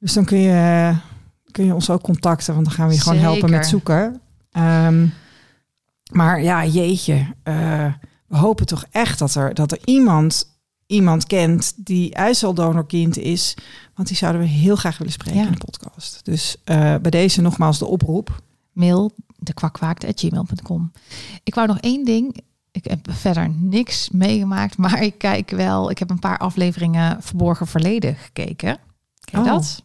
Dus 0.00 0.12
dan 0.12 0.24
kun 0.24 0.38
je, 0.38 0.92
kun 1.50 1.64
je 1.64 1.74
ons 1.74 1.90
ook 1.90 2.02
contacten, 2.02 2.54
want 2.54 2.66
dan 2.66 2.74
gaan 2.74 2.88
we 2.88 2.94
je 2.94 3.00
gewoon 3.00 3.18
helpen 3.18 3.50
met 3.50 3.66
zoeken. 3.66 4.20
Ehm, 4.50 5.06
maar 6.12 6.42
ja, 6.42 6.64
jeetje. 6.64 7.26
eh, 7.42 7.92
we 8.26 8.36
hopen 8.36 8.66
toch 8.66 8.84
echt 8.90 9.18
dat 9.18 9.34
er, 9.34 9.54
dat 9.54 9.72
er 9.72 9.78
iemand, 9.84 10.44
iemand 10.86 11.26
kent 11.26 11.72
die 11.76 12.14
IJsseldonorkind 12.14 13.16
is. 13.18 13.54
Want 13.94 14.08
die 14.08 14.16
zouden 14.16 14.40
we 14.40 14.46
heel 14.46 14.76
graag 14.76 14.98
willen 14.98 15.12
spreken 15.12 15.40
Ja. 15.40 15.46
in 15.46 15.52
de 15.52 15.64
podcast. 15.64 16.20
Dus 16.24 16.56
eh, 16.64 16.76
bij 16.76 17.10
deze 17.10 17.40
nogmaals 17.40 17.78
de 17.78 17.86
oproep. 17.86 18.42
Mail 18.72 19.12
dekwakkwaakt.gmail.com. 19.38 20.92
Ik 21.44 21.54
wou 21.54 21.66
nog 21.66 21.78
één 21.80 22.04
ding. 22.04 22.40
Ik 22.76 22.84
heb 22.84 23.08
verder 23.10 23.50
niks 23.58 24.10
meegemaakt, 24.10 24.76
maar 24.76 25.02
ik 25.02 25.18
kijk 25.18 25.50
wel. 25.50 25.90
Ik 25.90 25.98
heb 25.98 26.10
een 26.10 26.18
paar 26.18 26.38
afleveringen 26.38 27.22
Verborgen 27.22 27.66
Verleden 27.66 28.14
gekeken. 28.14 28.78
Ken 29.20 29.42
je 29.42 29.46
Oh, 29.48 29.54
dat? 29.54 29.82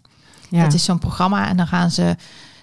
Ja. 0.49 0.63
Het 0.63 0.73
is 0.73 0.83
zo'n 0.83 0.99
programma 0.99 1.47
en 1.47 1.57
dan 1.57 1.67
gaan 1.67 1.91
ze. 1.91 2.15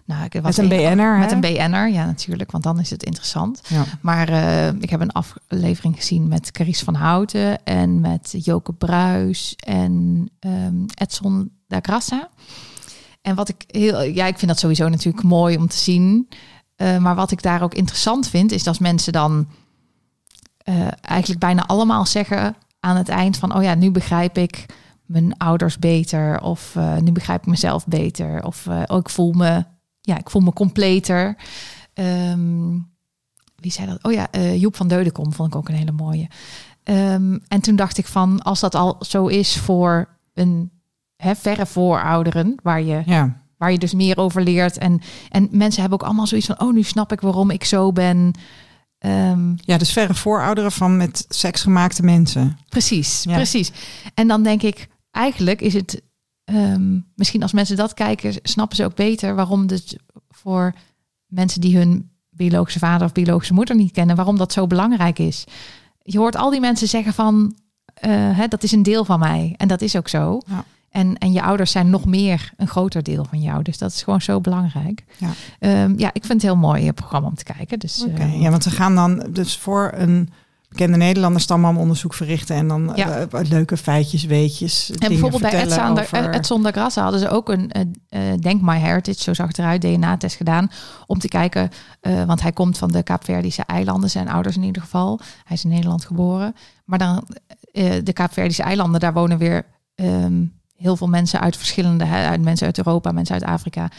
Nou, 0.04 0.24
ik 0.24 0.32
was 0.32 0.56
Met 0.56 0.58
een 0.58 0.68
BN'er, 0.68 1.18
Met 1.18 1.28
hè? 1.30 1.34
een 1.34 1.40
BN'er, 1.40 1.88
ja, 1.88 2.04
natuurlijk, 2.04 2.50
want 2.50 2.64
dan 2.64 2.80
is 2.80 2.90
het 2.90 3.02
interessant. 3.02 3.60
ja. 3.68 3.84
Maar 4.00 4.28
eh, 4.28 4.68
ik 4.68 4.90
heb 4.90 5.00
een 5.00 5.12
aflevering 5.12 5.96
gezien 5.96 6.28
met 6.28 6.50
Carice 6.50 6.84
van 6.84 6.94
Houten 6.94 7.64
en 7.64 8.00
met 8.00 8.34
Joke 8.38 8.72
Bruis 8.72 9.54
en 9.56 10.26
ehm, 10.40 10.84
Edson 10.94 11.50
da 11.66 11.78
Grassa. 11.82 12.28
En 13.22 13.34
wat 13.34 13.48
ik 13.48 13.64
heel, 13.66 14.02
ja, 14.02 14.26
ik 14.26 14.38
vind 14.38 14.50
dat 14.50 14.60
sowieso 14.60 14.88
natuurlijk 14.88 15.24
mooi 15.24 15.56
om 15.56 15.68
te 15.68 15.76
zien. 15.78 16.28
Uh, 16.76 16.98
maar 16.98 17.14
wat 17.14 17.30
ik 17.30 17.42
daar 17.42 17.62
ook 17.62 17.74
interessant 17.74 18.28
vind, 18.28 18.52
is 18.52 18.62
dat 18.62 18.80
mensen 18.80 19.12
dan 19.12 19.46
uh, 20.68 20.88
eigenlijk 21.00 21.40
bijna 21.40 21.66
allemaal 21.66 22.06
zeggen 22.06 22.56
aan 22.80 22.96
het 22.96 23.08
eind 23.08 23.36
van, 23.36 23.54
oh 23.54 23.62
ja, 23.62 23.74
nu 23.74 23.90
begrijp 23.90 24.38
ik 24.38 24.66
mijn 25.04 25.36
ouders 25.36 25.78
beter, 25.78 26.40
of 26.40 26.74
uh, 26.76 26.96
nu 26.96 27.12
begrijp 27.12 27.40
ik 27.40 27.46
mezelf 27.46 27.86
beter, 27.86 28.44
of 28.44 28.66
oh, 28.66 28.98
ik 28.98 29.08
voel 29.08 29.32
me, 29.32 29.64
ja, 30.00 30.18
ik 30.18 30.30
voel 30.30 30.42
me 30.42 30.52
completer. 30.52 31.36
Um, 31.94 32.90
wie 33.56 33.72
zei 33.72 33.86
dat? 33.86 34.04
Oh 34.04 34.12
ja, 34.12 34.28
Joep 34.54 34.76
van 34.76 34.88
Deudekom 34.88 35.32
vond 35.32 35.48
ik 35.48 35.56
ook 35.56 35.68
een 35.68 35.74
hele 35.74 35.92
mooie. 35.92 36.28
Um, 36.84 37.40
en 37.48 37.60
toen 37.60 37.76
dacht 37.76 37.98
ik 37.98 38.06
van, 38.06 38.42
als 38.42 38.60
dat 38.60 38.74
al 38.74 38.96
zo 39.00 39.26
is 39.26 39.56
voor 39.56 40.08
een 40.34 40.70
hè, 41.16 41.34
verre 41.34 41.66
voorouderen, 41.66 42.54
waar 42.62 42.82
je, 42.82 43.02
ja. 43.06 43.42
waar 43.56 43.72
je 43.72 43.78
dus 43.78 43.94
meer 43.94 44.18
over 44.18 44.42
leert. 44.42 44.78
En, 44.78 45.00
en 45.28 45.48
mensen 45.50 45.80
hebben 45.80 46.00
ook 46.00 46.06
allemaal 46.06 46.26
zoiets 46.26 46.46
van, 46.46 46.60
oh, 46.60 46.72
nu 46.72 46.82
snap 46.82 47.12
ik 47.12 47.20
waarom 47.20 47.50
ik 47.50 47.64
zo 47.64 47.92
ben. 47.92 48.32
Um, 49.06 49.56
ja, 49.60 49.78
dus 49.78 49.92
verre 49.92 50.14
voorouderen 50.14 50.72
van 50.72 50.96
met 50.96 51.24
seks 51.28 51.62
gemaakte 51.62 52.02
mensen. 52.02 52.58
Precies, 52.68 53.22
ja. 53.22 53.34
precies. 53.34 53.70
En 54.14 54.28
dan 54.28 54.42
denk 54.42 54.62
ik, 54.62 54.88
eigenlijk 55.10 55.60
is 55.60 55.74
het 55.74 56.02
um, 56.44 57.06
misschien 57.14 57.42
als 57.42 57.52
mensen 57.52 57.76
dat 57.76 57.94
kijken, 57.94 58.34
snappen 58.42 58.76
ze 58.76 58.84
ook 58.84 58.94
beter 58.94 59.34
waarom 59.34 59.66
dus 59.66 59.96
voor 60.30 60.74
mensen 61.26 61.60
die 61.60 61.76
hun 61.76 62.10
biologische 62.30 62.78
vader 62.78 63.06
of 63.06 63.12
biologische 63.12 63.54
moeder 63.54 63.76
niet 63.76 63.92
kennen, 63.92 64.16
waarom 64.16 64.36
dat 64.36 64.52
zo 64.52 64.66
belangrijk 64.66 65.18
is. 65.18 65.44
Je 66.02 66.18
hoort 66.18 66.36
al 66.36 66.50
die 66.50 66.60
mensen 66.60 66.88
zeggen 66.88 67.14
van, 67.14 67.56
uh, 68.06 68.38
hè, 68.38 68.48
dat 68.48 68.62
is 68.62 68.72
een 68.72 68.82
deel 68.82 69.04
van 69.04 69.18
mij. 69.18 69.54
En 69.56 69.68
dat 69.68 69.80
is 69.80 69.96
ook 69.96 70.08
zo. 70.08 70.40
Ja. 70.46 70.64
En, 70.98 71.18
en 71.18 71.32
je 71.32 71.42
ouders 71.42 71.70
zijn 71.70 71.90
nog 71.90 72.06
meer 72.06 72.50
een 72.56 72.68
groter 72.68 73.02
deel 73.02 73.24
van 73.24 73.40
jou. 73.40 73.62
Dus 73.62 73.78
dat 73.78 73.90
is 73.90 74.02
gewoon 74.02 74.20
zo 74.20 74.40
belangrijk. 74.40 75.04
Ja, 75.16 75.82
um, 75.84 75.94
ja 75.98 76.08
ik 76.12 76.24
vind 76.24 76.42
het 76.42 76.42
heel 76.42 76.56
mooi 76.56 76.86
uh, 76.86 76.92
programma 76.92 77.28
om 77.28 77.34
te 77.34 77.44
kijken. 77.44 77.78
Dus, 77.78 78.04
okay. 78.08 78.26
uh, 78.26 78.40
ja, 78.40 78.50
want 78.50 78.62
ze 78.62 78.70
gaan 78.70 78.94
dan 78.94 79.26
dus 79.30 79.56
voor 79.56 79.92
een 79.94 80.28
bekende 80.68 80.96
Nederlander 80.96 81.40
stambomonderzoek 81.40 82.14
verrichten 82.14 82.56
en 82.56 82.68
dan 82.68 82.92
Ja. 82.94 83.20
uh, 83.20 83.40
leuke 83.48 83.76
feitjes, 83.76 84.24
weetjes. 84.24 84.90
en 84.90 85.08
bijvoorbeeld 85.08 85.42
bij 85.42 85.62
Edson 85.62 85.98
over... 85.98 86.30
Edson 86.30 86.66
Grassa 86.66 87.02
hadden 87.02 87.20
ze 87.20 87.28
ook 87.28 87.48
een 87.48 87.70
uh, 88.10 88.20
Denk 88.40 88.62
My 88.62 88.78
Heritage, 88.78 89.22
zo 89.22 89.34
zag 89.34 89.46
het 89.46 89.58
eruit, 89.58 89.82
DNA-test 89.82 90.36
gedaan. 90.36 90.70
Om 91.06 91.18
te 91.18 91.28
kijken, 91.28 91.70
uh, 92.02 92.24
want 92.24 92.42
hij 92.42 92.52
komt 92.52 92.78
van 92.78 92.90
de 92.90 93.02
Kaapverdische 93.02 93.64
eilanden, 93.66 94.10
zijn 94.10 94.28
ouders 94.28 94.56
in 94.56 94.62
ieder 94.62 94.82
geval. 94.82 95.20
Hij 95.44 95.56
is 95.56 95.64
in 95.64 95.70
Nederland 95.70 96.04
geboren. 96.04 96.54
Maar 96.84 96.98
dan 96.98 97.28
de 98.02 98.12
Kaapverdische 98.12 98.62
eilanden, 98.62 99.00
daar 99.00 99.12
wonen 99.12 99.38
weer 99.38 99.64
um, 99.94 100.57
heel 100.78 100.96
veel 100.96 101.08
mensen 101.08 101.40
uit 101.40 101.56
verschillende, 101.56 102.04
uit 102.04 102.42
mensen 102.42 102.66
uit 102.66 102.78
Europa, 102.78 103.12
mensen 103.12 103.34
uit 103.34 103.44
Afrika. 103.44 103.90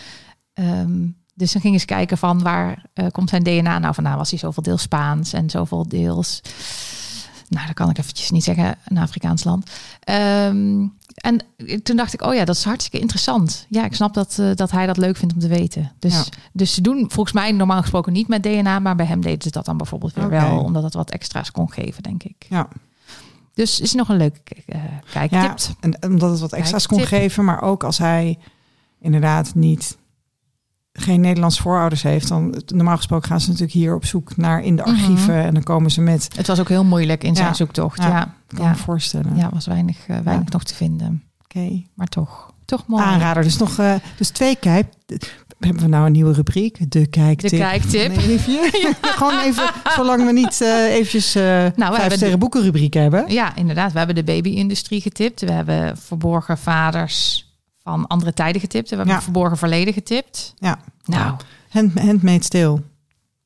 Um, 0.54 1.18
dus 1.34 1.52
dan 1.52 1.62
gingen 1.62 1.80
ze 1.80 1.86
kijken 1.86 2.18
van 2.18 2.42
waar 2.42 2.86
uh, 2.94 3.06
komt 3.12 3.30
zijn 3.30 3.44
DNA 3.44 3.80
nou 3.80 3.94
vandaan? 3.94 4.18
Was 4.18 4.30
hij 4.30 4.40
zoveel 4.40 4.64
deels 4.64 4.82
Spaans 4.82 5.34
en 5.34 5.50
zoveel 5.50 5.88
deels... 5.88 6.42
Nou, 7.50 7.66
dat 7.66 7.76
kan 7.76 7.90
ik 7.90 7.98
eventjes 7.98 8.30
niet 8.30 8.44
zeggen, 8.44 8.78
een 8.86 8.98
Afrikaans 8.98 9.44
land. 9.44 9.70
Um, 10.10 10.98
en 11.16 11.42
toen 11.84 11.96
dacht 11.96 12.14
ik, 12.14 12.22
oh 12.22 12.34
ja, 12.34 12.46
dat 12.46 12.56
is 12.56 12.64
hartstikke 12.64 13.00
interessant. 13.00 13.66
Ja, 13.70 13.86
ik 13.86 13.94
snap 13.96 14.14
dat, 14.14 14.38
uh, 14.40 14.56
dat 14.56 14.72
hij 14.72 14.86
dat 14.86 14.98
leuk 14.98 15.18
vindt 15.18 15.34
om 15.34 15.40
te 15.40 15.48
weten. 15.48 15.92
Dus, 16.00 16.14
Ja. 16.14 16.24
dus 16.54 16.74
ze 16.74 16.82
doen 16.82 17.06
volgens 17.08 17.36
mij 17.36 17.52
normaal 17.52 17.82
gesproken 17.82 18.14
niet 18.14 18.28
met 18.28 18.44
DNA, 18.44 18.80
maar 18.80 18.96
bij 18.96 19.06
hem 19.06 19.22
deden 19.22 19.42
ze 19.42 19.50
dat 19.50 19.66
dan 19.66 19.78
bijvoorbeeld 19.78 20.14
weer 20.14 20.30
wel, 20.30 20.60
omdat 20.60 20.84
het 20.84 20.94
wat 20.94 21.10
extra's 21.10 21.52
kon 21.52 21.72
geven, 21.72 22.04
denk 22.04 22.24
ik. 22.24 22.46
Ja. 22.50 22.68
Dus 23.60 23.80
is 23.80 23.94
nog 23.94 24.10
een 24.10 24.18
leuke 24.18 24.40
uh, 24.68 24.82
kijktip. 25.12 25.40
Ja, 25.42 25.56
en 25.80 26.04
omdat 26.04 26.32
het 26.32 26.40
wat 26.40 26.54
extra's 26.54 26.88
kon 26.88 27.06
geven, 27.06 27.46
maar 27.46 27.62
ook 27.62 27.84
als 27.84 27.98
hij 27.98 28.38
inderdaad 29.00 29.56
niet 29.56 29.98
geen 30.94 31.22
Nederlands 31.22 31.60
voorouders 31.60 32.02
heeft, 32.04 32.28
dan 32.28 32.62
normaal 32.66 32.96
gesproken 32.98 33.28
gaan 33.30 33.40
ze 33.42 33.46
natuurlijk 33.48 33.74
hier 33.74 33.96
op 33.96 34.06
zoek 34.06 34.38
naar 34.38 34.64
in 34.64 34.76
de 34.76 34.82
Mhm. 34.82 34.92
archieven 34.92 35.44
en 35.44 35.54
dan 35.54 35.64
komen 35.64 35.92
ze 35.92 36.02
met. 36.02 36.30
Het 36.36 36.48
was 36.48 36.60
ook 36.60 36.68
heel 36.70 36.84
moeilijk 36.84 37.24
in 37.24 37.36
zijn 37.36 37.48
Ja. 37.48 37.54
zoektocht. 37.54 37.98
Ja, 38.02 38.08
Ja, 38.08 38.34
Kan 38.48 38.66
ja. 38.66 38.70
me 38.70 38.76
voorstellen. 38.78 39.36
ja 39.36 39.50
was 39.54 39.66
weinig, 39.66 40.08
uh, 40.08 40.18
weinig 40.18 40.50
nog 40.50 40.64
te 40.64 40.76
vinden. 40.76 41.24
Oké. 41.44 41.84
Maar 41.96 42.08
toch, 42.08 42.54
toch 42.66 42.88
mooi. 42.88 43.04
Aanrader. 43.04 43.44
Dus 43.44 43.58
nog 43.58 43.80
uh, 43.80 43.94
dus 44.18 44.30
twee 44.30 44.56
kijk. 44.56 44.88
Hebben 45.60 45.84
we 45.84 45.90
nou 45.90 46.06
een 46.06 46.12
nieuwe 46.12 46.34
rubriek? 46.34 46.92
De 46.92 47.08
kijktip. 47.08 47.50
De 47.50 47.58
kijktip. 47.58 48.18
Even, 48.18 48.54
Gewoon 49.18 49.40
even, 49.40 49.70
zolang 49.96 50.26
we 50.26 50.32
niet 50.32 50.60
uh, 50.62 50.94
eventjes 50.94 51.36
uh, 51.36 51.44
Nou, 51.76 51.96
vijf 51.96 52.14
sterren 52.14 52.40
boekenrubriek 52.40 52.94
hebben. 52.94 53.32
Ja, 53.32 53.56
inderdaad. 53.56 53.92
We 53.92 53.98
hebben 53.98 54.16
de 54.16 54.24
baby-industrie 54.24 55.02
getipt. 55.02 55.42
We 55.42 55.52
hebben 55.52 55.98
verborgen 55.98 56.58
vaders 56.58 57.48
van 57.84 58.08
andere 58.08 58.34
tijden 58.34 58.62
getipt. 58.62 58.90
We 58.90 58.96
hebben 58.96 59.14
Ja. 59.16 59.22
verborgen 59.22 59.58
verleden 59.58 59.94
getipt. 59.94 60.54
Ja. 60.58 60.80
Nou, 61.06 61.36
Hand, 61.70 62.00
handmade 62.00 62.44
stil. 62.44 62.82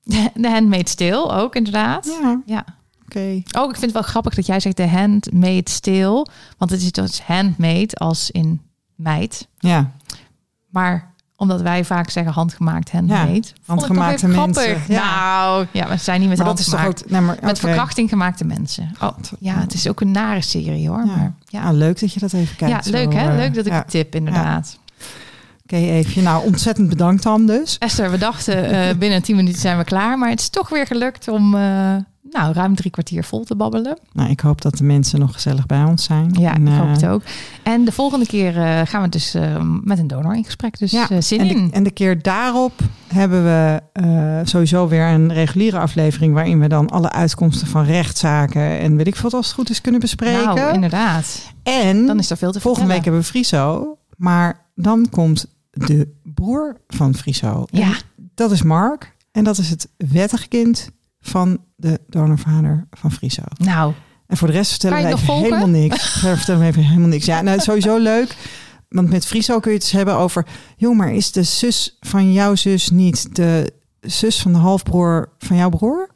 de, 0.04 0.30
de 0.34 0.50
handmade 0.50 0.90
stil 0.90 1.34
ook 1.36 1.56
inderdaad. 1.56 2.18
Ja, 2.22 2.42
Ja. 2.46 2.66
oké. 3.06 3.20
Oh, 3.58 3.64
ik 3.70 3.76
vind 3.78 3.82
het 3.82 3.92
wel 3.94 4.02
grappig 4.02 4.34
dat 4.36 4.46
jij 4.46 4.60
zegt 4.60 4.78
de 4.78 4.88
handmade 4.88 5.70
stil. 5.70 6.28
Want 6.58 6.72
het 6.72 6.82
is 6.82 6.92
dus 6.92 7.22
handmade 7.22 7.96
als 7.96 8.32
in 8.32 8.62
meid. 8.96 9.48
Ja, 9.60 9.92
Maar 10.70 11.13
omdat 11.44 11.62
wij 11.62 11.86
vaak 11.86 12.10
zeggen 12.10 12.34
handgemaakt, 12.34 12.92
handmade. 12.92 13.40
toch 13.40 13.52
handgemaakte 13.66 14.28
mensen. 14.28 14.82
Ja. 14.88 15.04
Nou, 15.04 15.66
ja, 15.72 15.88
we 15.90 15.98
zijn 15.98 16.20
niet 16.20 16.30
met 16.30 16.38
maar 16.38 16.48
dat 16.48 16.60
is 16.60 16.66
toch 16.66 16.80
handgemaakt. 16.80 17.04
ook... 17.04 17.12
Nee, 17.12 17.22
maar, 17.22 17.38
Met 17.42 17.60
verkrachting 17.60 18.10
gemaakte 18.10 18.46
mensen. 18.46 18.92
Oh, 19.02 19.18
ja, 19.40 19.60
het 19.60 19.74
is 19.74 19.88
ook 19.88 20.02
een 20.02 20.12
nare 20.12 20.42
serie 20.42 20.90
hoor. 20.90 21.06
Ja. 21.06 21.06
Maar, 21.06 21.34
ja. 21.46 21.62
Ja, 21.62 21.72
leuk 21.72 22.00
dat 22.00 22.14
je 22.14 22.20
dat 22.20 22.34
even 22.34 22.56
ja, 22.58 22.68
kijkt. 22.68 22.90
leuk 22.90 23.12
zo, 23.12 23.18
hè? 23.18 23.30
eh, 23.30 23.36
Leuk 23.36 23.54
dat 23.54 23.66
ik 23.66 23.72
ja. 23.72 23.78
het 23.78 23.90
tip 23.90 24.16
inderdaad. 24.16 24.78
Oké, 25.64 25.76
even. 25.76 26.24
Nou, 26.24 26.46
ontzettend 26.46 26.90
bedankt 26.90 27.24
dan 27.24 27.46
dus. 27.46 27.78
Esther, 27.78 28.12
we 28.12 28.18
dachten 28.18 28.72
uh, 28.74 28.96
binnen 28.98 29.22
10 29.22 29.36
minuten 29.36 29.60
zijn 29.62 29.78
we 29.78 29.84
klaar. 29.84 30.18
Maar 30.18 30.30
het 30.30 30.40
is 30.40 30.50
toch 30.50 30.70
weer 30.70 30.88
gelukt 30.88 31.28
om 31.28 31.56
uh, 31.56 31.96
nou, 32.34 32.54
ruim 32.54 32.76
drie 32.76 32.92
kwartier 32.92 33.24
vol 33.24 33.44
te 33.44 33.56
babbelen. 33.56 34.00
Nou, 34.14 34.30
ik 34.30 34.40
hoop 34.40 34.62
dat 34.62 34.78
de 34.78 34.84
mensen 34.84 35.20
nog 35.20 35.34
gezellig 35.34 35.66
bij 35.66 35.84
ons 35.84 36.04
zijn. 36.04 36.36
Ja, 36.40 36.54
En, 36.56 36.68
ik 36.68 36.74
hoop 36.74 36.86
eh, 36.86 36.92
het 36.92 37.06
ook. 37.06 37.22
En 37.64 37.86
de 37.86 37.92
volgende 37.92 38.26
keer 38.26 38.58
uh, 38.58 38.82
gaan 38.84 39.02
we 39.02 39.10
dus 39.10 39.36
uh, 39.36 39.62
met 39.84 40.00
een 40.00 40.08
donor 40.08 40.36
in 40.36 40.44
gesprek. 40.44 40.80
Dus 40.80 40.92
Ja, 40.92 41.22
zin 41.22 41.40
en 41.40 41.50
in. 41.50 41.68
de, 41.68 41.74
en 41.74 41.84
de 41.84 41.92
keer 41.92 42.22
daarop 42.22 42.74
hebben 43.08 43.44
we 43.44 43.82
sowieso 44.44 44.88
weer 44.88 45.06
een 45.06 45.34
reguliere 45.34 45.80
aflevering... 45.80 46.34
waarin 46.34 46.60
we 46.60 46.68
dan 46.68 46.90
alle 46.90 47.12
uitkomsten 47.12 47.68
van 47.68 47.84
rechtszaken... 47.84 48.80
en 48.80 48.96
weet 48.96 49.08
ik 49.08 49.16
veel 49.16 49.24
wat 49.24 49.34
als 49.34 49.46
het 49.46 49.56
goed 49.56 49.70
is 49.70 49.82
kunnen 49.82 50.00
bespreken. 50.02 50.56
Nou, 50.56 50.74
inderdaad. 50.74 51.54
En 51.64 52.06
Dan 52.06 52.20
is 52.20 52.30
er 52.30 52.38
veel 52.38 52.52
te 52.52 52.60
volgende 52.60 52.88
week 52.88 53.04
hebben 53.04 53.22
we 53.22 53.28
Friso. 53.28 53.98
Maar 54.18 54.66
dan 54.76 55.08
komt 55.10 55.46
de 55.72 56.14
broer 56.24 56.78
van 56.88 57.16
Friso. 57.16 57.66
Ja. 57.72 57.94
Dat 58.36 58.52
is 58.52 58.62
Mark. 58.62 59.16
En 59.32 59.44
dat 59.44 59.58
is 59.58 59.70
het 59.70 59.90
wettig 59.98 60.48
kind 60.48 60.90
van 61.26 61.58
de 61.76 62.00
donorvader 62.08 62.88
van 62.92 63.12
Friso. 63.12 63.42
Nou, 63.58 63.94
En 64.28 64.38
voor 64.38 64.48
de 64.48 64.54
rest 64.54 64.70
vertellen 64.70 65.10
we 65.12 65.18
volgen? 65.18 65.44
helemaal 65.44 65.68
niks. 65.82 66.10
Verder 66.20 66.38
vertellen 66.38 66.62
we 66.62 66.68
even 66.68 66.84
helemaal 66.84 67.08
niks. 67.08 67.26
Ja, 67.26 67.36
nou, 67.36 67.48
het 67.50 67.58
is 67.58 67.64
sowieso 67.64 67.98
leuk. 67.98 68.36
Want 68.90 69.10
met 69.10 69.26
Friso 69.26 69.60
kun 69.60 69.72
je 69.72 69.78
het 69.78 69.86
eens 69.86 69.96
hebben 69.96 70.16
over... 70.16 70.46
joh, 70.78 70.96
maar 70.98 71.12
is 71.14 71.32
de 71.32 71.44
zus 71.44 71.98
van 72.00 72.34
jouw 72.34 72.56
zus 72.56 72.90
niet 72.90 73.36
de 73.36 73.74
zus 74.02 74.42
van 74.42 74.52
de 74.54 74.58
halfbroer 74.60 75.30
van 75.38 75.58
jouw 75.58 75.70
broer? 75.70 76.10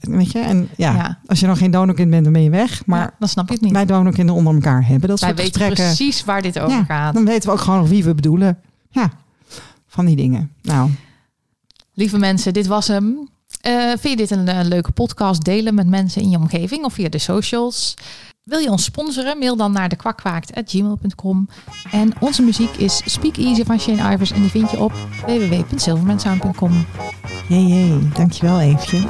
Weet 0.00 0.32
je? 0.32 0.38
En 0.38 0.68
ja, 0.76 0.94
Ja. 0.94 1.18
als 1.26 1.40
je 1.40 1.46
nog 1.46 1.58
geen 1.58 1.70
donorkind 1.70 2.10
bent, 2.10 2.24
dan 2.24 2.32
ben 2.32 2.42
je 2.42 2.50
weg. 2.50 2.86
Maar 2.86 3.00
ja, 3.00 3.10
dan 3.18 3.28
snap 3.28 3.48
je 3.48 3.52
het 3.54 3.62
niet. 3.62 3.72
wij 3.72 3.84
donorkinderen 3.86 4.38
onder 4.38 4.54
elkaar 4.54 4.86
hebben 4.86 5.08
dat 5.08 5.20
Wij 5.20 5.28
soort 5.28 5.40
weten 5.40 5.60
gesprekken. 5.60 5.84
precies 5.96 6.24
waar 6.24 6.42
dit 6.42 6.58
over 6.58 6.76
Ja, 6.76 6.84
gaat. 6.84 7.14
Dan 7.14 7.24
weten 7.24 7.48
we 7.48 7.54
ook 7.54 7.60
gewoon 7.60 7.78
nog 7.80 7.88
wie 7.88 8.04
we 8.04 8.14
bedoelen. 8.14 8.58
Ja, 8.90 9.10
van 9.86 10.04
die 10.04 10.16
dingen. 10.16 10.50
Nou, 10.62 10.90
Lieve 11.94 12.18
mensen, 12.18 12.52
dit 12.52 12.66
was 12.66 12.88
hem. 12.88 13.28
Eh, 13.64 13.88
vind 13.88 14.02
je 14.02 14.16
dit 14.16 14.30
een, 14.30 14.48
eh, 14.48 14.60
leuke 14.62 14.92
podcast? 14.92 15.44
Delen 15.44 15.74
met 15.74 15.86
mensen 15.86 16.22
in 16.22 16.30
je 16.30 16.36
omgeving 16.36 16.84
of 16.84 16.92
via 16.92 17.08
de 17.08 17.18
socials. 17.18 17.94
Wil 18.42 18.58
je 18.58 18.70
ons 18.70 18.84
sponsoren? 18.84 19.38
Mail 19.38 19.56
dan 19.56 19.72
naar 19.72 19.88
dekwakwaakt.gmail.com. 19.88 21.48
En 21.90 22.12
onze 22.20 22.42
muziek 22.42 22.70
is 22.70 23.02
Speak 23.04 23.36
Easy 23.36 23.64
van 23.64 23.80
Shane 23.80 24.12
Ivers. 24.12 24.32
En 24.32 24.40
die 24.40 24.50
vind 24.50 24.70
je 24.70 24.78
op 24.78 24.92
www.silvermansound.com. 25.26 26.86
jee, 27.48 27.66
jee. 27.66 28.08
Dankjewel 28.14 28.60
Eefje. 28.60 29.02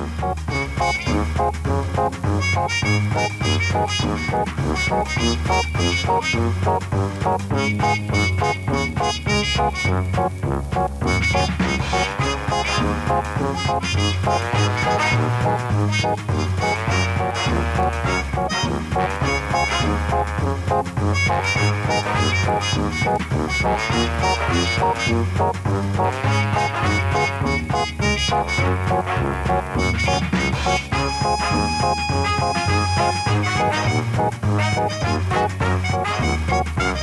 Thank 35.57 35.84